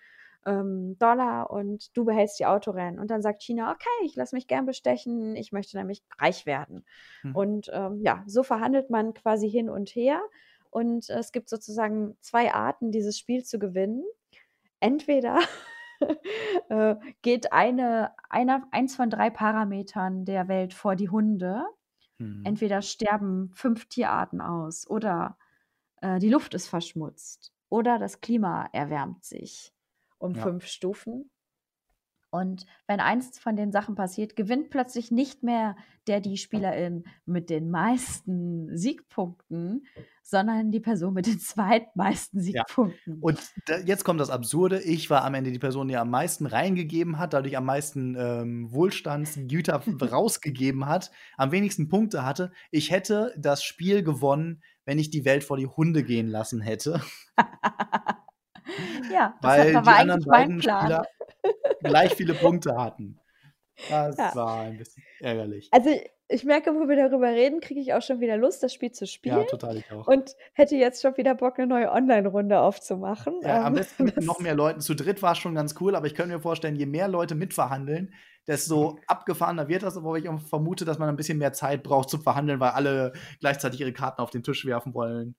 ähm, 0.46 0.96
Dollar 0.98 1.50
und 1.50 1.96
du 1.96 2.04
behältst 2.04 2.38
die 2.38 2.46
Autorennen. 2.46 2.98
Und 2.98 3.10
dann 3.10 3.22
sagt 3.22 3.42
China, 3.42 3.72
okay, 3.72 4.04
ich 4.04 4.16
lasse 4.16 4.34
mich 4.34 4.46
gern 4.46 4.66
bestechen, 4.66 5.36
ich 5.36 5.52
möchte 5.52 5.76
nämlich 5.76 6.02
reich 6.18 6.46
werden. 6.46 6.84
Hm. 7.22 7.36
Und 7.36 7.70
ähm, 7.72 8.00
ja, 8.02 8.22
so 8.26 8.42
verhandelt 8.42 8.90
man 8.90 9.14
quasi 9.14 9.50
hin 9.50 9.68
und 9.68 9.90
her. 9.90 10.20
Und 10.70 11.10
es 11.10 11.32
gibt 11.32 11.48
sozusagen 11.48 12.16
zwei 12.20 12.52
Arten, 12.52 12.92
dieses 12.92 13.18
Spiel 13.18 13.44
zu 13.44 13.58
gewinnen. 13.58 14.04
Entweder 14.80 15.38
äh, 16.68 16.96
geht 17.20 17.52
eine, 17.52 18.12
einer, 18.28 18.66
eins 18.70 18.96
von 18.96 19.10
drei 19.10 19.30
Parametern 19.30 20.24
der 20.24 20.48
Welt 20.48 20.74
vor 20.74 20.96
die 20.96 21.10
Hunde. 21.10 21.64
Hm. 22.18 22.42
Entweder 22.44 22.82
sterben 22.82 23.50
fünf 23.54 23.86
Tierarten 23.86 24.40
aus 24.40 24.88
oder 24.88 25.36
äh, 26.00 26.18
die 26.18 26.30
Luft 26.30 26.54
ist 26.54 26.68
verschmutzt 26.68 27.52
oder 27.68 27.98
das 27.98 28.20
Klima 28.20 28.68
erwärmt 28.72 29.24
sich 29.24 29.72
um 30.22 30.34
Ja. 30.34 30.42
fünf 30.42 30.66
Stufen. 30.66 31.30
Und 32.34 32.64
wenn 32.86 32.98
eins 32.98 33.38
von 33.38 33.56
den 33.56 33.72
Sachen 33.72 33.94
passiert, 33.94 34.36
gewinnt 34.36 34.70
plötzlich 34.70 35.10
nicht 35.10 35.42
mehr 35.42 35.76
der, 36.06 36.20
die 36.20 36.38
Spielerin 36.38 37.04
mit 37.26 37.50
den 37.50 37.70
meisten 37.70 38.74
Siegpunkten, 38.74 39.86
sondern 40.22 40.70
die 40.70 40.80
Person 40.80 41.12
mit 41.12 41.26
den 41.26 41.38
zweitmeisten 41.38 42.40
Ja. 42.40 42.64
Siegpunkten. 42.66 43.18
Und 43.20 43.38
da, 43.66 43.80
jetzt 43.80 44.04
kommt 44.04 44.18
das 44.18 44.30
Absurde. 44.30 44.80
Ich 44.80 45.10
war 45.10 45.24
am 45.24 45.34
Ende 45.34 45.52
die 45.52 45.58
Person, 45.58 45.88
die 45.88 45.96
am 45.98 46.08
meisten 46.08 46.46
reingegeben 46.46 47.18
hat, 47.18 47.34
dadurch 47.34 47.54
am 47.58 47.66
meisten 47.66 48.16
ähm, 48.18 48.72
Wohlstandsgüter 48.72 49.82
rausgegeben 50.00 50.86
hat, 50.86 51.10
am 51.36 51.52
wenigsten 51.52 51.90
Punkte 51.90 52.24
hatte. 52.24 52.50
Ich 52.70 52.90
hätte 52.90 53.34
das 53.36 53.62
Spiel 53.62 54.02
gewonnen, 54.02 54.62
wenn 54.86 54.98
ich 54.98 55.10
die 55.10 55.26
Welt 55.26 55.44
vor 55.44 55.58
die 55.58 55.66
Hunde 55.66 56.02
gehen 56.02 56.28
lassen 56.28 56.62
hätte, 56.62 57.02
ja, 59.12 59.34
das 59.42 59.50
weil 59.50 59.74
war 59.74 59.82
die 59.82 59.88
anderen 59.88 60.10
eigentlich 60.10 60.26
mein 60.26 60.40
beiden 60.48 60.58
Plan. 60.60 60.80
Spieler 60.82 61.06
gleich 61.82 62.14
viele 62.14 62.34
Punkte 62.34 62.76
hatten. 62.76 63.18
Das 63.88 64.16
Ja. 64.16 64.34
war 64.34 64.60
ein 64.62 64.76
bisschen 64.78 65.02
ärgerlich. 65.20 65.68
Also 65.72 65.90
ich 66.28 66.44
merke, 66.44 66.74
wo 66.74 66.88
wir 66.88 66.96
darüber 66.96 67.28
reden, 67.28 67.60
kriege 67.60 67.80
ich 67.80 67.92
auch 67.94 68.00
schon 68.02 68.20
wieder 68.20 68.36
Lust, 68.36 68.62
das 68.62 68.72
Spiel 68.72 68.92
zu 68.92 69.04
Ja, 69.04 69.08
spielen 69.10 69.46
total, 69.48 69.76
ich 69.76 69.90
auch. 69.90 70.06
und 70.06 70.34
hätte 70.54 70.76
jetzt 70.76 71.02
schon 71.02 71.16
wieder 71.16 71.34
Bock, 71.34 71.58
eine 71.58 71.66
neue 71.66 71.90
Online-Runde 71.90 72.60
aufzumachen. 72.60 73.34
Ja, 73.42 73.62
am 73.62 73.68
Ähm, 73.68 73.74
besten 73.74 74.04
mit 74.04 74.16
noch 74.22 74.38
mehr 74.40 74.54
Leuten. 74.54 74.80
Zu 74.80 74.94
dritt 74.94 75.20
war 75.22 75.32
es 75.32 75.38
schon 75.38 75.54
ganz 75.54 75.74
cool, 75.80 75.94
aber 75.94 76.06
ich 76.06 76.14
könnte 76.14 76.34
mir 76.34 76.40
vorstellen, 76.40 76.76
je 76.76 76.86
mehr 76.86 77.08
Leute 77.08 77.34
mitverhandeln, 77.34 78.14
desto 78.46 78.98
abgefahrener 79.08 79.68
wird 79.68 79.82
das. 79.82 79.96
Aber 79.96 80.16
ich 80.16 80.28
auch 80.28 80.40
vermute, 80.40 80.84
dass 80.84 80.98
man 80.98 81.08
ein 81.08 81.16
bisschen 81.16 81.38
mehr 81.38 81.52
Zeit 81.52 81.82
braucht 81.82 82.08
zum 82.10 82.22
Verhandeln, 82.22 82.60
weil 82.60 82.70
alle 82.70 83.12
gleichzeitig 83.40 83.80
ihre 83.80 83.92
Karten 83.92 84.20
auf 84.22 84.30
den 84.30 84.42
Tisch 84.42 84.64
werfen 84.64 84.94
wollen. 84.94 85.34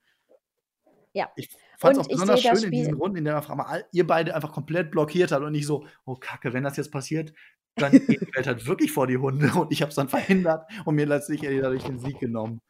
Ja. 1.14 1.32
Ich 1.36 1.50
fand 1.84 1.98
es 1.98 2.04
auch 2.04 2.08
besonders 2.10 2.42
schön 2.42 2.64
in 2.64 2.72
diesen 2.72 2.94
Runden, 2.96 3.18
in 3.18 3.26
denen 3.26 3.38
einfach 3.38 3.56
mal 3.56 3.66
all- 3.66 3.86
ihr 3.92 4.08
beide 4.08 4.34
einfach 4.36 4.52
komplett 4.52 4.92
blockiert 4.92 5.32
habt 5.32 5.44
und 5.44 5.52
nicht 5.52 5.68
so, 5.68 5.86
oh 6.06 6.16
Kacke, 6.16 6.54
wenn 6.54 6.64
das 6.64 6.78
jetzt 6.78 6.92
passiert, 6.92 7.34
dann 7.76 7.92
geht 7.92 8.08
die 8.10 8.36
Welt 8.36 8.48
halt 8.48 8.66
wirklich 8.68 8.92
vor 8.92 9.08
die 9.08 9.18
Hunde 9.18 9.52
und 9.60 9.72
ich 9.72 9.82
habe 9.82 9.90
es 9.90 9.96
dann 9.96 10.10
verhindert 10.10 10.70
und 10.86 10.96
mir 10.96 11.06
letztlich 11.06 11.42
dadurch 11.42 11.84
den 11.84 12.00
Sieg 12.00 12.20
genommen. 12.20 12.62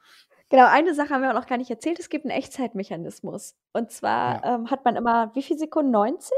Genau, 0.50 0.68
eine 0.68 0.94
Sache 0.94 1.10
haben 1.10 1.22
wir 1.24 1.32
auch 1.32 1.40
noch 1.40 1.48
gar 1.48 1.58
nicht 1.58 1.72
erzählt. 1.72 1.98
Es 2.00 2.10
gibt 2.10 2.26
einen 2.26 2.38
Echtzeitmechanismus. 2.38 3.56
Und 3.74 3.90
zwar 3.92 4.44
Ja. 4.46 4.56
ähm, 4.56 4.70
hat 4.70 4.86
man 4.86 4.96
immer, 4.96 5.32
wie 5.36 5.42
viele 5.42 5.58
Sekunden? 5.58 5.90
90 5.92 6.32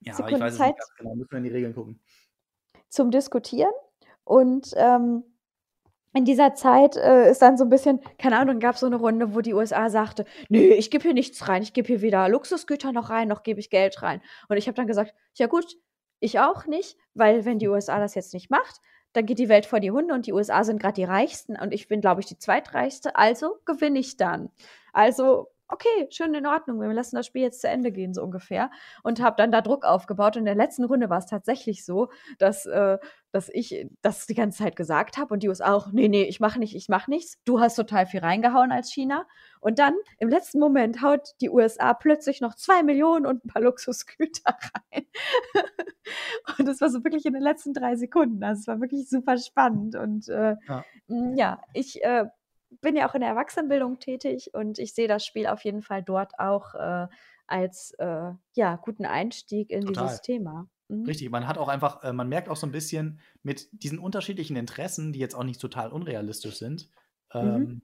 Ja, 0.00 0.12
aber 0.14 0.20
ich 0.20 0.24
Sekunden 0.24 0.40
weiß 0.40 0.52
es 0.52 0.58
Zeit 0.58 0.68
nicht 0.68 0.78
ganz 0.78 0.94
genau. 0.96 1.14
Müssen 1.16 1.30
wir 1.32 1.38
in 1.38 1.44
die 1.44 1.50
Regeln 1.50 1.74
gucken. 1.74 2.00
zum 2.88 3.10
Diskutieren. 3.10 3.72
Und 4.24 4.70
ähm, 4.76 5.22
in 6.16 6.24
dieser 6.24 6.54
Zeit 6.54 6.96
äh, 6.96 7.30
ist 7.30 7.42
dann 7.42 7.58
so 7.58 7.64
ein 7.64 7.68
bisschen, 7.68 8.00
keine 8.18 8.38
Ahnung, 8.38 8.58
gab 8.58 8.74
es 8.74 8.80
so 8.80 8.86
eine 8.86 8.96
Runde, 8.96 9.34
wo 9.34 9.42
die 9.42 9.52
USA 9.52 9.90
sagte, 9.90 10.24
nee, 10.48 10.68
ich 10.68 10.90
gebe 10.90 11.02
hier 11.02 11.12
nichts 11.12 11.46
rein, 11.46 11.62
ich 11.62 11.74
gebe 11.74 11.88
hier 11.88 12.00
weder 12.00 12.28
Luxusgüter 12.30 12.90
noch 12.92 13.10
rein, 13.10 13.28
noch 13.28 13.42
gebe 13.42 13.60
ich 13.60 13.68
Geld 13.68 14.00
rein. 14.02 14.22
Und 14.48 14.56
ich 14.56 14.66
habe 14.66 14.74
dann 14.74 14.86
gesagt, 14.86 15.14
ja 15.34 15.46
gut, 15.46 15.76
ich 16.18 16.40
auch 16.40 16.64
nicht, 16.66 16.96
weil 17.12 17.44
wenn 17.44 17.58
die 17.58 17.68
USA 17.68 18.00
das 18.00 18.14
jetzt 18.14 18.32
nicht 18.32 18.50
macht, 18.50 18.80
dann 19.12 19.26
geht 19.26 19.38
die 19.38 19.50
Welt 19.50 19.66
vor 19.66 19.78
die 19.78 19.90
Hunde 19.90 20.14
und 20.14 20.26
die 20.26 20.32
USA 20.32 20.64
sind 20.64 20.80
gerade 20.80 20.94
die 20.94 21.04
reichsten 21.04 21.54
und 21.54 21.72
ich 21.72 21.86
bin, 21.86 22.00
glaube 22.00 22.22
ich, 22.22 22.26
die 22.26 22.38
zweitreichste, 22.38 23.16
also 23.16 23.58
gewinne 23.66 23.98
ich 23.98 24.16
dann. 24.16 24.50
Also, 24.94 25.48
okay, 25.68 26.06
schön 26.10 26.34
in 26.34 26.46
Ordnung, 26.46 26.80
wir 26.80 26.92
lassen 26.92 27.16
das 27.16 27.26
Spiel 27.26 27.42
jetzt 27.42 27.60
zu 27.60 27.68
Ende 27.68 27.92
gehen, 27.92 28.14
so 28.14 28.22
ungefähr. 28.22 28.70
Und 29.02 29.20
habe 29.20 29.36
dann 29.36 29.50
da 29.52 29.60
Druck 29.60 29.84
aufgebaut. 29.84 30.36
Und 30.36 30.40
in 30.40 30.44
der 30.46 30.54
letzten 30.54 30.84
Runde 30.84 31.10
war 31.10 31.18
es 31.18 31.26
tatsächlich 31.26 31.84
so, 31.84 32.08
dass, 32.38 32.66
äh, 32.66 32.98
dass 33.32 33.48
ich 33.48 33.86
das 34.02 34.26
die 34.26 34.34
ganze 34.34 34.58
Zeit 34.58 34.76
gesagt 34.76 35.16
habe 35.18 35.34
und 35.34 35.42
die 35.42 35.48
USA 35.48 35.72
auch, 35.72 35.92
nee, 35.92 36.08
nee, 36.08 36.24
ich 36.24 36.40
mache 36.40 36.58
nicht, 36.58 36.74
ich 36.76 36.88
mache 36.88 37.10
nichts. 37.10 37.38
Du 37.44 37.60
hast 37.60 37.74
total 37.74 38.06
viel 38.06 38.20
reingehauen 38.20 38.72
als 38.72 38.92
China. 38.92 39.26
Und 39.60 39.78
dann 39.78 39.94
im 40.18 40.28
letzten 40.28 40.58
Moment 40.60 41.02
haut 41.02 41.34
die 41.40 41.50
USA 41.50 41.94
plötzlich 41.94 42.40
noch 42.40 42.54
zwei 42.54 42.82
Millionen 42.82 43.26
und 43.26 43.44
ein 43.44 43.48
paar 43.48 43.62
Luxusgüter 43.62 44.56
rein. 44.92 45.06
und 46.58 46.68
das 46.68 46.80
war 46.80 46.90
so 46.90 47.02
wirklich 47.04 47.26
in 47.26 47.32
den 47.32 47.42
letzten 47.42 47.74
drei 47.74 47.96
Sekunden. 47.96 48.42
Also 48.44 48.60
es 48.60 48.66
war 48.68 48.80
wirklich 48.80 49.08
super 49.08 49.36
spannend. 49.38 49.96
Und 49.96 50.28
äh, 50.28 50.56
Ja. 50.68 50.84
ja, 51.34 51.60
ich 51.72 52.02
äh, 52.04 52.26
bin 52.80 52.96
ja 52.96 53.08
auch 53.08 53.14
in 53.14 53.20
der 53.20 53.30
Erwachsenenbildung 53.30 53.98
tätig 53.98 54.50
und 54.54 54.78
ich 54.78 54.94
sehe 54.94 55.08
das 55.08 55.24
Spiel 55.24 55.46
auf 55.46 55.64
jeden 55.64 55.82
Fall 55.82 56.02
dort 56.02 56.38
auch 56.38 56.74
äh, 56.74 57.06
als 57.46 57.92
äh, 57.98 58.32
ja, 58.54 58.76
guten 58.76 59.04
Einstieg 59.06 59.70
in 59.70 59.86
Total. 59.86 60.04
dieses 60.04 60.20
Thema. 60.22 60.68
Mhm. 60.88 61.04
Richtig, 61.04 61.30
man 61.30 61.46
hat 61.48 61.58
auch 61.58 61.68
einfach, 61.68 62.02
äh, 62.04 62.12
man 62.12 62.28
merkt 62.28 62.48
auch 62.48 62.56
so 62.56 62.66
ein 62.66 62.72
bisschen 62.72 63.20
mit 63.42 63.68
diesen 63.72 63.98
unterschiedlichen 63.98 64.56
Interessen, 64.56 65.12
die 65.12 65.18
jetzt 65.20 65.34
auch 65.34 65.44
nicht 65.44 65.60
total 65.60 65.92
unrealistisch 65.92 66.56
sind, 66.56 66.88
ähm, 67.34 67.42
Mhm. 67.42 67.82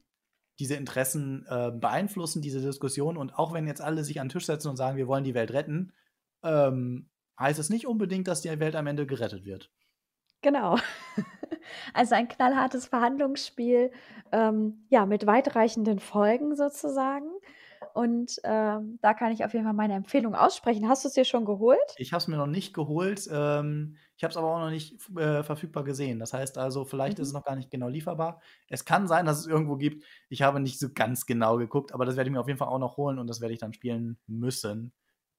diese 0.59 0.75
Interessen 0.77 1.47
äh, 1.49 1.71
beeinflussen 1.73 2.43
diese 2.43 2.61
Diskussion 2.61 3.17
und 3.17 3.35
auch 3.35 3.53
wenn 3.53 3.67
jetzt 3.67 3.81
alle 3.81 4.05
sich 4.05 4.21
an 4.21 4.29
den 4.29 4.33
Tisch 4.33 4.47
setzen 4.47 4.69
und 4.69 4.77
sagen, 4.77 4.97
wir 4.97 5.09
wollen 5.09 5.25
die 5.25 5.35
Welt 5.35 5.53
retten, 5.53 5.93
ähm, 6.45 7.11
heißt 7.39 7.59
es 7.59 7.71
nicht 7.71 7.87
unbedingt, 7.87 8.29
dass 8.29 8.43
die 8.43 8.61
Welt 8.61 8.77
am 8.77 8.87
Ende 8.87 9.07
gerettet 9.07 9.45
wird. 9.45 9.71
Genau. 10.43 10.77
Also 11.95 12.15
ein 12.15 12.29
knallhartes 12.29 12.87
Verhandlungsspiel, 12.87 13.93
ähm, 14.33 14.87
ja, 14.91 15.07
mit 15.07 15.27
weitreichenden 15.27 15.99
Folgen 16.01 16.55
sozusagen. 16.57 17.29
Und 17.95 18.41
ähm, 18.45 18.99
da 19.03 19.15
kann 19.15 19.33
ich 19.33 19.45
auf 19.45 19.53
jeden 19.55 19.65
Fall 19.65 19.75
meine 19.75 19.95
Empfehlung 19.95 20.35
aussprechen. 20.35 20.89
Hast 20.89 21.05
du 21.05 21.09
es 21.09 21.15
dir 21.15 21.25
schon 21.25 21.45
geholt? 21.45 21.99
Ich 21.99 22.13
habe 22.13 22.19
es 22.23 22.29
mir 22.29 22.39
noch 22.39 22.47
nicht 22.47 22.73
geholt, 22.73 23.29
ähm, 23.31 23.97
ich 24.17 24.25
habe 24.25 24.31
es 24.31 24.37
aber 24.39 24.55
auch 24.55 24.61
noch 24.61 24.71
nicht 24.71 24.95
äh, 25.19 25.43
verfügbar 25.43 25.85
gesehen. 25.85 26.19
Das 26.19 26.33
heißt 26.33 26.57
also, 26.57 26.85
vielleicht 26.87 27.19
ist 27.19 27.29
es 27.29 27.33
Mhm. 27.33 27.35
noch 27.35 27.45
gar 27.45 27.55
nicht 27.55 27.71
genau 27.71 27.89
lieferbar. 27.89 28.41
Es 28.69 28.85
kann 28.87 29.07
sein, 29.09 29.27
dass 29.27 29.39
es 29.39 29.47
irgendwo 29.47 29.77
gibt. 29.77 30.05
Ich 30.31 30.41
habe 30.43 30.59
nicht 30.61 30.79
so 30.79 30.89
ganz 30.93 31.27
genau 31.27 31.59
geguckt, 31.59 31.93
aber 31.93 32.07
das 32.07 32.17
werde 32.17 32.29
ich 32.31 32.33
mir 32.33 32.41
auf 32.41 32.47
jeden 32.49 32.59
Fall 32.59 32.69
auch 32.69 32.79
noch 32.79 32.97
holen 32.97 33.19
und 33.19 33.27
das 33.29 33.41
werde 33.43 33.53
ich 33.53 33.61
dann 33.61 33.75
spielen 33.75 34.19
müssen. 34.27 34.95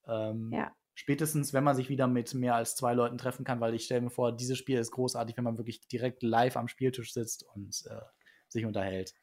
Ähm, 0.08 0.52
Ja. 0.52 0.76
Spätestens, 0.95 1.53
wenn 1.53 1.63
man 1.63 1.75
sich 1.75 1.89
wieder 1.89 2.08
mit 2.08 2.34
mehr 2.34 2.56
als 2.56 2.75
zwei 2.75 2.93
Leuten 2.93 3.17
treffen 3.17 3.43
kann, 3.43 3.60
weil 3.60 3.73
ich 3.73 3.86
stelle 3.86 4.01
mir 4.01 4.10
vor, 4.12 4.32
dieses 4.32 4.58
Spiel 4.58 4.77
ist 4.77 4.91
großartig, 4.91 5.36
wenn 5.38 5.43
man 5.43 5.58
wirklich 5.58 5.88
direkt 5.88 6.21
live 6.21 6.56
am 6.56 6.67
Spieltisch 6.67 7.13
sitzt 7.13 7.43
und 7.56 7.84
äh, 7.89 8.01
sich 8.47 8.65
unterhält. 8.65 9.13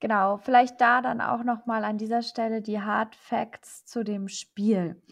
Genau, 0.00 0.38
vielleicht 0.38 0.80
da 0.80 1.00
dann 1.00 1.20
auch 1.20 1.42
noch 1.42 1.66
mal 1.66 1.84
an 1.84 1.98
dieser 1.98 2.22
Stelle 2.22 2.62
die 2.62 2.80
Hard 2.80 3.14
Facts 3.14 3.84
zu 3.86 4.04
dem 4.04 4.28
Spiel. 4.28 5.02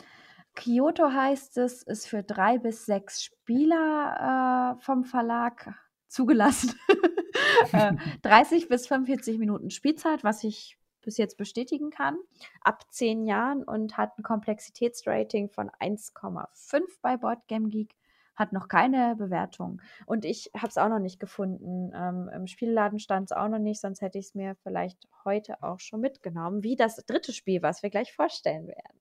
Kyoto 0.55 1.11
heißt 1.11 1.59
es, 1.59 1.83
ist 1.83 2.07
für 2.07 2.23
drei 2.23 2.59
bis 2.59 2.87
sechs 2.87 3.23
Spieler 3.25 4.77
äh, 4.79 4.83
vom 4.83 5.05
Verlag 5.05 5.75
zugelassen. 6.07 6.75
äh, 7.73 7.95
30 8.23 8.69
bis 8.69 8.87
45 8.87 9.39
Minuten 9.39 9.71
Spielzeit, 9.71 10.23
was 10.23 10.45
ich 10.45 10.79
bis 11.05 11.17
jetzt 11.17 11.37
bestätigen 11.37 11.91
kann, 11.91 12.17
ab 12.61 12.85
zehn 12.91 13.25
Jahren 13.25 13.63
und 13.63 13.97
hat 13.97 14.19
ein 14.19 14.23
Komplexitätsrating 14.23 15.49
von 15.51 15.71
1,5 15.71 16.83
bei 17.03 17.17
Boardgame 17.17 17.69
Geek, 17.69 17.95
hat 18.35 18.53
noch 18.53 18.69
keine 18.69 19.15
Bewertung. 19.17 19.81
Und 20.07 20.25
ich 20.25 20.51
habe 20.57 20.69
es 20.69 20.79
auch 20.79 20.89
noch 20.89 20.99
nicht 20.99 21.21
gefunden. 21.21 21.93
Ähm, 21.95 22.29
Im 22.35 22.47
Spielladen 22.47 22.99
stand 22.99 23.31
es 23.31 23.37
auch 23.37 23.49
noch 23.49 23.59
nicht, 23.61 23.81
sonst 23.81 24.01
hätte 24.01 24.19
ich 24.19 24.27
es 24.27 24.35
mir 24.35 24.57
vielleicht 24.63 24.99
heute 25.25 25.63
auch 25.63 25.81
schon 25.81 26.01
mitgenommen, 26.01 26.63
wie 26.63 26.77
das 26.77 26.97
dritte 26.97 27.33
Spiel, 27.33 27.63
was 27.63 27.83
wir 27.83 27.91
gleich 27.91 28.13
vorstellen 28.13 28.67
werden. 28.67 28.99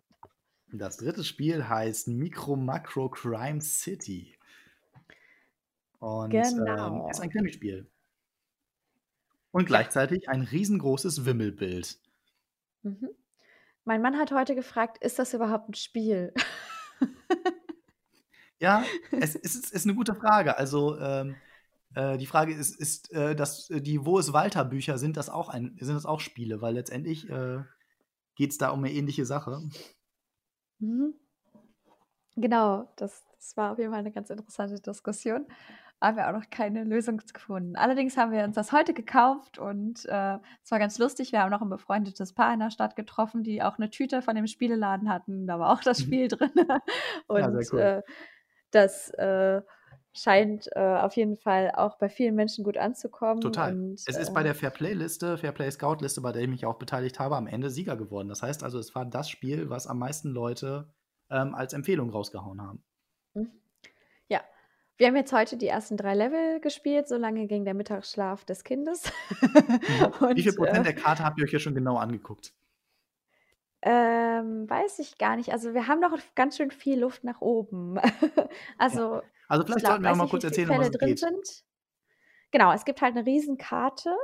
Das 0.71 0.97
dritte 0.97 1.23
Spiel 1.23 1.67
heißt 1.67 2.07
Micro 2.07 2.55
Macro 2.55 3.09
Crime 3.09 3.61
City. 3.61 4.35
Und 5.99 6.33
ähm, 6.33 6.65
Genau. 6.65 7.09
ist 7.09 7.21
ein 7.21 7.29
Krimispiel. 7.29 7.87
Und 9.53 9.65
gleichzeitig 9.65 10.27
ein 10.27 10.41
riesengroßes 10.41 11.25
Wimmelbild. 11.25 11.97
Mhm. 12.81 13.09
Mein 13.85 14.01
Mann 14.01 14.17
hat 14.17 14.31
heute 14.31 14.55
gefragt, 14.55 14.97
ist 15.03 15.19
das 15.19 15.33
überhaupt 15.33 15.69
ein 15.69 15.73
Spiel? 15.75 16.33
Ja, 18.63 18.85
es, 19.11 19.35
ist, 19.35 19.73
ist 19.73 19.85
eine 19.85 19.93
gute 19.93 20.15
Frage. 20.15 20.57
Also 20.57 20.97
ähm, 20.97 21.35
äh, 21.95 22.17
die 22.17 22.25
Frage 22.25 22.53
ist, 22.53 22.79
ist 22.79 23.11
äh, 23.11 23.35
dass 23.35 23.69
äh, 23.69 23.81
die 23.81 24.05
Wo 24.05 24.19
ist 24.19 24.31
Walter 24.31 24.63
Bücher 24.63 24.97
sind 24.97 25.17
das 25.17 25.29
auch 25.29 25.49
ein, 25.49 25.75
sind 25.81 25.95
das 25.95 26.05
auch 26.05 26.21
Spiele, 26.21 26.61
weil 26.61 26.73
letztendlich 26.73 27.29
äh, 27.29 27.59
geht 28.35 28.51
es 28.51 28.57
da 28.57 28.69
um 28.69 28.79
eine 28.79 28.93
ähnliche 28.93 29.25
Sache. 29.25 29.61
Mhm. 30.79 31.13
Genau, 32.35 32.91
das, 32.95 33.23
das 33.35 33.55
war 33.57 33.73
auf 33.73 33.77
jeden 33.79 33.91
Fall 33.91 33.99
eine 33.99 34.11
ganz 34.11 34.29
interessante 34.29 34.79
Diskussion. 34.79 35.45
Haben 36.01 36.17
wir 36.17 36.27
auch 36.27 36.33
noch 36.33 36.49
keine 36.49 36.83
Lösung 36.83 37.17
gefunden. 37.33 37.75
Allerdings 37.77 38.17
haben 38.17 38.31
wir 38.33 38.43
uns 38.43 38.55
das 38.55 38.73
heute 38.73 38.93
gekauft 38.93 39.57
und 39.57 40.05
äh, 40.05 40.37
es 40.61 40.69
war 40.69 40.79
ganz 40.79 40.99
lustig. 40.99 41.31
Wir 41.31 41.41
haben 41.41 41.49
noch 41.51 41.61
ein 41.61 41.69
befreundetes 41.69 42.33
Paar 42.33 42.53
in 42.53 42.59
der 42.59 42.71
Stadt 42.71 42.95
getroffen, 42.97 43.43
die 43.43 43.63
auch 43.63 43.77
eine 43.77 43.89
Tüte 43.89 44.21
von 44.21 44.35
dem 44.35 44.47
Spieleladen 44.47 45.09
hatten. 45.09 45.47
Da 45.47 45.59
war 45.59 45.71
auch 45.71 45.81
das 45.81 45.99
Mhm. 45.99 46.03
Spiel 46.03 46.27
drin. 46.27 46.51
Und 47.27 47.39
Ja, 47.39 47.49
cool. 47.71 47.79
äh, 47.79 48.01
das 48.71 49.11
äh, 49.11 49.61
scheint 50.11 50.67
äh, 50.75 50.79
auf 50.79 51.15
jeden 51.15 51.37
Fall 51.37 51.71
auch 51.73 51.97
bei 51.97 52.09
vielen 52.09 52.35
Menschen 52.35 52.63
gut 52.63 52.77
anzukommen. 52.77 53.41
Total. 53.41 53.73
Und, 53.73 53.93
Es 54.05 54.17
ist 54.17 54.33
bei 54.33 54.41
äh, 54.41 54.45
der 54.45 54.55
Fairplay-Liste, 54.55 55.37
Fairplay-Scout-Liste, 55.37 56.21
bei 56.21 56.31
der 56.31 56.41
ich 56.43 56.49
mich 56.49 56.65
auch 56.65 56.77
beteiligt 56.77 57.19
habe, 57.19 57.35
am 57.37 57.47
Ende 57.47 57.69
Sieger 57.69 57.95
geworden. 57.95 58.27
Das 58.27 58.41
heißt 58.43 58.63
also, 58.63 58.77
es 58.77 58.93
war 58.93 59.05
das 59.05 59.29
Spiel, 59.29 59.69
was 59.69 59.87
am 59.87 59.99
meisten 59.99 60.29
Leute 60.29 60.91
ähm, 61.29 61.55
als 61.55 61.73
Empfehlung 61.73 62.09
rausgehauen 62.09 62.61
haben. 62.61 62.83
Mhm. 63.33 63.51
Ja, 64.93 64.99
wir 64.99 65.07
haben 65.07 65.15
jetzt 65.15 65.33
heute 65.33 65.57
die 65.57 65.67
ersten 65.67 65.97
drei 65.97 66.13
Level 66.13 66.59
gespielt. 66.59 67.07
So 67.07 67.17
lange 67.17 67.47
ging 67.47 67.65
der 67.65 67.73
Mittagsschlaf 67.73 68.45
des 68.45 68.63
Kindes. 68.63 69.11
Wie 70.35 70.41
viel 70.43 70.51
Und, 70.51 70.57
Prozent 70.57 70.87
äh, 70.87 70.93
der 70.93 70.95
Karte 70.95 71.23
habt 71.23 71.39
ihr 71.39 71.45
euch 71.45 71.49
hier 71.49 71.59
schon 71.59 71.75
genau 71.75 71.97
angeguckt? 71.97 72.53
Ähm, 73.81 74.69
weiß 74.69 74.99
ich 74.99 75.17
gar 75.17 75.35
nicht. 75.35 75.51
Also 75.51 75.73
wir 75.73 75.87
haben 75.87 75.99
noch 75.99 76.17
ganz 76.35 76.57
schön 76.57 76.71
viel 76.71 76.99
Luft 76.99 77.23
nach 77.23 77.41
oben. 77.41 77.97
also 78.77 79.21
Also 79.47 79.63
ich 79.63 79.67
vielleicht 79.67 79.79
glaub, 79.79 79.91
sollten 79.91 80.03
wir 80.03 80.11
auch 80.11 80.15
mal 80.15 80.29
kurz 80.29 80.43
erzählen, 80.43 80.69
was 80.69 80.75
Fälle 80.77 80.89
es 80.89 80.97
drin 80.97 81.09
geht. 81.09 81.19
sind. 81.19 81.63
Genau, 82.51 82.71
es 82.71 82.85
gibt 82.85 83.01
halt 83.01 83.17
eine 83.17 83.25
Riesenkarte. 83.25 84.15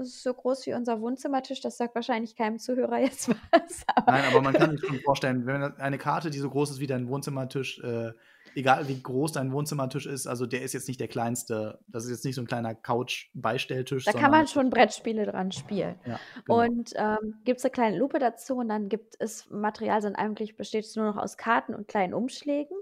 So 0.00 0.34
groß 0.34 0.66
wie 0.66 0.74
unser 0.74 1.00
Wohnzimmertisch. 1.00 1.60
Das 1.60 1.76
sagt 1.76 1.94
wahrscheinlich 1.94 2.36
keinem 2.36 2.58
Zuhörer 2.58 2.98
jetzt 3.00 3.28
was. 3.28 3.84
Aber 3.86 4.12
Nein, 4.12 4.24
aber 4.28 4.42
man 4.42 4.52
kann 4.54 4.72
sich 4.72 4.86
schon 4.86 5.00
vorstellen, 5.00 5.46
wenn 5.46 5.62
eine 5.62 5.98
Karte, 5.98 6.30
die 6.30 6.38
so 6.38 6.50
groß 6.50 6.72
ist 6.72 6.80
wie 6.80 6.86
dein 6.86 7.08
Wohnzimmertisch, 7.08 7.78
äh, 7.80 8.12
egal 8.54 8.88
wie 8.88 9.00
groß 9.02 9.32
dein 9.32 9.52
Wohnzimmertisch 9.52 10.06
ist, 10.06 10.26
also 10.26 10.46
der 10.46 10.62
ist 10.62 10.72
jetzt 10.72 10.88
nicht 10.88 11.00
der 11.00 11.08
kleinste, 11.08 11.80
das 11.88 12.04
ist 12.04 12.10
jetzt 12.10 12.24
nicht 12.24 12.34
so 12.34 12.42
ein 12.42 12.46
kleiner 12.46 12.74
Couch-Beistelltisch, 12.74 14.04
da 14.04 14.12
kann 14.12 14.30
man 14.30 14.46
schon 14.46 14.70
Brettspiele 14.70 15.26
dran 15.26 15.52
spielen. 15.52 15.96
ja, 16.06 16.18
genau. 16.44 16.64
Und 16.64 16.92
ähm, 16.96 17.34
gibt 17.44 17.58
es 17.58 17.64
eine 17.64 17.72
kleine 17.72 17.98
Lupe 17.98 18.18
dazu 18.18 18.56
und 18.56 18.68
dann 18.68 18.88
gibt 18.88 19.16
es 19.18 19.48
Material, 19.50 20.02
sind 20.02 20.16
eigentlich 20.16 20.56
besteht 20.56 20.84
es 20.84 20.96
nur 20.96 21.06
noch 21.06 21.16
aus 21.16 21.36
Karten 21.36 21.74
und 21.74 21.88
kleinen 21.88 22.14
Umschlägen. 22.14 22.76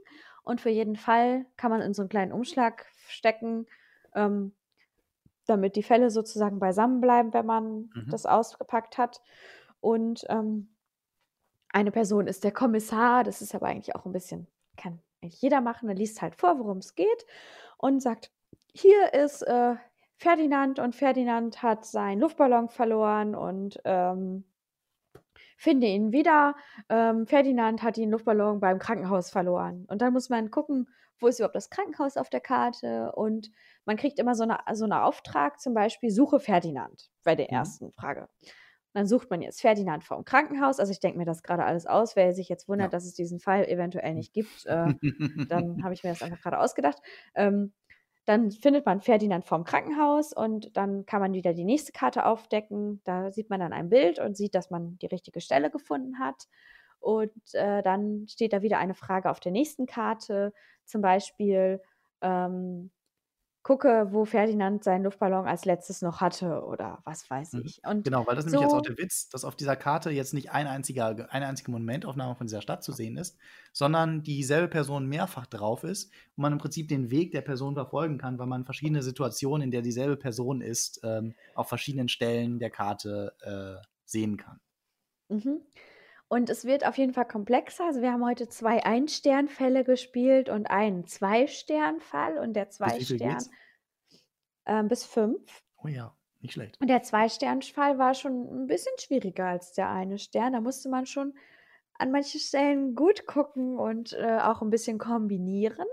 Und 0.45 0.61
für 0.61 0.71
jeden 0.71 0.97
Fall 0.97 1.47
kann 1.57 1.71
man 1.71 1.81
in 1.83 1.95
so 1.95 2.03
einen 2.03 2.09
kleinen 2.09 2.33
Umschlag 2.33 2.87
stecken. 3.07 3.67
Ähm, 4.15 4.53
damit 5.47 5.75
die 5.77 5.83
Fälle 5.83 6.11
sozusagen 6.11 6.59
beisammen 6.61 7.01
bleiben, 7.01 7.35
wenn 7.35 7.47
man 7.47 7.91
Mhm. 7.95 8.07
das 8.11 8.27
ausgepackt 8.27 8.97
hat. 8.97 9.21
Und 9.81 10.25
ähm, 10.29 10.69
eine 11.71 11.91
Person 11.91 12.27
ist 12.27 12.45
der 12.45 12.53
Kommissar, 12.53 13.25
das 13.25 13.43
ist 13.43 13.55
aber 13.55 13.67
eigentlich 13.67 13.97
auch 13.97 14.05
ein 14.07 14.13
bisschen, 14.13 14.47
kann 14.77 15.01
jeder 15.23 15.61
machen, 15.61 15.89
er 15.89 15.95
liest 15.95 16.23
halt 16.23 16.35
vor, 16.37 16.59
worum 16.59 16.79
es 16.79 16.95
geht 16.95 17.27
und 17.79 18.01
sagt, 18.03 18.31
hier 18.75 19.15
ist 19.15 19.43
äh, 19.43 19.75
Ferdinand 20.17 20.79
und 20.79 20.95
Ferdinand 20.95 21.63
hat 21.63 21.85
seinen 21.85 22.21
Luftballon 22.21 22.69
verloren 22.69 23.35
und 23.35 23.81
ähm, 23.85 24.45
finde 25.57 25.87
ihn 25.87 26.13
wieder. 26.13 26.55
Ähm, 26.89 27.27
Ferdinand 27.27 27.83
hat 27.83 27.97
den 27.97 28.11
Luftballon 28.11 28.61
beim 28.61 28.79
Krankenhaus 28.79 29.31
verloren. 29.31 29.85
Und 29.89 30.03
dann 30.03 30.13
muss 30.13 30.29
man 30.29 30.51
gucken, 30.51 30.89
wo 31.19 31.29
ist 31.29 31.39
überhaupt 31.39 31.55
das 31.57 31.71
Krankenhaus 31.71 32.17
auf 32.17 32.31
der 32.31 32.41
Karte 32.41 33.13
und 33.13 33.51
man 33.85 33.97
kriegt 33.97 34.19
immer 34.19 34.35
so 34.35 34.43
eine, 34.43 34.59
so 34.75 34.85
eine 34.85 35.05
Auftrag, 35.05 35.61
zum 35.61 35.75
Beispiel 35.75 36.11
Suche 36.11 36.41
Ferdinand 36.41 37.11
bei 37.23 37.35
der 37.37 37.51
Mhm. 37.51 37.53
ersten 37.53 37.93
Frage. 37.93 38.29
Dann 38.95 39.07
sucht 39.07 39.31
man 39.31 39.41
jetzt 39.41 39.61
Ferdinand 39.61 40.05
vor 40.05 40.17
dem 40.19 40.25
Krankenhaus. 40.25 40.79
Also 40.79 40.93
ich 40.93 41.01
denke 41.01 41.19
mir 41.19 41.25
das 41.25 41.43
gerade 41.43 41.65
alles 41.65 41.87
aus. 41.87 42.15
Wer 42.17 42.33
sich 42.35 42.49
jetzt 42.49 42.69
wundert, 42.69 42.93
Ja. 42.93 42.97
dass 42.99 43.05
es 43.07 43.15
diesen 43.15 43.41
Fall 43.41 43.65
eventuell 43.67 44.15
nicht 44.15 44.33
gibt, 44.33 44.67
äh, 44.67 44.93
dann 45.49 45.83
habe 45.83 45.95
ich 45.95 46.03
mir 46.05 46.11
das 46.11 46.23
einfach 46.23 46.41
gerade 46.41 46.59
ausgedacht. 46.59 46.99
Ähm, 47.35 47.73
dann 48.25 48.53
findet 48.53 48.87
man 48.87 49.01
Ferdinand 49.01 49.45
vorm 49.45 49.65
Krankenhaus 49.65 50.33
und 50.33 50.77
dann 50.77 51.07
kann 51.07 51.21
man 51.21 51.33
wieder 51.33 51.55
die 51.55 51.65
nächste 51.65 51.91
Karte 51.93 52.25
aufdecken. 52.25 53.01
Da 53.05 53.33
sieht 53.33 53.51
man 53.51 53.59
dann 53.61 53.73
ein 53.73 53.89
Bild 53.89 54.21
und 54.21 54.37
sieht, 54.37 54.55
dass 54.55 54.71
man 54.71 54.97
die 54.99 55.07
richtige 55.07 55.41
Stelle 55.41 55.71
gefunden 55.71 56.21
hat. 56.21 56.47
Und 57.01 57.33
äh, 57.55 57.83
dann 57.83 58.27
steht 58.29 58.53
da 58.53 58.63
wieder 58.63 58.79
eine 58.79 58.95
Frage 58.95 59.29
auf 59.29 59.41
der 59.41 59.51
nächsten 59.51 59.87
Karte, 59.87 60.53
zum 60.85 61.01
Beispiel, 61.03 61.81
ähm, 62.21 62.93
gucke, 63.63 64.09
wo 64.13 64.25
Ferdinand 64.25 64.85
seinen 64.85 65.05
Luftballon 65.05 65.47
als 65.47 65.65
letztes 65.65 66.03
noch 66.03 66.21
hatte 66.21 66.65
oder 66.65 67.01
was 67.05 67.29
weiß 67.31 67.55
Mhm. 67.55 67.63
ich. 67.63 67.83
Und 67.87 68.05
Genau, 68.05 68.27
weil 68.27 68.35
das 68.35 68.45
ist 68.45 68.47
nämlich 68.47 68.63
jetzt 68.63 68.73
auch 68.75 68.81
so, 68.81 68.83
der 68.83 68.97
Witz, 68.99 69.29
dass 69.29 69.45
auf 69.45 69.55
dieser 69.57 69.77
Karte 69.77 70.11
jetzt 70.11 70.33
nicht 70.35 70.51
ein 70.51 70.67
einziger, 70.67 71.31
eine 71.33 71.47
einzige 71.47 71.71
Momentaufnahme 71.71 72.35
von 72.35 72.47
dieser 72.47 72.63
Stadt 72.63 72.83
zu 72.83 72.93
sehen 72.93 73.17
ist, 73.17 73.39
sondern 73.73 74.23
dieselbe 74.23 74.69
Person 74.69 75.07
mehrfach 75.07 75.47
drauf 75.47 75.85
ist 75.85 76.13
und 76.37 76.43
man 76.43 76.53
im 76.53 76.59
Prinzip 76.59 76.89
den 76.89 77.11
Weg 77.11 77.31
der 77.33 77.43
Person 77.43 77.75
verfolgen 77.75 78.19
kann, 78.19 78.39
weil 78.39 78.47
man 78.47 78.65
verschiedene 78.65 79.03
Situationen, 79.03 79.65
in 79.67 79.71
der 79.71 79.83
dieselbe 79.83 80.17
Person 80.17 80.63
ist, 80.63 81.01
ähm, 81.05 81.35
auf 81.55 81.69
verschiedenen 81.69 82.09
Stellen 82.09 82.59
der 82.59 82.71
Karte 82.71 83.35
äh, 83.43 83.87
sehen 84.05 84.37
kann. 84.37 84.61
mhm. 85.29 85.63
Und 86.33 86.49
es 86.49 86.65
wird 86.65 86.87
auf 86.87 86.97
jeden 86.97 87.13
Fall 87.13 87.27
komplexer. 87.27 87.85
Also 87.85 88.01
wir 88.01 88.11
haben 88.11 88.25
heute 88.25 88.49
zwei 88.49 88.83
Ein-Stern-Fälle 88.87 89.85
gespielt 89.85 90.49
und 90.49 90.65
einen 90.65 91.07
Zwei-Stern-Fall 91.07 92.39
und 92.39 92.55
der 92.55 92.71
Zwei-Stern 92.71 93.45
ähm, 94.65 94.89
bis 94.89 95.05
fünf. 95.05 95.63
Oh 95.85 95.89
ja, 95.89 96.17
nicht 96.41 96.55
schlecht. 96.55 96.81
Und 96.81 96.89
der 96.89 97.03
Zwei-Stern-Fall 97.03 97.99
war 97.99 98.15
schon 98.15 98.63
ein 98.63 98.67
bisschen 98.67 98.95
schwieriger 98.99 99.45
als 99.45 99.75
der 99.75 99.91
eine 99.91 100.19
Stern. 100.19 100.55
Da 100.55 100.63
musste 100.63 100.89
man 100.89 101.05
schon 101.05 101.35
an 101.99 102.11
manchen 102.11 102.41
Stellen 102.41 102.95
gut 102.95 103.27
gucken 103.27 103.77
und 103.79 104.15
äh, 104.15 104.39
auch 104.39 104.63
ein 104.63 104.71
bisschen 104.71 104.97
kombinieren. 104.97 105.87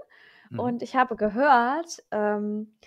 Mhm. 0.52 0.60
Und 0.62 0.82
ich 0.84 0.96
habe 0.96 1.18
gehört, 1.18 2.02
ähm, 2.12 2.78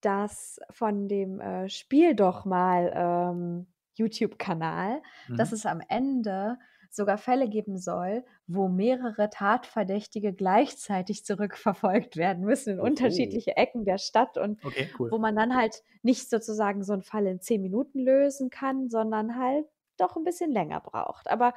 dass 0.00 0.60
von 0.70 1.08
dem 1.08 1.40
äh, 1.40 1.68
Spiel 1.68 2.14
doch 2.14 2.46
mal 2.46 2.90
ähm, 2.96 3.66
YouTube-Kanal, 3.96 5.02
dass 5.28 5.50
Mhm. 5.50 5.54
es 5.56 5.66
am 5.66 5.82
Ende 5.90 6.56
sogar 6.94 7.18
Fälle 7.18 7.48
geben 7.48 7.78
soll, 7.78 8.24
wo 8.46 8.68
mehrere 8.68 9.30
Tatverdächtige 9.30 10.32
gleichzeitig 10.32 11.24
zurückverfolgt 11.24 12.16
werden 12.16 12.44
müssen 12.44 12.74
in 12.74 12.80
Oho. 12.80 12.80
unterschiedliche 12.80 13.56
Ecken 13.56 13.84
der 13.84 13.98
Stadt 13.98 14.36
und 14.38 14.60
Okay, 14.64 14.90
cool. 14.98 15.10
wo 15.10 15.18
man 15.18 15.36
dann 15.36 15.54
halt 15.54 15.82
nicht 16.02 16.30
sozusagen 16.30 16.82
so 16.84 16.92
einen 16.94 17.02
Fall 17.02 17.26
in 17.26 17.40
zehn 17.40 17.62
Minuten 17.62 18.00
lösen 18.00 18.50
kann, 18.50 18.88
sondern 18.90 19.36
halt 19.38 19.66
doch 19.98 20.16
ein 20.16 20.24
bisschen 20.24 20.50
länger 20.50 20.80
braucht. 20.80 21.28
Aber 21.28 21.52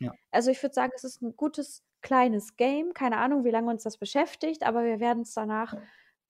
Ja. 0.00 0.16
also 0.30 0.50
ich 0.50 0.62
würde 0.62 0.74
sagen, 0.74 0.92
es 0.94 1.04
ist 1.04 1.22
ein 1.22 1.36
gutes 1.36 1.84
kleines 2.02 2.56
Game. 2.56 2.92
Keine 2.94 3.18
Ahnung, 3.18 3.44
wie 3.44 3.50
lange 3.50 3.70
uns 3.70 3.82
das 3.82 3.98
beschäftigt, 3.98 4.62
aber 4.64 4.84
wir 4.84 5.00
werden 5.00 5.22
es 5.22 5.34
danach 5.34 5.76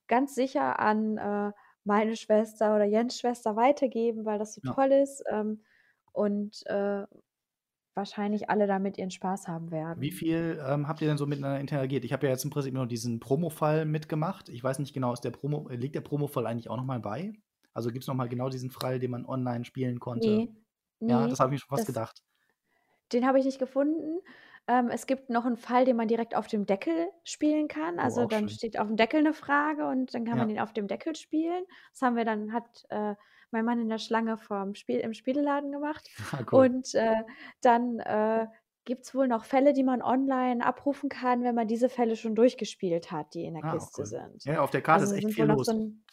ganz 0.06 0.34
sicher 0.34 0.78
an 0.78 1.16
äh, 1.18 1.52
meine 1.84 2.16
Schwester 2.16 2.74
oder 2.76 2.84
Jens 2.84 3.18
Schwester 3.18 3.56
weitergeben, 3.56 4.24
weil 4.24 4.38
das 4.38 4.54
so 4.54 4.60
Ja. 4.62 4.74
toll 4.74 4.92
ist 4.92 5.22
ähm, 5.30 5.64
und 6.12 6.66
äh, 6.66 7.04
wahrscheinlich 7.96 8.50
alle 8.50 8.66
damit 8.66 8.98
ihren 8.98 9.10
Spaß 9.10 9.48
haben 9.48 9.70
Wie 9.94 10.10
werden. 10.10 10.12
viel 10.12 10.62
ähm, 10.66 10.88
habt 10.88 11.00
ihr 11.00 11.08
denn 11.08 11.16
so 11.16 11.26
miteinander 11.26 11.58
interagiert? 11.60 12.04
Ich 12.04 12.12
habe 12.12 12.26
ja 12.26 12.32
jetzt 12.32 12.44
im 12.44 12.50
Prinzip 12.50 12.74
nur 12.74 12.86
diesen 12.86 13.18
Promo-Fall 13.20 13.86
mitgemacht. 13.86 14.48
Ich 14.50 14.62
weiß 14.62 14.78
nicht 14.78 14.92
genau, 14.92 15.12
ist 15.12 15.22
der 15.22 15.30
Promo, 15.30 15.68
liegt 15.70 15.94
der 15.94 16.02
Promo-Fall 16.02 16.46
eigentlich 16.46 16.68
auch 16.68 16.76
nochmal 16.76 17.00
bei? 17.00 17.32
Also 17.72 17.90
gibt 17.90 18.04
es 18.04 18.08
nochmal 18.08 18.28
genau 18.28 18.48
diesen 18.50 18.70
Fall, 18.70 18.98
den 18.98 19.10
man 19.10 19.24
online 19.26 19.64
spielen 19.64 20.00
konnte? 20.00 20.44
Nee, 20.44 20.54
Ja, 21.08 21.26
nee, 21.26 21.28
das 21.28 21.40
habe 21.40 21.50
ich 21.50 21.52
mir 21.54 21.60
schon 21.60 21.70
fast 21.70 21.86
das, 21.86 21.86
gedacht. 21.86 22.22
den 23.12 23.26
habe 23.26 23.38
ich 23.38 23.44
nicht 23.44 23.58
gefunden. 23.58 24.20
Ähm, 24.68 24.88
es 24.90 25.06
gibt 25.06 25.30
noch 25.30 25.44
einen 25.46 25.56
Fall, 25.56 25.84
den 25.84 25.96
man 25.96 26.08
direkt 26.08 26.34
auf 26.34 26.46
dem 26.48 26.66
Deckel 26.66 27.08
spielen 27.24 27.68
kann. 27.68 27.98
Oh, 27.98 28.02
Also 28.02 28.22
auch 28.22 28.28
dann 28.28 28.48
schön. 28.48 28.48
steht 28.48 28.78
auf 28.78 28.88
dem 28.88 28.96
Deckel 28.96 29.20
eine 29.20 29.32
Frage 29.32 29.86
und 29.86 30.12
dann 30.14 30.24
kann 30.24 30.38
man 30.38 30.48
Ja. 30.48 30.54
den 30.54 30.58
auf 30.60 30.72
dem 30.72 30.88
Deckel 30.88 31.14
spielen. 31.14 31.64
Das 31.92 32.02
haben 32.02 32.16
wir 32.16 32.24
dann, 32.24 32.52
hat 32.52 32.84
äh, 32.90 33.14
mein 33.52 33.64
Mann 33.64 33.80
in 33.80 33.88
der 33.88 33.98
Schlange 33.98 34.36
vom 34.36 34.74
Spiel, 34.74 34.98
im 35.00 35.14
Spieleladen 35.14 35.70
gemacht. 35.72 36.08
Ah, 36.32 36.44
cool. 36.52 36.66
Und 36.66 36.94
äh, 36.94 37.14
dann 37.60 38.00
äh, 38.00 38.46
gibt 38.84 39.04
es 39.04 39.14
wohl 39.14 39.28
noch 39.28 39.44
Fälle, 39.44 39.72
die 39.72 39.84
man 39.84 40.02
online 40.02 40.64
abrufen 40.64 41.08
kann, 41.08 41.42
wenn 41.44 41.54
man 41.54 41.68
diese 41.68 41.88
Fälle 41.88 42.16
schon 42.16 42.34
durchgespielt 42.34 43.10
hat, 43.12 43.34
die 43.34 43.44
in 43.44 43.54
der 43.54 43.62
Ah, 43.62 43.72
Kiste 43.72 44.02
cool. 44.02 44.06
sind. 44.06 44.44
Ja, 44.44 44.60
auf 44.62 44.70
der 44.70 44.82
Karte 44.82 45.04
Also 45.04 45.14
ist 45.14 45.24
echt 45.24 45.32
viel 45.34 45.44
los. 45.46 45.66
so 45.66 45.72
ein, 45.72 46.04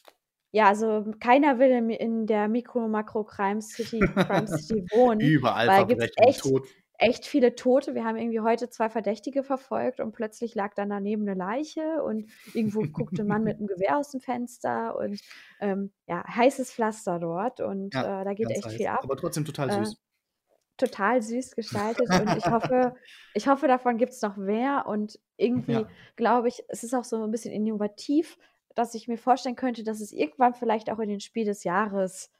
ja, 0.52 0.68
also 0.68 1.06
keiner 1.20 1.60
will 1.60 1.72
in, 1.72 1.90
in 1.90 2.28
der 2.28 2.48
Mikro-Makro-Crime 2.48 3.62
City, 3.62 4.02
Crime 4.20 4.48
City 4.48 4.86
wohnen, 4.92 5.20
Überall 5.22 5.68
weil 5.68 5.86
Verbrechen, 5.88 6.24
echt, 6.28 6.42
Tod. 6.42 6.68
Echt 6.98 7.26
viele 7.26 7.56
Tote. 7.56 7.96
Wir 7.96 8.06
haben 8.06 8.18
irgendwie 8.18 8.40
heute 8.42 8.70
zwei 8.70 8.90
Verdächtige 8.90 9.44
verfolgt 9.44 10.00
und 10.00 10.12
plötzlich 10.14 10.56
lag 10.56 10.74
dann 10.76 10.90
daneben 10.90 11.24
eine 11.28 11.38
Leiche 11.38 12.04
und 12.04 12.28
irgendwo 12.54 12.86
guckte 12.86 13.24
ein 13.24 13.28
Mann 13.28 13.44
mit 13.44 13.58
einem 13.58 13.68
Gewehr 13.68 13.98
aus 13.98 14.12
dem 14.12 14.22
Fenster 14.22 14.96
und 14.98 15.22
ähm, 15.60 15.92
ja, 16.08 16.24
heißes 16.28 16.72
Pflaster 16.74 17.20
dort 17.20 17.60
und 17.62 17.94
Ja, 17.94 18.02
äh, 18.02 18.24
da 18.24 18.34
geht 18.34 18.52
echt 18.52 18.66
heiß. 18.66 18.74
viel 18.74 18.88
ab. 18.88 19.06
Aber 19.06 19.16
trotzdem 19.18 19.46
total 19.46 19.70
Äh, 19.70 19.72
süß. 19.72 19.98
total 20.78 21.22
süß 21.22 21.56
gestaltet 21.56 22.16
und 22.16 22.36
ich 22.36 22.50
hoffe, 22.50 22.96
ich 23.34 23.48
hoffe, 23.48 23.68
davon 23.68 23.98
gibt 23.98 24.14
es 24.14 24.22
noch 24.22 24.38
mehr 24.38 24.86
und 24.88 25.20
irgendwie 25.38 25.88
Ja. 25.88 25.90
glaube 26.16 26.48
ich, 26.48 26.64
es 26.68 26.84
ist 26.84 26.94
auch 26.96 27.04
so 27.04 27.24
ein 27.24 27.32
bisschen 27.32 27.54
innovativ, 27.54 28.38
dass 28.76 28.96
ich 28.96 29.08
mir 29.08 29.18
vorstellen 29.18 29.56
könnte, 29.56 29.84
dass 29.84 30.02
es 30.02 30.12
irgendwann 30.12 30.56
vielleicht 30.56 30.90
auch 30.92 31.00
in 31.00 31.10
den 31.10 31.20
Spiel 31.20 31.46
des 31.46 31.64
Jahres 31.64 32.32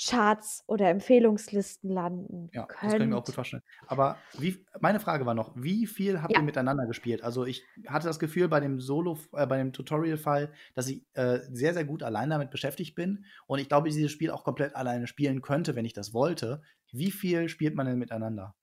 Charts 0.00 0.64
oder 0.66 0.88
Empfehlungslisten 0.90 1.90
landen 1.90 2.52
Ja, 2.52 2.68
das 2.80 2.96
kann 2.96 3.06
ich 3.06 3.10
mir 3.12 3.16
auch 3.16 3.24
gut 3.24 3.36
vorstellen. 3.36 3.62
Aber 3.86 4.24
wie, 4.36 4.66
meine 4.80 4.98
Frage 4.98 5.24
war 5.24 5.34
noch, 5.34 5.54
wie 5.54 5.86
viel 5.86 6.20
habt 6.20 6.34
Ja, 6.34 6.40
ihr 6.40 6.42
miteinander 6.42 6.84
gespielt? 6.86 7.22
Also 7.22 7.46
ich 7.46 7.64
hatte 7.86 8.08
das 8.08 8.18
Gefühl 8.18 8.48
bei 8.48 8.58
dem 8.58 8.80
Solo, 8.80 9.18
äh, 9.34 9.46
bei 9.46 9.56
dem 9.58 9.72
Tutorial-Fall, 9.72 10.52
dass 10.74 10.88
ich 10.88 11.06
äh, 11.14 11.38
sehr, 11.52 11.74
sehr 11.74 11.84
gut 11.84 12.02
allein 12.02 12.28
damit 12.30 12.50
beschäftigt 12.50 12.96
bin 12.96 13.24
und 13.46 13.60
ich 13.60 13.68
glaube, 13.68 13.88
ich 13.88 13.94
dieses 13.94 14.10
Spiel 14.10 14.32
auch 14.32 14.42
komplett 14.42 14.74
alleine 14.74 15.06
spielen 15.06 15.42
könnte, 15.42 15.76
wenn 15.76 15.84
ich 15.84 15.92
das 15.92 16.12
wollte. 16.12 16.62
Wie 16.90 17.12
viel 17.12 17.48
spielt 17.48 17.76
man 17.76 17.86
denn 17.86 17.98
miteinander? 18.00 18.56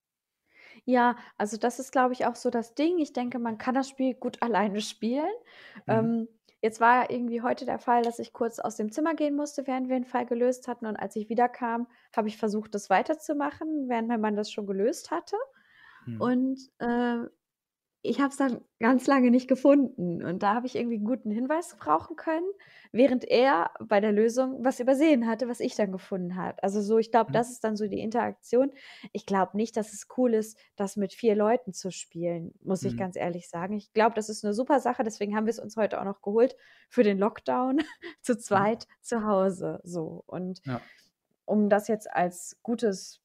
ja, 0.86 1.16
also 1.38 1.58
das 1.58 1.80
ist, 1.80 1.92
glaube 1.92 2.14
ich, 2.14 2.26
auch 2.26 2.36
so 2.36 2.50
das 2.50 2.76
Ding. 2.76 2.98
Ich 3.00 3.14
denke, 3.14 3.40
man 3.40 3.58
kann 3.58 3.76
das 3.76 3.90
Spiel 3.90 4.14
gut 4.16 4.42
alleine 4.42 4.82
spielen. 4.82 5.30
Mhm. 5.88 6.08
Ähm, 6.08 6.28
jetzt 6.62 6.80
war 6.80 7.10
irgendwie 7.10 7.42
heute 7.42 7.66
der 7.66 7.80
Fall, 7.80 8.02
dass 8.02 8.20
ich 8.20 8.34
kurz 8.34 8.60
aus 8.60 8.76
dem 8.76 8.92
Zimmer 8.92 9.14
gehen 9.14 9.36
musste, 9.36 9.68
während 9.68 9.90
wir 9.90 9.96
den 9.96 10.06
Fall 10.06 10.26
gelöst 10.26 10.68
hatten. 10.68 10.86
Und 10.86 10.96
als 10.96 11.16
ich 11.16 11.30
wiederkam, 11.30 11.88
habe 12.16 12.28
ich 12.28 12.38
versucht, 12.38 12.74
das 12.76 12.90
weiterzumachen, 12.90 13.88
während 13.88 14.08
mein 14.08 14.22
Mann 14.22 14.36
das 14.36 14.52
schon 14.52 14.66
gelöst 14.66 15.12
hatte. 15.12 15.36
Mhm. 16.06 16.22
Und 16.22 16.60
äh, 16.80 17.28
ich 18.08 18.20
habe 18.20 18.30
es 18.30 18.38
dann 18.38 18.62
ganz 18.80 19.08
lange 19.08 19.32
nicht 19.32 19.48
gefunden. 19.48 20.24
Und 20.24 20.44
da 20.44 20.54
habe 20.56 20.68
ich 20.68 20.76
irgendwie 20.76 20.96
einen 20.98 21.06
guten 21.06 21.32
Hinweis 21.32 21.76
brauchen 21.78 22.16
können, 22.16 22.46
während 22.92 23.24
er 23.26 23.72
bei 23.80 24.00
der 24.00 24.12
Lösung 24.12 24.64
was 24.64 24.80
übersehen 24.80 25.28
hatte, 25.28 25.48
was 25.50 25.60
ich 25.60 25.76
dann 25.76 25.92
gefunden 25.92 26.36
habe. 26.36 26.62
Also 26.64 26.82
so, 26.82 26.98
ich 26.98 27.12
glaube, 27.12 27.30
Mhm. 27.30 27.34
das 27.34 27.52
ist 27.52 27.64
dann 27.64 27.76
so 27.76 27.88
die 27.88 28.00
Interaktion. 28.00 28.72
Ich 29.14 29.26
glaube 29.26 29.58
nicht, 29.58 29.78
dass 29.78 29.94
es 29.94 30.08
cool 30.18 30.34
ist, 30.34 30.58
das 30.76 30.96
mit 30.98 31.14
vier 31.14 31.36
Leuten 31.36 31.74
zu 31.74 31.92
spielen, 31.92 32.54
muss 32.64 32.84
ich 32.86 32.96
Mhm. 32.96 32.98
ganz 32.98 33.16
ehrlich 33.16 33.50
sagen. 33.50 33.76
Ich 33.78 33.94
glaube, 33.94 34.16
das 34.16 34.30
ist 34.30 34.44
eine 34.46 34.54
super 34.54 34.80
Sache. 34.80 35.04
Deswegen 35.04 35.36
haben 35.36 35.46
wir 35.46 35.52
es 35.52 35.60
uns 35.60 35.78
heute 35.78 36.00
auch 36.00 36.06
noch 36.06 36.22
geholt 36.22 36.56
für 36.90 37.04
den 37.04 37.18
Lockdown 37.18 37.80
zu 38.22 38.38
Mhm. 38.52 38.68
zweit 38.68 38.88
zu 39.02 39.26
Hause. 39.26 39.80
So. 39.84 40.24
Und 40.26 40.62
Ja. 40.66 40.88
um 41.46 41.70
das 41.70 41.88
jetzt 41.88 42.12
als 42.12 42.58
gutes 42.64 43.22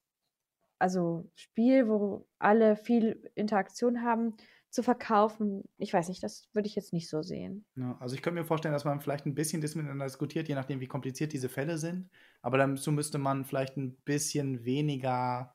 also 0.78 1.30
Spiel, 1.35 1.89
wo 1.89 2.26
alle 2.39 2.76
viel 2.76 3.30
Interaktion 3.35 4.03
haben, 4.03 4.37
zu 4.73 4.83
verkaufen, 4.83 5.62
ich 5.79 5.93
weiß 5.93 6.09
nicht, 6.09 6.23
das 6.23 6.49
würde 6.55 6.66
ich 6.66 6.75
jetzt 6.75 6.93
nicht 6.93 7.09
so 7.09 7.23
sehen. 7.23 7.64
Ja, 7.77 7.97
also 8.01 8.14
ich 8.14 8.23
könnte 8.23 8.41
mir 8.41 8.47
vorstellen, 8.47 8.73
dass 8.73 8.85
man 8.85 9.01
vielleicht 9.01 9.27
ein 9.27 9.35
bisschen 9.35 9.61
das 9.61 9.75
miteinander 9.75 10.07
diskutiert, 10.07 10.49
je 10.49 10.55
nachdem, 10.55 10.81
wie 10.81 10.87
kompliziert 10.89 11.33
diese 11.33 11.49
Fälle 11.49 11.79
sind. 11.79 12.11
Aber 12.41 12.59
dazu 12.59 12.91
müsste 12.91 13.18
man 13.18 13.45
vielleicht 13.45 13.77
ein 13.77 13.95
bisschen 14.05 14.64
weniger 14.64 15.55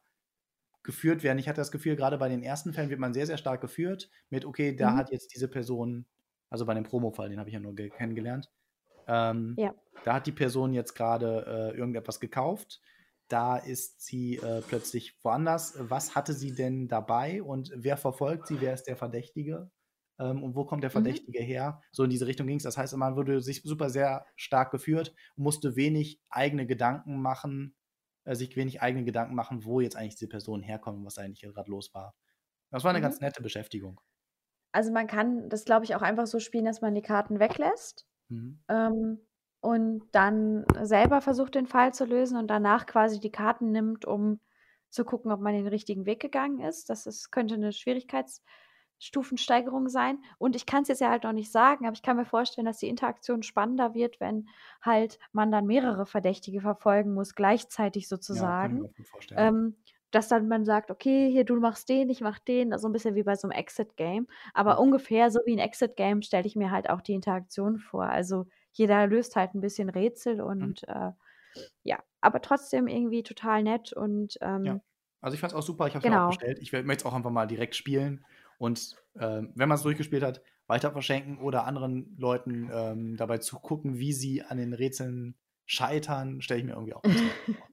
geführt 0.83 1.23
werden. 1.23 1.39
Ich 1.39 1.49
hatte 1.49 1.59
das 1.61 1.71
Gefühl, 1.71 1.95
gerade 1.95 2.17
bei 2.17 2.29
den 2.29 2.43
ersten 2.43 2.73
Fällen 2.73 2.89
wird 2.89 2.99
man 2.99 3.13
sehr, 3.13 3.25
sehr 3.25 3.37
stark 3.37 3.59
geführt 3.61 4.09
mit, 4.29 4.45
okay, 4.45 4.75
da 4.75 4.91
Mhm. 4.91 4.97
hat 4.97 5.11
jetzt 5.11 5.33
diese 5.35 5.47
Person, 5.49 6.05
also 6.49 6.65
bei 6.65 6.73
dem 6.73 6.83
Promo-Fall, 6.85 7.29
den 7.29 7.39
habe 7.39 7.49
ich 7.49 7.53
ja 7.55 7.59
nur 7.59 7.75
ge- 7.75 7.89
kennengelernt, 7.89 8.51
Ähm, 9.07 9.55
Ja. 9.57 9.73
Da 10.03 10.13
hat 10.13 10.27
die 10.27 10.31
Person 10.33 10.73
jetzt 10.73 10.93
gerade 10.95 11.71
äh, 11.73 11.77
irgendetwas 11.77 12.19
gekauft. 12.19 12.81
Da 13.27 13.57
ist 13.57 14.01
sie 14.01 14.37
äh, 14.37 14.61
plötzlich 14.61 15.17
woanders. 15.23 15.73
Was 15.77 16.15
hatte 16.15 16.33
sie 16.33 16.53
denn 16.55 16.87
dabei 16.87 17.43
und 17.43 17.71
wer 17.75 17.97
verfolgt 17.97 18.47
sie? 18.47 18.61
Wer 18.61 18.73
ist 18.73 18.83
der 18.85 18.95
Verdächtige? 18.97 19.69
Ähm, 20.19 20.43
und 20.43 20.55
wo 20.55 20.65
kommt 20.65 20.83
der 20.83 20.91
Mhm. 20.93 21.27
Verdächtige 21.31 21.41
her? 21.43 21.81
So 21.91 22.03
in 22.03 22.09
diese 22.09 22.27
Richtung 22.27 22.47
ging 22.47 22.57
es. 22.57 22.63
Das 22.63 22.77
heißt, 22.77 22.95
man 22.97 23.15
wurde 23.17 23.41
sich 23.41 23.61
super 23.63 23.89
sehr 23.89 24.25
stark 24.35 24.71
geführt 24.71 25.13
und 25.35 25.43
musste 25.43 25.75
wenig 25.75 26.21
eigene 26.29 26.65
Gedanken 26.67 27.21
machen, 27.21 27.75
äh, 28.25 28.35
sich 28.35 28.55
wenig 28.55 28.81
eigene 28.81 29.03
Gedanken 29.05 29.35
machen, 29.35 29.65
wo 29.65 29.81
jetzt 29.81 29.95
eigentlich 29.97 30.15
diese 30.15 30.29
Person 30.29 30.63
herkommt 30.63 30.99
und 30.99 31.05
was 31.05 31.17
eigentlich 31.17 31.41
gerade 31.41 31.69
los 31.69 31.93
war. 31.93 32.15
Das 32.71 32.83
war 32.85 32.91
eine 32.91 33.01
Mhm. 33.01 33.01
ganz 33.01 33.21
nette 33.21 33.43
Beschäftigung. 33.43 34.01
Also 34.71 34.91
man 34.91 35.07
kann 35.07 35.49
das, 35.49 35.65
glaube 35.65 35.85
ich, 35.85 35.95
auch 35.95 36.01
einfach 36.01 36.27
so 36.27 36.39
spielen, 36.39 36.65
dass 36.65 36.81
man 36.81 36.93
die 36.95 37.01
Karten 37.01 37.39
weglässt 37.39 38.07
Mhm. 38.29 38.59
ähm, 38.69 39.26
und 39.61 40.03
dann 40.11 40.65
selber 40.81 41.21
versucht, 41.21 41.55
den 41.55 41.67
Fall 41.67 41.93
zu 41.93 42.05
lösen 42.05 42.37
und 42.37 42.47
danach 42.47 42.85
quasi 42.85 43.19
die 43.19 43.31
Karten 43.31 43.71
nimmt, 43.71 44.05
um 44.05 44.39
zu 44.89 45.03
gucken, 45.05 45.31
ob 45.31 45.39
man 45.41 45.53
den 45.53 45.67
richtigen 45.67 46.05
Weg 46.05 46.19
gegangen 46.21 46.59
ist. 46.59 46.89
Das 46.89 47.05
ist, 47.05 47.31
könnte 47.31 47.55
eine 47.55 47.73
Schwierigkeitsstufensteigerung 47.73 49.89
sein. 49.89 50.19
Und 50.37 50.55
ich 50.55 50.65
kann 50.65 50.83
es 50.83 50.87
jetzt 50.87 51.01
ja 51.01 51.09
halt 51.09 51.23
noch 51.23 51.33
nicht 51.33 51.51
sagen, 51.51 51.85
aber 51.85 51.93
ich 51.95 52.01
kann 52.01 52.17
mir 52.17 52.25
vorstellen, 52.25 52.65
dass 52.65 52.77
die 52.79 52.87
Interaktion 52.87 53.43
spannender 53.43 53.93
wird, 53.93 54.19
wenn 54.19 54.47
halt 54.81 55.19
man 55.31 55.51
dann 55.51 55.65
mehrere 55.65 56.05
Verdächtige 56.05 56.61
verfolgen 56.61 57.13
muss, 57.13 57.35
gleichzeitig 57.35 58.07
Ja, 58.29 58.53
kann 58.53 58.71
ich 58.71 58.79
sozusagen. 58.79 59.05
vorstellen. 59.05 59.35
Ähm, 59.35 59.75
dass 60.11 60.29
dann 60.29 60.47
man 60.47 60.63
sagt, 60.63 60.89
okay, 60.89 61.29
hier, 61.29 61.43
du 61.43 61.59
machst 61.59 61.89
den, 61.89 62.09
ich 62.09 62.21
mach 62.21 62.39
den, 62.39 62.71
also 62.71 62.87
ein 62.87 62.93
bisschen 62.93 63.15
wie 63.15 63.23
bei 63.23 63.35
so 63.35 63.49
einem 63.49 63.59
Exit-Game. 63.59 64.27
Aber 64.53 64.79
ungefähr 64.79 65.29
so 65.31 65.41
wie 65.45 65.51
ein 65.53 65.59
Exit-Game 65.59 66.21
stelle 66.21 66.45
ich 66.47 66.55
mir 66.55 66.71
halt 66.71 66.89
auch 66.89 67.01
die 67.01 67.13
Interaktion 67.13 67.77
vor. 67.77 68.05
Also 68.05 68.45
jeder 68.77 69.07
löst 69.07 69.35
halt 69.35 69.55
ein 69.55 69.61
bisschen 69.61 69.89
Rätsel 69.89 70.41
Mhm. 70.59 70.71
und 70.71 70.83
äh, 70.87 71.11
ja, 71.83 72.03
aber 72.21 72.41
trotzdem 72.41 72.87
irgendwie 72.87 73.23
total 73.23 73.63
nett 73.63 73.93
und 73.93 74.37
Ja. 74.63 74.75
ähm, 74.75 74.81
Also 75.21 75.35
ich 75.35 75.41
fand 75.41 75.53
es 75.53 75.57
auch 75.57 75.63
super, 75.63 75.87
ich 75.87 75.93
habe 75.95 76.01
es 76.01 76.07
mir 76.07 76.15
auch 76.15 76.25
genau. 76.25 76.25
bestellt. 76.25 76.59
Ich 76.61 76.71
möchte 76.71 76.93
es 77.03 77.05
auch 77.05 77.13
einfach 77.13 77.31
mal 77.31 77.47
direkt 77.47 77.75
spielen 77.75 78.25
und 78.57 78.95
ähm, 79.19 79.51
wenn 79.55 79.69
man 79.69 79.75
es 79.77 79.81
durchgespielt 79.83 80.23
hat, 80.23 80.41
weiter 80.67 80.91
verschenken 80.91 81.39
oder 81.39 81.65
anderen 81.65 82.15
Leuten 82.17 82.69
ähm, 82.71 83.15
dabei 83.17 83.37
zugucken, 83.39 83.97
wie 83.99 84.13
sie 84.13 84.43
an 84.43 84.57
den 84.57 84.73
Rätseln 84.73 85.37
scheitern, 85.65 86.41
stelle 86.41 86.59
ich 86.59 86.65
mir 86.65 86.73
irgendwie 86.73 86.93
auch 86.93 87.03
vor. 87.47 87.69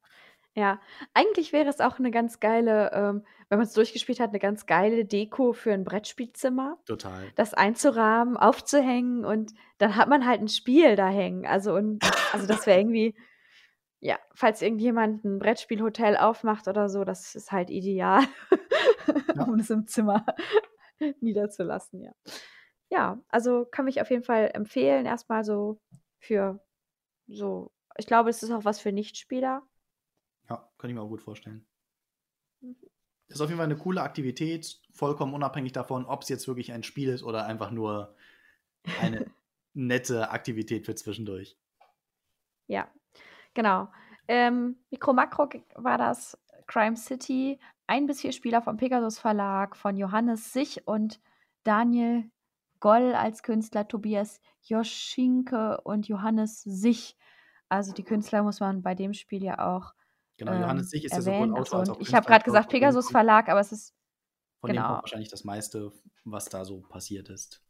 Ja, 0.57 0.81
eigentlich 1.15 1.53
wäre 1.53 1.69
es 1.69 1.81
auch 1.81 1.99
eine 1.99 2.13
ganz 2.13 2.39
geile, 2.39 2.93
ähm, 2.93 3.25
wenn 3.49 3.59
man 3.59 3.67
es 3.67 3.73
durchgespielt 3.73 4.21
hat, 4.21 4.31
eine 4.31 4.39
ganz 4.39 4.67
geile 4.67 5.05
Deko 5.05 5.53
für 5.53 5.73
ein 5.73 5.83
Brettspielzimmer, 5.85 6.79
Total. 6.87 7.25
das 7.35 7.55
einzurahmen, 7.55 8.37
aufzuhängen 8.37 9.25
und 9.25 9.53
dann 9.79 9.97
hat 9.97 10.09
man 10.09 10.27
halt 10.27 10.41
ein 10.41 10.49
Spiel 10.49 10.95
da 10.95 11.09
hängen. 11.09 11.45
Also 11.45 11.75
und 11.75 12.05
also 12.33 12.47
das 12.47 12.67
wäre 12.67 12.79
irgendwie 12.79 13.17
ja, 14.05 14.19
falls 14.35 14.61
irgendjemand 14.61 15.25
ein 15.25 15.39
Brettspielhotel 15.39 16.19
aufmacht 16.19 16.69
oder 16.69 16.91
so, 16.91 17.05
das 17.05 17.35
ist 17.35 17.51
halt 17.53 17.71
ideal, 17.71 18.23
Ja. 19.35 19.45
um 19.47 19.59
es 19.59 19.71
im 19.71 19.87
Zimmer 19.87 20.27
niederzulassen, 21.21 22.03
ja. 22.03 22.13
Ja, 22.91 23.19
also 23.29 23.65
kann 23.65 23.89
ich 23.89 24.03
auf 24.03 24.11
jeden 24.11 24.23
Fall 24.23 24.51
empfehlen, 24.53 25.07
erstmal 25.07 25.43
so 25.43 25.81
für 26.19 26.61
so 27.27 27.73
ich 27.97 28.07
glaube, 28.07 28.29
es 28.31 28.43
ist 28.43 28.51
auch 28.51 28.65
was 28.65 28.81
für 28.81 28.93
Nichtspieler. 28.93 29.63
Ja, 30.49 30.69
kann 30.79 30.91
ich 30.91 30.95
mir 30.95 31.03
auch 31.03 31.09
gut 31.09 31.23
vorstellen. 31.23 31.67
Mhm. 32.61 32.77
Das 33.29 33.37
ist 33.37 33.41
auf 33.41 33.49
jeden 33.49 33.59
Fall 33.59 33.67
eine 33.67 33.77
coole 33.77 34.03
Aktivität, 34.03 34.81
vollkommen 34.93 35.35
unabhängig 35.35 35.73
davon, 35.73 36.05
ob 36.05 36.23
es 36.23 36.29
jetzt 36.29 36.47
wirklich 36.47 36.73
ein 36.73 36.83
Spiel 36.83 37.09
ist 37.09 37.23
oder 37.23 37.47
einfach 37.47 37.71
nur 37.71 38.15
eine 39.01 39.27
nette 39.73 40.31
Aktivität 40.31 40.85
für 40.85 40.95
zwischendurch. 40.95 41.57
Ja, 42.67 42.89
genau. 43.55 43.89
Ähm, 44.29 44.77
Mikro 44.91 45.13
Makro 45.13 45.49
war 45.75 45.99
das 45.99 46.39
Crime 46.67 46.97
City. 46.97 47.59
Ein 47.87 48.07
bis 48.07 48.21
vier 48.21 48.33
Spieler 48.33 48.63
vom 48.63 48.77
Pegasus 48.77 49.19
Verlag, 49.19 49.77
von 49.77 49.97
Johannes 49.97 50.53
Sich 50.53 50.87
und 50.87 51.21
Daniel 51.65 52.31
Goll 52.81 53.15
als 53.15 53.43
Künstler, 53.43 53.89
Tobias 53.89 54.41
Joschinke 54.63 55.81
und 55.83 56.09
Johannes 56.09 56.63
Sich. 56.63 57.17
Also 57.69 57.93
die 57.93 58.05
Künstler 58.05 58.43
muss 58.43 58.61
man 58.61 58.83
bei 58.83 58.95
dem 58.95 59.15
Spiel 59.15 59.43
ja 59.43 59.75
auch 59.75 59.95
Genau, 60.37 60.53
Johannes 60.53 60.87
ähm, 60.87 60.89
Sich 60.89 61.05
ist 61.05 61.13
ja 61.13 61.21
sowohl. 61.21 61.53
Autor 61.53 61.61
Achso, 61.61 61.77
als 61.79 61.91
auch 61.91 62.01
ich 62.01 62.15
habe 62.15 62.27
gerade 62.27 62.45
gesagt 62.45 62.71
Pegasus 62.71 63.11
Verlag, 63.11 63.49
aber 63.49 63.61
es 63.61 63.73
ist 63.73 63.95
von 64.61 64.71
dem 64.71 64.77
kommt 64.77 64.89
genau, 64.89 65.01
wahrscheinlich 65.03 65.29
das 65.29 65.45
meiste, 65.45 65.93
was 66.25 66.47
da 66.47 66.65
so 66.65 66.81
passiert 66.81 67.29
ist. 67.29 67.63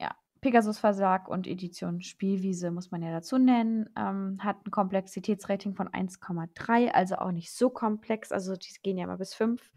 ja, 0.00 0.14
Pegasus 0.40 0.78
Verlag 0.78 1.28
und 1.28 1.46
Edition 1.46 2.00
Spielwiese 2.00 2.70
muss 2.70 2.90
man 2.90 3.02
ja 3.02 3.12
dazu 3.12 3.38
nennen. 3.38 3.88
Ähm, 3.96 4.38
hat 4.40 4.66
ein 4.66 4.70
Komplexitätsrating 4.70 5.74
von 5.74 5.88
1,3, 5.88 6.88
also 6.88 7.16
auch 7.16 7.30
nicht 7.30 7.52
so 7.52 7.70
komplex. 7.70 8.32
Also 8.32 8.56
die 8.56 8.72
gehen 8.82 8.98
ja 8.98 9.04
immer 9.04 9.18
bis 9.18 9.34
5. 9.34 9.70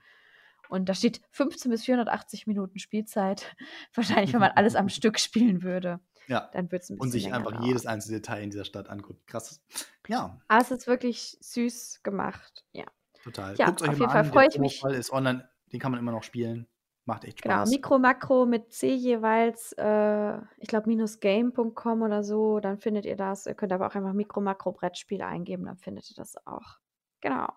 Und 0.70 0.89
da 0.89 0.94
steht 0.94 1.22
15 1.32 1.70
bis 1.70 1.84
480 1.84 2.48
Minuten 2.48 2.80
Spielzeit. 2.80 3.56
Wahrscheinlich, 3.94 4.34
wenn 4.34 4.39
man 4.39 4.52
alles 4.52 4.76
am 4.76 4.89
Stück 4.89 5.20
spielen 5.20 5.62
würde, 5.62 6.00
Ja, 6.28 6.49
dann 6.53 6.71
würde 6.71 6.84
es 6.84 6.89
ein 6.89 6.93
und 6.93 6.99
bisschen 6.99 7.11
sich 7.11 7.24
länger 7.24 7.38
einfach 7.38 7.51
dauern. 7.51 7.63
jedes 7.63 7.86
einzelne 7.86 8.17
Detail 8.19 8.43
in 8.43 8.49
dieser 8.49 8.65
Stadt 8.65 8.89
anguckt. 8.89 9.28
Krass. 9.28 9.61
Ja, 10.07 10.39
Aber 10.47 10.61
es 10.61 10.71
ist 10.71 10.88
wirklich 10.88 11.38
süß 11.41 12.01
gemacht. 12.03 12.65
Ja, 12.71 12.86
total. 13.24 13.55
ja 13.57 13.67
Guckt 13.67 13.82
euch 13.82 13.89
auf 13.89 13.99
jeden 13.99 14.11
Fall 14.11 14.26
freue 14.26 14.47
ich 14.47 14.59
mich. 14.59 14.84
Ist 14.84 15.11
online, 15.11 15.49
den 15.71 15.80
kann 15.80 15.91
man 15.91 15.99
immer 15.99 16.11
noch 16.11 16.24
spielen. 16.24 16.67
Macht 17.05 17.26
echt 17.26 17.41
Genau, 17.41 17.55
Spaß. 17.55 17.69
Mikro, 17.71 17.99
Makro 17.99 18.45
mit 18.45 18.71
C 18.71 18.93
jeweils, 18.93 19.74
äh, 19.78 20.38
ich 20.57 20.69
glaube, 20.69 20.88
minusgame.com 20.88 22.01
oder 22.01 22.24
so, 22.24 22.61
dann 22.61 22.80
findet 22.80 23.05
ihr 23.05 23.17
das. 23.17 23.45
Ihr 23.45 23.55
könnt 23.55 23.74
aber 23.74 23.88
auch 23.88 23.95
einfach 23.95 24.13
Mikro, 24.13 24.39
Makro 24.39 24.71
Brettspiele 24.71 25.26
eingeben, 25.26 25.65
dann 25.65 25.78
findet 25.78 26.09
ihr 26.09 26.15
das 26.15 26.36
auch. 26.47 26.78
Genau. 27.19 27.47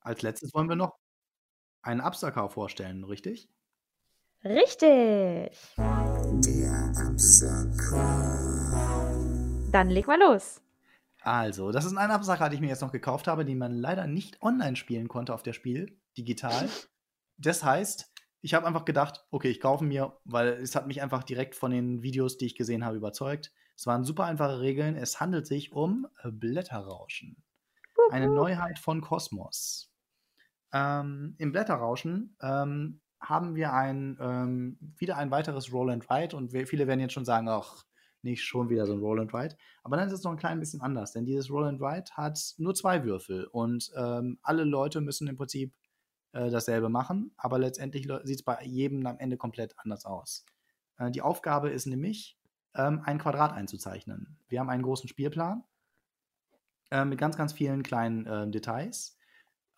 Als 0.00 0.22
letztes 0.22 0.54
wollen 0.54 0.70
wir 0.70 0.76
noch 0.76 0.96
einen 1.82 2.00
Absacker 2.00 2.48
vorstellen, 2.48 3.04
richtig? 3.04 3.50
Richtig. 4.44 5.58
Dann 9.72 9.88
leg 9.88 10.06
mal 10.06 10.20
los. 10.20 10.60
Also, 11.22 11.72
das 11.72 11.86
ist 11.86 11.96
ein 11.96 12.10
Absacker, 12.10 12.50
den 12.50 12.56
ich 12.56 12.60
mir 12.60 12.68
jetzt 12.68 12.82
noch 12.82 12.92
gekauft 12.92 13.26
habe, 13.26 13.46
den 13.46 13.56
man 13.56 13.72
leider 13.72 14.06
nicht 14.06 14.42
online 14.42 14.76
spielen 14.76 15.08
konnte 15.08 15.32
auf 15.32 15.42
der 15.42 15.54
Spiel, 15.54 15.98
digital. 16.18 16.68
Das 17.38 17.64
heißt, 17.64 18.12
ich 18.42 18.52
habe 18.52 18.66
einfach 18.66 18.84
gedacht, 18.84 19.24
okay, 19.30 19.48
ich 19.48 19.62
kaufe 19.62 19.84
mir, 19.84 20.18
weil 20.24 20.48
es 20.48 20.76
hat 20.76 20.86
mich 20.86 21.00
einfach 21.00 21.24
direkt 21.24 21.54
von 21.54 21.70
den 21.70 22.02
Videos, 22.02 22.36
die 22.36 22.44
ich 22.44 22.56
gesehen 22.56 22.84
habe, 22.84 22.98
überzeugt. 22.98 23.50
Es 23.74 23.86
waren 23.86 24.04
super 24.04 24.24
einfache 24.24 24.60
Regeln. 24.60 24.96
Es 24.96 25.20
handelt 25.20 25.46
sich 25.46 25.72
um 25.72 26.06
Blätterrauschen. 26.22 27.42
Eine. 28.10 28.28
Neuheit 28.28 28.78
von 28.78 29.00
Kosmos. 29.00 29.90
Ähm, 30.72 31.34
Im 31.38 31.52
Blätterrauschen 31.52 32.36
ähm, 32.42 33.00
haben 33.24 33.54
wir 33.54 33.72
ein, 33.72 34.18
ähm, 34.20 34.78
wieder 34.96 35.16
ein 35.16 35.30
weiteres 35.30 35.72
Roll 35.72 35.90
and 35.90 36.08
Ride 36.10 36.36
und 36.36 36.52
viele 36.52 36.86
werden 36.86 37.00
jetzt 37.00 37.12
schon 37.12 37.24
sagen, 37.24 37.48
ach, 37.48 37.84
nicht 38.22 38.42
schon 38.42 38.70
wieder 38.70 38.86
so 38.86 38.94
ein 38.94 39.00
Roll 39.00 39.20
and 39.20 39.34
Ride. 39.34 39.56
Aber 39.82 39.96
dann 39.96 40.06
ist 40.06 40.14
es 40.14 40.24
noch 40.24 40.30
ein 40.30 40.38
klein 40.38 40.60
bisschen 40.60 40.80
anders, 40.80 41.12
denn 41.12 41.24
dieses 41.26 41.50
Roll 41.50 41.66
and 41.66 41.80
Ride 41.80 42.10
hat 42.12 42.38
nur 42.58 42.74
zwei 42.74 43.04
Würfel 43.04 43.44
und 43.46 43.90
ähm, 43.96 44.38
alle 44.42 44.64
Leute 44.64 45.00
müssen 45.00 45.28
im 45.28 45.36
Prinzip 45.36 45.74
äh, 46.32 46.50
dasselbe 46.50 46.88
machen, 46.88 47.32
aber 47.36 47.58
letztendlich 47.58 48.08
sieht 48.24 48.36
es 48.36 48.42
bei 48.42 48.62
jedem 48.64 49.06
am 49.06 49.18
Ende 49.18 49.36
komplett 49.36 49.78
anders 49.78 50.04
aus. 50.04 50.44
Äh, 50.98 51.10
die 51.10 51.22
Aufgabe 51.22 51.70
ist 51.70 51.86
nämlich, 51.86 52.38
ähm, 52.74 53.00
ein 53.04 53.18
Quadrat 53.18 53.52
einzuzeichnen. 53.52 54.36
Wir 54.48 54.60
haben 54.60 54.68
einen 54.68 54.82
großen 54.82 55.08
Spielplan 55.08 55.64
äh, 56.90 57.04
mit 57.04 57.18
ganz, 57.18 57.36
ganz 57.36 57.52
vielen 57.52 57.82
kleinen 57.82 58.26
äh, 58.26 58.50
Details. 58.50 59.16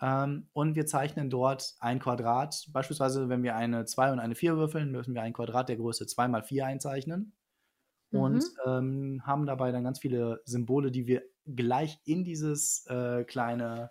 Ähm, 0.01 0.49
und 0.53 0.74
wir 0.76 0.86
zeichnen 0.86 1.30
dort 1.30 1.74
ein 1.80 1.99
Quadrat. 2.01 2.68
Beispielsweise, 2.72 3.28
wenn 3.28 3.42
wir 3.42 3.57
eine 3.57 3.84
2 3.86 4.12
und 4.12 4.20
eine 4.20 4.34
4 4.34 4.57
würfeln, 4.57 4.90
müssen 4.92 5.14
wir 5.14 5.22
ein 5.22 5.32
Quadrat 5.32 5.68
der 5.68 5.76
Größe 5.76 6.07
2 6.07 6.28
mal 6.28 6.42
4 6.44 6.66
einzeichnen. 6.66 7.34
Und 8.11 8.44
Mhm. 8.44 8.57
ähm, 8.66 9.22
haben 9.26 9.47
dabei 9.47 9.72
dann 9.72 9.84
ganz 9.84 9.99
viele 10.01 10.40
Symbole, 10.47 10.90
die 10.90 11.07
wir 11.07 11.24
gleich 11.47 12.01
in 12.05 12.24
dieses 12.24 12.86
äh, 12.86 13.24
kleine, 13.24 13.90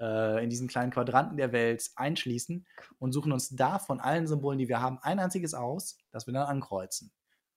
äh, 0.00 0.42
in 0.44 0.50
diesen 0.50 0.68
kleinen 0.68 0.92
Quadranten 0.92 1.36
der 1.38 1.52
Welt 1.52 1.90
einschließen 1.96 2.66
und 2.98 3.12
suchen 3.12 3.32
uns 3.32 3.50
da 3.50 3.78
von 3.78 4.00
allen 4.00 4.26
Symbolen, 4.26 4.58
die 4.58 4.68
wir 4.68 4.80
haben, 4.80 4.98
ein 5.02 5.20
einziges 5.20 5.54
aus, 5.54 5.98
das 6.10 6.26
wir 6.26 6.34
dann 6.34 6.46
ankreuzen. 6.48 7.12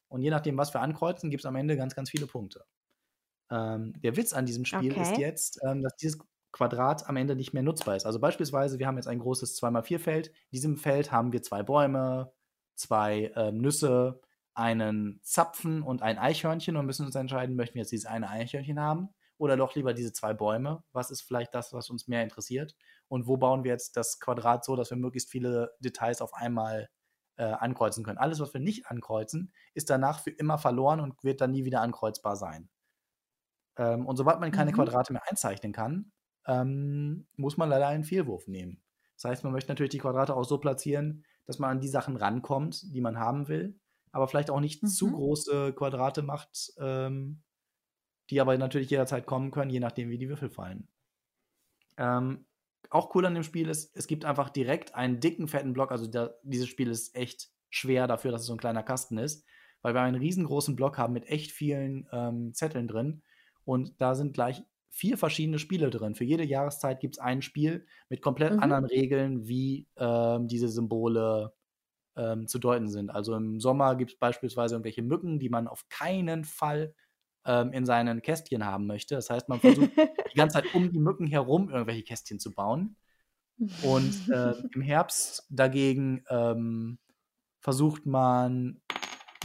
Und 0.09 0.21
je 0.23 0.31
nachdem, 0.31 0.57
was 0.57 0.73
wir 0.73 0.81
ankreuzen, 0.81 1.29
gibt 1.31 1.41
es 1.43 1.47
am 1.47 1.55
Ende 1.57 1.77
ganz, 1.77 1.95
ganz 1.95 2.09
viele 2.11 2.27
Punkte. 2.27 2.65
Ähm, 3.49 3.93
der 4.01 4.15
Witz 4.17 4.33
an 4.33 4.45
diesem 4.45 4.65
Spiel 4.65 4.97
ist 4.97 5.15
Okay. 5.15 5.17
jetzt, 5.17 5.59
ähm, 5.65 5.81
dass 5.81 5.95
dieses 5.95 6.19
Quadrat 6.52 7.08
am 7.08 7.18
Ende 7.18 7.36
nicht 7.36 7.54
mehr 7.54 7.64
nutzbar 7.64 7.95
ist. 7.95 8.06
Also 8.06 8.20
beispielsweise, 8.20 8.80
wir 8.80 8.88
haben 8.88 8.98
jetzt 8.98 9.08
ein 9.08 9.20
großes 9.20 9.62
2x4-Feld. 9.62 10.28
In 10.28 10.34
diesem 10.54 10.78
Feld 10.78 11.12
haben 11.12 11.32
wir 11.32 11.41
zwei 11.43 11.64
Bäume, 11.64 12.32
zwei 12.76 13.32
ähm, 13.36 13.58
Nüsse, 13.60 14.22
einen 14.54 15.20
Zapfen 15.22 15.84
und 15.84 16.02
ein 16.02 16.18
Eichhörnchen 16.18 16.78
und 16.78 16.86
müssen 16.86 17.06
uns 17.06 17.16
entscheiden, 17.16 17.56
möchten 17.56 17.76
wir 17.76 17.82
jetzt 17.82 17.91
dieses 17.91 18.08
eine 18.08 18.30
Eichhörnchen 18.30 18.80
haben 18.80 19.10
oder 19.38 19.56
doch 19.56 19.76
lieber 19.76 19.93
diese 19.93 20.14
zwei 20.14 20.34
Bäume? 20.34 20.84
Was 20.93 21.12
ist 21.12 21.22
vielleicht 21.22 21.54
das, 21.54 21.74
was 21.74 21.89
uns 21.89 22.08
mehr 22.08 22.24
interessiert? 22.24 22.76
Und 23.08 23.28
wo 23.28 23.38
bauen 23.38 23.64
wir 23.64 23.72
jetzt 23.72 23.95
das 23.98 24.20
Quadrat 24.20 24.66
so, 24.66 24.76
dass 24.76 24.89
wir 24.89 24.98
möglichst 24.98 25.30
viele 25.30 25.76
Details 25.80 26.22
auf 26.22 26.34
einmal 26.34 26.89
äh, 27.38 27.43
ankreuzen 27.43 28.04
können? 28.04 28.18
Alles, 28.18 28.39
was 28.39 28.54
wir 28.54 28.62
nicht 28.62 28.88
ankreuzen, 28.88 29.54
ist 29.76 29.89
danach 29.89 30.20
für 30.22 30.32
immer 30.32 30.58
verloren 30.58 31.00
und 31.02 31.24
wird 31.24 31.41
dann 31.41 31.52
nie 31.52 31.66
wieder 31.66 31.82
ankreuzbar 31.82 32.36
sein. 32.36 32.70
Ähm, 33.78 34.08
und 34.08 34.18
sobald 34.18 34.39
man 34.39 34.52
keine 34.52 34.72
Mhm. 34.72 34.76
Quadrate 34.76 35.14
mehr 35.14 35.24
einzeichnen 35.30 35.72
kann, 35.72 36.12
ähm, 36.48 37.28
muss 37.36 37.58
man 37.58 37.70
leider 37.70 37.88
einen 37.88 38.04
Fehlwurf 38.04 38.48
nehmen. 38.48 38.82
Das 39.16 39.26
heißt, 39.26 39.43
man 39.43 39.54
möchte 39.54 39.72
natürlich 39.72 39.91
die 39.91 40.00
Quadrate 40.00 40.36
auch 40.36 40.45
so 40.45 40.58
platzieren, 40.60 41.26
dass 41.45 41.60
man 41.60 41.72
an 41.72 41.80
die 41.82 41.88
Sachen 41.88 42.16
rankommt, 42.16 42.93
die 42.93 43.02
man 43.02 43.20
haben 43.20 43.48
will, 43.48 43.80
aber 44.12 44.28
vielleicht 44.28 44.50
auch 44.50 44.60
nicht 44.60 44.88
zu 44.88 45.08
Mhm. 45.08 45.14
große 45.14 45.74
Quadrate 45.74 46.22
macht, 46.22 46.74
ähm, 46.80 47.43
die 48.30 48.41
aber 48.41 48.58
natürlich 48.58 48.89
jederzeit 48.89 49.26
kommen 49.26 49.52
können, 49.52 49.72
je 49.72 49.80
nachdem, 49.80 50.10
wie 50.10 50.18
die 50.18 50.30
Würfel 50.30 50.50
fallen. 50.50 50.89
Ähm, 51.98 52.45
auch 52.89 53.14
cool 53.16 53.26
an 53.26 53.34
dem 53.34 53.43
Spiel 53.43 53.70
ist, 53.70 53.95
es 53.95 54.08
gibt 54.08 54.24
einfach 54.26 54.50
direkt 54.50 54.95
einen 54.95 55.20
dicken, 55.20 55.48
fetten 55.48 55.74
Block. 55.74 55.91
Also 55.91 56.08
da, 56.08 56.36
dieses 56.43 56.68
Spiel 56.68 56.89
ist 56.89 57.16
echt 57.16 57.50
schwer 57.70 58.08
dafür, 58.08 58.32
dass 58.32 58.41
es 58.41 58.48
so 58.48 58.54
ein 58.54 58.60
kleiner 58.60 58.84
Kasten 58.84 59.18
ist, 59.18 59.45
weil 59.82 59.93
wir 59.93 60.02
einen 60.02 60.16
riesengroßen 60.16 60.76
Block 60.76 60.98
haben 60.98 61.14
mit 61.14 61.26
echt 61.26 61.52
vielen 61.52 62.08
ähm, 62.12 62.54
Zetteln 62.54 62.88
drin. 62.88 63.24
Und 63.66 64.00
da 64.00 64.16
sind 64.16 64.34
gleich 64.34 64.64
vier 64.89 65.17
verschiedene 65.17 65.59
Spiele 65.59 65.89
drin. 65.89 66.15
Für 66.15 66.23
jede 66.23 66.45
Jahreszeit 66.45 66.99
gibt 66.99 67.15
es 67.15 67.19
ein 67.19 67.41
Spiel 67.41 67.85
mit 68.09 68.21
komplett 68.21 68.53
Mhm. 68.53 68.59
anderen 68.59 68.85
Regeln, 68.85 69.47
wie 69.47 69.88
ähm, 69.97 70.47
diese 70.47 70.69
Symbole 70.69 71.53
ähm, 72.15 72.47
zu 72.47 72.59
deuten 72.59 72.89
sind. 72.89 73.11
Also 73.11 73.35
im 73.35 73.59
Sommer 73.59 73.95
gibt 73.95 74.11
es 74.13 74.19
beispielsweise 74.19 74.75
irgendwelche 74.75 75.03
Mücken, 75.03 75.39
die 75.39 75.49
man 75.49 75.67
auf 75.67 75.88
keinen 75.89 76.43
Fall 76.45 76.95
ähm, 77.45 77.71
in 77.73 77.85
seinen 77.85 78.21
Kästchen 78.21 78.65
haben 78.65 78.88
möchte. 78.88 79.15
Das 79.15 79.29
heißt, 79.29 79.49
man 79.49 79.59
versucht 79.61 79.91
die 80.31 80.38
ganze 80.38 80.55
Zeit 80.55 80.73
um 80.73 80.91
die 80.91 80.99
Mücken 80.99 81.27
herum 81.27 81.69
irgendwelche 81.69 82.03
Kästchen 82.03 82.39
zu 82.39 82.53
bauen. 82.53 82.97
Und 83.81 84.13
äh, 84.29 84.53
im 84.73 84.81
Herbst 84.81 85.45
dagegen 85.49 86.23
ähm, 86.29 86.99
versucht 87.59 88.05
man 88.05 88.81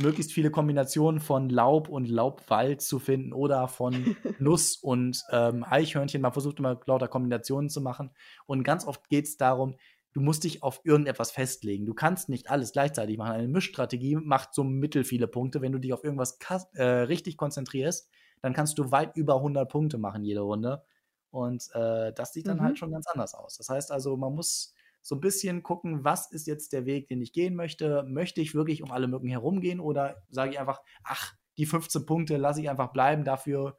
möglichst 0.01 0.33
viele 0.33 0.51
Kombinationen 0.51 1.21
von 1.21 1.49
Laub 1.49 1.89
und 1.89 2.09
Laubwald 2.09 2.81
zu 2.83 2.99
finden 2.99 3.33
oder 3.33 3.69
von 3.69 4.09
Nuss 4.39 4.77
und 4.77 5.23
ähm, 5.31 5.65
Eichhörnchen. 5.69 6.23
Man 6.23 6.33
versucht 6.33 6.59
immer 6.59 6.81
lauter 6.87 7.09
Kombinationen 7.09 7.69
zu 7.71 7.81
machen. 7.81 8.11
Und 8.47 8.63
ganz 8.65 8.87
oft 8.87 9.09
geht 9.09 9.27
es 9.27 9.37
darum, 9.37 9.77
du 10.13 10.21
musst 10.21 10.45
dich 10.45 10.63
auf 10.63 10.81
irgendetwas 10.85 11.31
festlegen. 11.31 11.87
Du 11.87 11.95
kannst 11.95 12.29
nicht 12.29 12.51
alles 12.51 12.73
gleichzeitig 12.73 13.17
machen. 13.19 13.33
Eine 13.33 13.49
Mischstrategie 13.49 14.17
macht 14.17 14.55
so 14.55 14.65
mittel 14.65 15.05
viele 15.05 15.27
Punkte. 15.29 15.61
Wenn 15.63 15.73
du 15.73 15.79
dich 15.79 15.93
auf 15.93 16.05
irgendwas 16.05 16.39
äh, 16.75 16.83
richtig 16.85 17.37
konzentrierst, 17.37 18.11
dann 18.41 18.53
kannst 18.53 18.79
du 18.79 18.91
weit 18.91 19.17
über 19.17 19.37
100 19.37 19.71
Punkte 19.71 19.99
machen 19.99 20.25
jede 20.25 20.41
Runde. 20.41 20.85
Und 21.31 21.69
äh, 21.75 22.13
das 22.13 22.33
sieht 22.33 22.49
dann 22.49 22.59
Mhm. 22.59 22.63
halt 22.63 22.79
schon 22.79 22.93
ganz 22.93 23.07
anders 23.07 23.35
aus. 23.35 23.57
Das 23.57 23.69
heißt 23.69 23.91
also, 23.91 24.17
man 24.17 24.35
muss 24.35 24.75
so 25.03 25.17
ein 25.17 25.21
bisschen 25.21 25.63
gucken, 25.63 26.05
was 26.05 26.31
ist 26.31 26.47
jetzt 26.47 26.73
der 26.73 26.87
Weg, 26.87 27.09
den 27.09 27.21
ich 27.21 27.33
gehen 27.33 27.55
möchte. 27.55 28.05
Möchte 28.05 28.41
ich 28.41 28.55
wirklich 28.55 28.83
um 28.83 28.91
alle 28.93 29.09
Mücken 29.09 29.29
herumgehen 29.29 29.81
oder 29.81 30.23
sage 30.31 30.53
ich 30.53 30.61
einfach, 30.61 30.81
ach, 31.05 31.35
die 31.59 31.67
15 31.67 32.07
Punkte 32.07 32.37
lasse 32.37 32.63
ich 32.63 32.71
einfach 32.71 32.93
bleiben, 32.93 33.25
dafür 33.25 33.77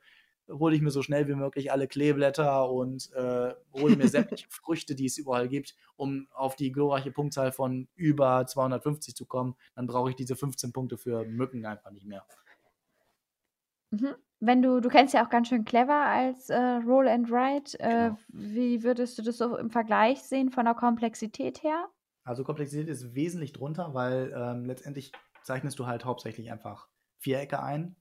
hole 0.50 0.76
ich 0.76 0.82
mir 0.82 0.92
so 0.92 1.02
schnell 1.02 1.28
wie 1.28 1.36
möglich 1.36 1.72
alle 1.72 1.88
Kleeblätter 1.88 2.70
und 2.70 3.12
äh, 3.14 3.54
hole 3.74 3.96
mir 3.96 4.08
sämtliche 4.08 4.48
Früchte, 4.50 4.96
die 4.96 5.06
es 5.06 5.18
überall 5.18 5.48
gibt, 5.48 5.76
um 5.96 6.28
auf 6.34 6.56
die 6.56 6.72
glorreiche 6.72 7.12
Punktzahl 7.12 7.52
von 7.52 7.88
über 7.96 8.46
250 8.46 9.16
zu 9.16 9.26
kommen. 9.26 9.56
Dann 9.76 9.88
brauche 9.88 10.10
ich 10.10 10.16
diese 10.16 10.36
15 10.36 10.74
Punkte 10.74 10.98
für 10.98 11.26
Mücken 11.26 11.66
einfach 11.66 11.92
nicht 11.92 12.06
mehr. 12.06 12.26
Mhm. 13.94 14.16
Wenn 14.40 14.62
du, 14.62 14.82
du 14.82 14.90
kennst 14.90 15.14
ja 15.14 15.26
auch 15.26 15.30
ganz 15.30 15.48
schön 15.48 15.64
clever 15.64 15.94
als 16.06 16.50
äh, 16.50 16.58
Roll 16.58 17.08
and 17.08 17.30
Write. 17.32 17.80
Äh, 17.80 18.12
Genau. 18.12 18.18
Wie 18.28 18.84
würdest 18.84 19.18
du 19.18 19.22
das 19.22 19.38
so 19.38 19.56
im 19.58 19.70
Vergleich 19.70 20.22
sehen 20.24 20.50
von 20.52 20.66
der 20.66 20.74
Komplexität 20.74 21.64
her? 21.64 21.88
Also 22.24 22.44
Komplexität 22.44 22.88
ist 22.88 23.16
wesentlich 23.16 23.54
drunter, 23.54 23.94
weil 23.94 24.34
ähm, 24.36 24.66
letztendlich 24.66 25.12
zeichnest 25.44 25.78
du 25.80 25.88
halt 25.88 26.06
hauptsächlich 26.06 26.52
einfach 26.52 26.88
Vierecke 27.20 27.62
ein. 27.62 27.98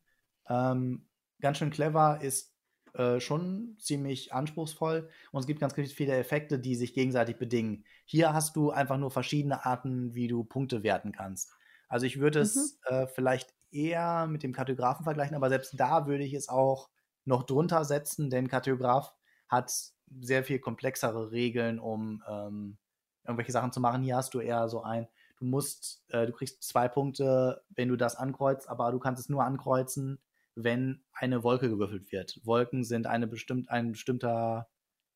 Ähm, 0.48 1.08
ganz 1.40 1.58
schön 1.58 1.70
clever 1.70 2.20
ist 2.22 2.54
äh, 2.94 3.20
schon 3.20 3.76
ziemlich 3.78 4.32
anspruchsvoll 4.32 5.10
und 5.32 5.40
es 5.40 5.46
gibt 5.46 5.60
ganz 5.60 5.74
viele 5.74 6.16
Effekte, 6.16 6.58
die 6.58 6.76
sich 6.76 6.94
gegenseitig 6.94 7.36
bedingen. 7.38 7.84
Hier 8.04 8.32
hast 8.32 8.54
du 8.56 8.70
einfach 8.70 8.98
nur 8.98 9.10
verschiedene 9.10 9.64
Arten, 9.64 10.14
wie 10.14 10.28
du 10.28 10.44
Punkte 10.44 10.82
werten 10.82 11.12
kannst. 11.12 11.52
Also 11.88 12.06
ich 12.06 12.20
würde 12.20 12.40
Mhm. 12.40 12.42
es 12.42 12.78
äh, 12.86 13.06
vielleicht 13.08 13.54
eher 13.72 14.26
mit 14.26 14.42
dem 14.42 14.52
Kartografen 14.52 15.04
vergleichen, 15.04 15.36
aber 15.36 15.48
selbst 15.48 15.78
da 15.78 16.06
würde 16.06 16.24
ich 16.24 16.34
es 16.34 16.48
auch 16.48 16.90
noch 17.24 17.44
drunter 17.44 17.84
setzen, 17.84 18.30
denn 18.30 18.48
Kartograf 18.48 19.14
hat 19.48 19.72
sehr 20.20 20.44
viel 20.44 20.58
komplexere 20.58 21.30
Regeln, 21.30 21.78
um 21.78 22.22
ähm, 22.28 22.78
irgendwelche 23.24 23.52
Sachen 23.52 23.72
zu 23.72 23.80
machen. 23.80 24.02
Hier 24.02 24.16
hast 24.16 24.34
du 24.34 24.40
eher 24.40 24.68
so 24.68 24.82
ein, 24.82 25.08
du 25.38 25.44
musst, 25.44 26.04
äh, 26.08 26.26
du 26.26 26.32
kriegst 26.32 26.62
zwei 26.62 26.88
Punkte, 26.88 27.62
wenn 27.70 27.88
du 27.88 27.96
das 27.96 28.16
ankreuzt, 28.16 28.68
aber 28.68 28.90
du 28.92 28.98
kannst 28.98 29.20
es 29.20 29.28
nur 29.28 29.44
ankreuzen, 29.44 30.20
wenn 30.54 31.02
eine 31.12 31.42
Wolke 31.42 31.68
gewürfelt 31.68 32.12
wird. 32.12 32.40
Wolken 32.44 32.84
sind 32.84 33.06
eine 33.06 33.26
bestimmt, 33.26 33.70
ein 33.70 33.92
bestimmter 33.92 34.68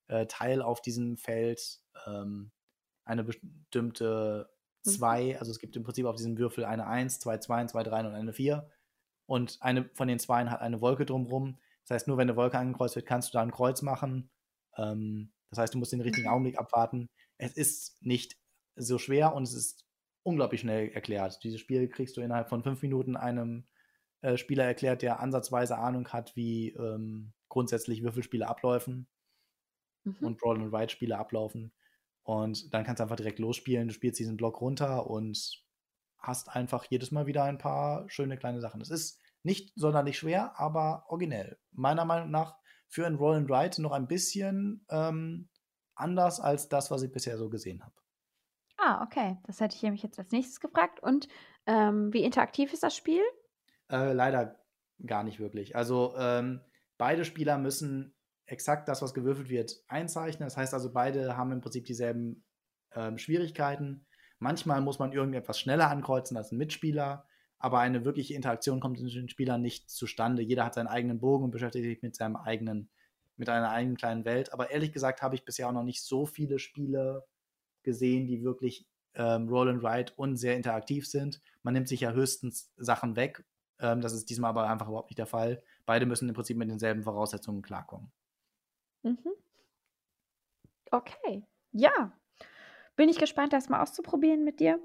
äh, 0.08 0.26
Teil 0.26 0.62
auf 0.62 0.80
diesem 0.80 1.16
Feld, 1.16 1.80
ähm, 2.06 2.52
eine 3.04 3.24
bestimmte 3.24 4.48
Mhm. 4.86 4.90
2, 4.90 5.38
also 5.38 5.50
es 5.50 5.58
gibt 5.58 5.76
im 5.76 5.84
Prinzip 5.84 6.06
auf 6.06 6.16
diesem 6.16 6.38
Würfel 6.38 6.64
eine 6.64 6.86
1, 6.86 7.18
zwei 7.20 7.38
2, 7.38 7.66
zwei 7.66 7.82
3 7.82 8.00
und 8.00 8.14
eine 8.14 8.32
4. 8.32 8.70
Und 9.26 9.58
eine 9.60 9.88
von 9.94 10.08
den 10.08 10.18
Zweien 10.18 10.50
hat 10.50 10.60
eine 10.60 10.80
Wolke 10.80 11.04
drumrum. 11.06 11.58
Das 11.84 11.94
heißt, 11.94 12.08
nur 12.08 12.16
wenn 12.16 12.28
eine 12.28 12.36
Wolke 12.36 12.58
angekreuzt 12.58 12.96
wird, 12.96 13.06
kannst 13.06 13.30
du 13.30 13.38
da 13.38 13.42
ein 13.42 13.50
Kreuz 13.50 13.82
machen. 13.82 14.30
Ähm, 14.76 15.32
das 15.50 15.58
heißt, 15.58 15.74
du 15.74 15.78
musst 15.78 15.92
den 15.92 16.00
richtigen. 16.00 16.28
Augenblick 16.28 16.58
abwarten. 16.58 17.08
Es 17.38 17.52
ist 17.56 18.02
nicht 18.04 18.36
so 18.76 18.98
schwer 18.98 19.34
und 19.34 19.42
es 19.44 19.54
ist 19.54 19.84
unglaublich 20.22 20.60
schnell 20.60 20.90
erklärt. 20.90 21.42
Dieses 21.44 21.60
Spiel 21.60 21.88
kriegst 21.88 22.16
du 22.16 22.20
innerhalb 22.20 22.48
von 22.48 22.62
fünf 22.62 22.82
Minuten 22.82 23.16
einem 23.16 23.66
äh, 24.22 24.36
Spieler 24.36 24.64
erklärt, 24.64 25.02
der 25.02 25.20
ansatzweise 25.20 25.78
Ahnung 25.78 26.08
hat, 26.08 26.34
wie 26.36 26.70
ähm, 26.70 27.32
grundsätzlich 27.48 28.02
Würfelspiele 28.02 28.46
ablaufen 28.48 29.08
Mhm. 30.04 30.16
und 30.26 30.38
Brawl 30.38 30.60
and 30.62 30.72
Ride 30.72 30.90
Spiele 30.90 31.18
ablaufen. 31.18 31.72
Und 32.26 32.74
dann 32.74 32.82
kannst 32.82 32.98
du 32.98 33.04
einfach 33.04 33.14
direkt 33.14 33.38
losspielen. 33.38 33.86
Du 33.86 33.94
spielst 33.94 34.18
diesen 34.18 34.36
Block 34.36 34.60
runter 34.60 35.08
und 35.08 35.64
hast 36.18 36.48
einfach 36.48 36.84
jedes 36.90 37.12
Mal 37.12 37.26
wieder 37.26 37.44
ein 37.44 37.56
paar 37.56 38.10
schöne 38.10 38.36
kleine 38.36 38.60
Sachen. 38.60 38.80
Es 38.80 38.90
ist 38.90 39.20
nicht 39.44 39.72
sonderlich 39.76 40.18
schwer, 40.18 40.58
aber 40.58 41.04
originell. 41.06 41.56
Meiner 41.70 42.04
Meinung 42.04 42.32
nach 42.32 42.56
für 42.88 43.06
ein 43.06 43.14
Roll 43.14 43.36
and 43.36 43.48
Ride 43.48 43.80
noch 43.80 43.92
ein 43.92 44.08
bisschen 44.08 44.84
ähm, 44.90 45.48
anders 45.94 46.40
als 46.40 46.68
das, 46.68 46.90
was 46.90 47.02
ich 47.02 47.12
bisher 47.12 47.38
so 47.38 47.48
gesehen 47.48 47.84
habe. 47.84 47.94
Ah, 48.76 49.04
okay. 49.04 49.38
Das 49.44 49.60
hätte 49.60 49.76
ich 49.76 49.82
nämlich 49.84 50.02
jetzt 50.02 50.18
als 50.18 50.32
nächstes 50.32 50.58
gefragt. 50.58 51.00
Und 51.00 51.28
ähm, 51.66 52.12
wie 52.12 52.24
interaktiv 52.24 52.72
ist 52.72 52.82
das 52.82 52.96
Spiel? 52.96 53.22
Äh, 53.88 54.12
leider 54.14 54.58
gar 55.06 55.22
nicht 55.22 55.38
wirklich. 55.38 55.76
Also 55.76 56.16
ähm, 56.18 56.60
beide 56.98 57.24
Spieler 57.24 57.56
müssen 57.56 58.15
exakt 58.46 58.88
das, 58.88 59.02
was 59.02 59.14
gewürfelt 59.14 59.48
wird, 59.48 59.82
einzeichnen. 59.88 60.46
Das 60.46 60.56
heißt 60.56 60.74
also, 60.74 60.92
beide 60.92 61.36
haben 61.36 61.52
im 61.52 61.60
Prinzip 61.60 61.84
dieselben 61.84 62.44
ähm, 62.94 63.18
Schwierigkeiten. 63.18 64.06
Manchmal 64.38 64.80
muss 64.80 64.98
man 64.98 65.12
irgendetwas 65.12 65.58
schneller 65.58 65.90
ankreuzen 65.90 66.36
als 66.36 66.52
ein 66.52 66.58
Mitspieler, 66.58 67.26
aber 67.58 67.80
eine 67.80 68.04
wirkliche 68.04 68.34
Interaktion 68.34 68.80
kommt 68.80 68.98
zwischen 68.98 69.22
den 69.22 69.28
Spielern 69.28 69.62
nicht 69.62 69.90
zustande. 69.90 70.42
Jeder 70.42 70.64
hat 70.64 70.74
seinen 70.74 70.88
eigenen 70.88 71.20
Bogen 71.20 71.44
und 71.44 71.50
beschäftigt 71.50 71.84
sich 71.84 72.02
mit 72.02 72.14
seinem 72.14 72.36
eigenen, 72.36 72.90
mit 73.36 73.48
einer 73.48 73.70
eigenen 73.70 73.96
kleinen 73.96 74.24
Welt. 74.24 74.52
Aber 74.52 74.70
ehrlich 74.70 74.92
gesagt 74.92 75.22
habe 75.22 75.34
ich 75.34 75.44
bisher 75.44 75.68
auch 75.68 75.72
noch 75.72 75.82
nicht 75.82 76.02
so 76.02 76.26
viele 76.26 76.58
Spiele 76.58 77.24
gesehen, 77.82 78.26
die 78.26 78.42
wirklich 78.42 78.86
ähm, 79.14 79.48
Roll 79.48 79.70
and 79.70 79.82
Ride 79.82 80.12
und 80.16 80.36
sehr 80.36 80.56
interaktiv 80.56 81.08
sind. 81.08 81.40
Man 81.62 81.74
nimmt 81.74 81.88
sich 81.88 82.00
ja 82.00 82.12
höchstens 82.12 82.72
Sachen 82.76 83.16
weg. 83.16 83.44
Ähm, 83.78 84.00
das 84.02 84.12
ist 84.12 84.28
diesmal 84.28 84.50
aber 84.50 84.68
einfach 84.68 84.88
überhaupt 84.88 85.10
nicht 85.10 85.18
der 85.18 85.26
Fall. 85.26 85.62
Beide 85.86 86.04
müssen 86.04 86.28
im 86.28 86.34
Prinzip 86.34 86.58
mit 86.58 86.68
denselben 86.68 87.02
Voraussetzungen 87.02 87.62
klarkommen. 87.62 88.12
Mhm. 89.02 89.32
Okay. 90.90 91.44
Ja. 91.72 92.12
Bin 92.96 93.08
ich 93.08 93.18
gespannt, 93.18 93.52
das 93.52 93.68
mal 93.68 93.82
auszuprobieren 93.82 94.44
mit 94.44 94.60
dir. 94.60 94.80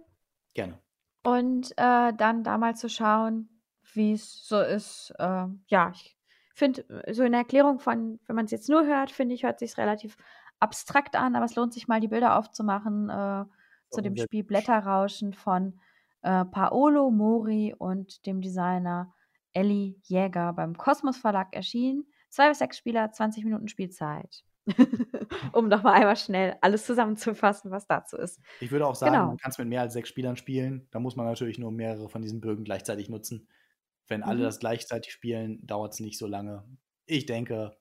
Gerne. 0.53 0.77
Und 1.23 1.71
äh, 1.77 2.13
dann 2.13 2.43
da 2.43 2.57
mal 2.57 2.75
zu 2.75 2.89
schauen, 2.89 3.49
wie 3.93 4.13
es 4.13 4.47
so 4.47 4.59
ist. 4.59 5.13
Äh, 5.19 5.45
ja, 5.67 5.91
ich 5.93 6.17
finde, 6.53 6.85
so 7.11 7.23
in 7.23 7.31
der 7.31 7.41
Erklärung 7.41 7.79
von, 7.79 8.19
wenn 8.25 8.35
man 8.35 8.45
es 8.45 8.51
jetzt 8.51 8.69
nur 8.69 8.85
hört, 8.85 9.11
finde 9.11 9.35
ich, 9.35 9.43
hört 9.43 9.59
sich 9.59 9.77
relativ 9.77 10.17
abstrakt 10.59 11.15
an, 11.15 11.35
aber 11.35 11.45
es 11.45 11.55
lohnt 11.55 11.73
sich 11.73 11.87
mal, 11.87 11.99
die 11.99 12.07
Bilder 12.07 12.37
aufzumachen 12.37 13.09
äh, 13.09 13.45
zu 13.89 14.01
dem 14.01 14.15
Spiel. 14.15 14.43
Blätterrauschen 14.43 15.33
von 15.33 15.79
äh, 16.21 16.45
Paolo 16.45 17.09
Mori 17.09 17.73
und 17.77 18.25
dem 18.25 18.41
Designer 18.41 19.13
Ellie 19.53 19.95
Jäger 20.03 20.53
beim 20.53 20.77
Kosmos 20.77 21.17
Verlag 21.17 21.55
erschienen. 21.55 22.05
Zwei 22.31 22.49
bis 22.49 22.57
sechs 22.59 22.77
Spieler, 22.77 23.11
20 23.11 23.43
Minuten 23.43 23.67
Spielzeit. 23.67 24.43
um 25.53 25.67
noch 25.67 25.83
mal 25.83 25.93
einmal 25.93 26.15
schnell 26.15 26.55
alles 26.61 26.85
zusammenzufassen, 26.85 27.71
was 27.71 27.87
dazu 27.87 28.15
ist. 28.17 28.39
Ich 28.59 28.71
würde 28.71 28.87
auch 28.87 28.95
sagen, 28.95 29.13
Genau. 29.13 29.27
man 29.27 29.37
kann 29.37 29.51
es 29.51 29.57
mit 29.57 29.67
mehr 29.67 29.81
als 29.81 29.93
sechs 29.93 30.09
Spielern 30.09 30.35
spielen. 30.37 30.87
Da 30.91 30.99
muss 30.99 31.15
man 31.15 31.25
natürlich 31.25 31.57
nur 31.59 31.71
mehrere 31.71 32.09
von 32.09 32.21
diesen 32.21 32.41
Bögen 32.41 32.63
gleichzeitig 32.63 33.09
nutzen. 33.09 33.47
Wenn 34.07 34.23
alle 34.23 34.39
Mhm. 34.39 34.43
das 34.43 34.59
gleichzeitig 34.59 35.11
spielen, 35.13 35.65
dauert 35.65 35.93
es 35.93 35.99
nicht 35.99 36.17
so 36.17 36.27
lange. 36.27 36.63
Ich 37.05 37.25
denke, 37.25 37.75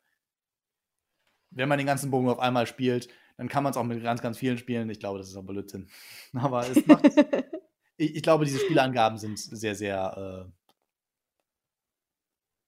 wenn 1.50 1.68
man 1.68 1.78
den 1.78 1.86
ganzen 1.86 2.10
Bogen 2.10 2.28
auf 2.28 2.38
einmal 2.38 2.66
spielt, 2.66 3.08
dann 3.36 3.48
kann 3.48 3.62
man 3.62 3.70
es 3.72 3.76
auch 3.76 3.84
mit 3.84 4.02
ganz, 4.02 4.22
ganz 4.22 4.38
vielen 4.38 4.58
spielen. 4.58 4.88
Ich 4.90 5.00
glaube, 5.00 5.18
das 5.18 5.28
ist 5.28 5.36
auch 5.36 5.44
Blödsinn. 5.44 5.88
Aber 6.34 6.60
es 6.68 6.86
macht, 6.86 7.04
ich, 7.98 8.16
ich 8.16 8.22
glaube, 8.22 8.44
diese 8.46 8.58
Spielangaben 8.58 9.18
sind 9.18 9.38
sehr, 9.38 9.74
sehr 9.74 10.46
äh, 10.48 10.52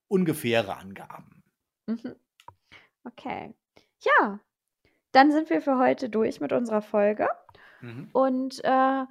ungefähre 0.09 0.77
Angaben. 0.77 1.42
Mhm. 2.03 2.17
Okay. 3.05 3.55
Ja, 4.01 4.41
dann 5.13 5.33
sind 5.33 5.51
wir 5.51 5.61
für 5.61 5.79
heute 5.79 6.09
durch 6.09 6.41
mit 6.41 6.53
unserer 6.53 6.83
Folge 6.83 7.29
Mhm. 7.81 8.09
und 8.13 8.61
äh, 8.65 9.05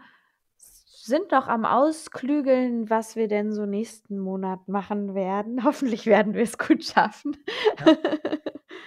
sind 1.04 1.32
noch 1.32 1.48
am 1.48 1.66
Ausklügeln, 1.66 2.90
was 2.90 3.16
wir 3.16 3.28
denn 3.28 3.52
so 3.52 3.66
nächsten 3.66 4.18
Monat 4.20 4.68
machen 4.68 5.14
werden. 5.16 5.64
Hoffentlich 5.64 6.06
werden 6.06 6.34
wir 6.34 6.44
es 6.44 6.58
gut 6.58 6.84
schaffen. 6.86 7.38
Ja. 7.86 7.98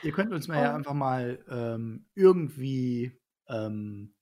Ihr 0.03 0.13
könnt 0.13 0.33
uns 0.33 0.49
mal 0.49 0.63
ja 0.63 0.75
einfach 0.75 0.93
mal 0.93 1.43
ähm, 1.49 2.07
irgendwie 2.15 3.19
ähm, 3.49 4.15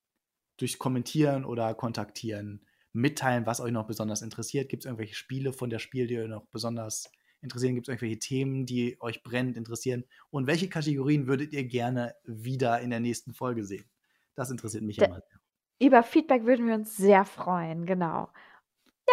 durch 0.56 0.78
Kommentieren 0.78 1.44
oder 1.44 1.74
Kontaktieren 1.74 2.64
mitteilen, 2.92 3.46
was 3.46 3.60
euch 3.60 3.72
noch 3.72 3.86
besonders 3.86 4.22
interessiert. 4.22 4.68
Gibt 4.68 4.84
es 4.84 4.86
irgendwelche 4.86 5.14
Spiele 5.14 5.52
von 5.52 5.70
der 5.70 5.80
Spiel, 5.80 6.06
die 6.06 6.18
euch 6.18 6.28
noch 6.28 6.46
besonders 6.52 7.10
interessieren? 7.42 7.74
Gibt 7.74 7.88
es 7.88 7.92
irgendwelche 7.92 8.18
Themen, 8.18 8.66
die 8.66 8.96
euch 9.00 9.22
brennend 9.22 9.56
interessieren? 9.56 10.04
Und 10.30 10.46
welche 10.46 10.68
Kategorien 10.68 11.26
würdet 11.26 11.52
ihr 11.52 11.64
gerne 11.64 12.14
wieder 12.24 12.80
in 12.80 12.90
der 12.90 13.00
nächsten 13.00 13.34
Folge 13.34 13.64
sehen? 13.64 13.84
Das 14.34 14.50
interessiert 14.50 14.84
mich 14.84 14.96
Da- 14.96 15.06
immer 15.06 15.20
sehr. 15.20 15.40
Über 15.80 16.02
Feedback 16.04 16.44
würden 16.44 16.66
wir 16.68 16.74
uns 16.74 16.96
sehr 16.96 17.24
freuen, 17.24 17.86
genau. 17.86 18.28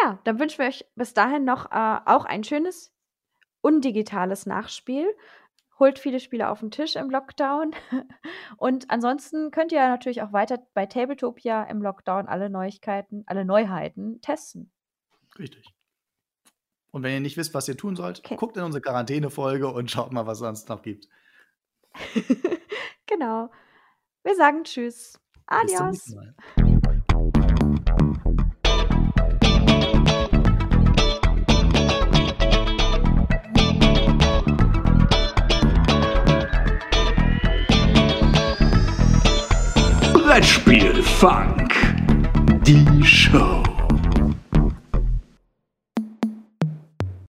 Ja, 0.00 0.20
dann 0.22 0.38
wünschen 0.38 0.58
wir 0.58 0.66
euch 0.68 0.84
bis 0.94 1.14
dahin 1.14 1.44
noch 1.44 1.66
äh, 1.72 2.00
auch 2.06 2.24
ein 2.24 2.44
schönes 2.44 2.92
undigitales 3.60 4.46
Nachspiel. 4.46 5.06
Holt 5.80 5.98
viele 5.98 6.20
Spiele 6.20 6.48
auf 6.48 6.60
den 6.60 6.70
Tisch 6.70 6.94
im 6.96 7.10
Lockdown. 7.10 7.72
Und 8.56 8.90
ansonsten 8.90 9.50
könnt 9.50 9.72
ihr 9.72 9.80
natürlich 9.88 10.22
auch 10.22 10.32
weiter 10.32 10.64
bei 10.74 10.86
Tabletopia 10.86 11.64
im 11.64 11.82
Lockdown 11.82 12.28
alle 12.28 12.50
Neuigkeiten, 12.50 13.24
alle 13.26 13.44
Neuheiten 13.44 14.20
testen. 14.20 14.70
Richtig. 15.38 15.74
Und 16.92 17.02
wenn 17.02 17.12
ihr 17.14 17.20
nicht 17.20 17.36
wisst, 17.36 17.54
was 17.54 17.68
ihr 17.68 17.76
tun 17.76 17.94
sollt, 17.96 18.18
Okay. 18.20 18.36
guckt 18.36 18.56
in 18.56 18.64
unsere 18.64 18.82
Quarantäne-Folge 18.82 19.68
und 19.68 19.90
schaut 19.90 20.12
mal, 20.12 20.26
was 20.26 20.38
es 20.38 20.40
sonst 20.40 20.68
noch 20.68 20.82
gibt. 20.82 21.08
genau. 23.06 23.50
Wir 24.22 24.34
sagen 24.36 24.64
Tschüss. 24.64 25.18
Bis 25.62 25.72
zum 25.74 25.86
Adios. 25.86 26.14
Brettspiel 40.12 41.02
Funk. 41.02 41.74
Die 42.64 43.04
Show. 43.04 43.59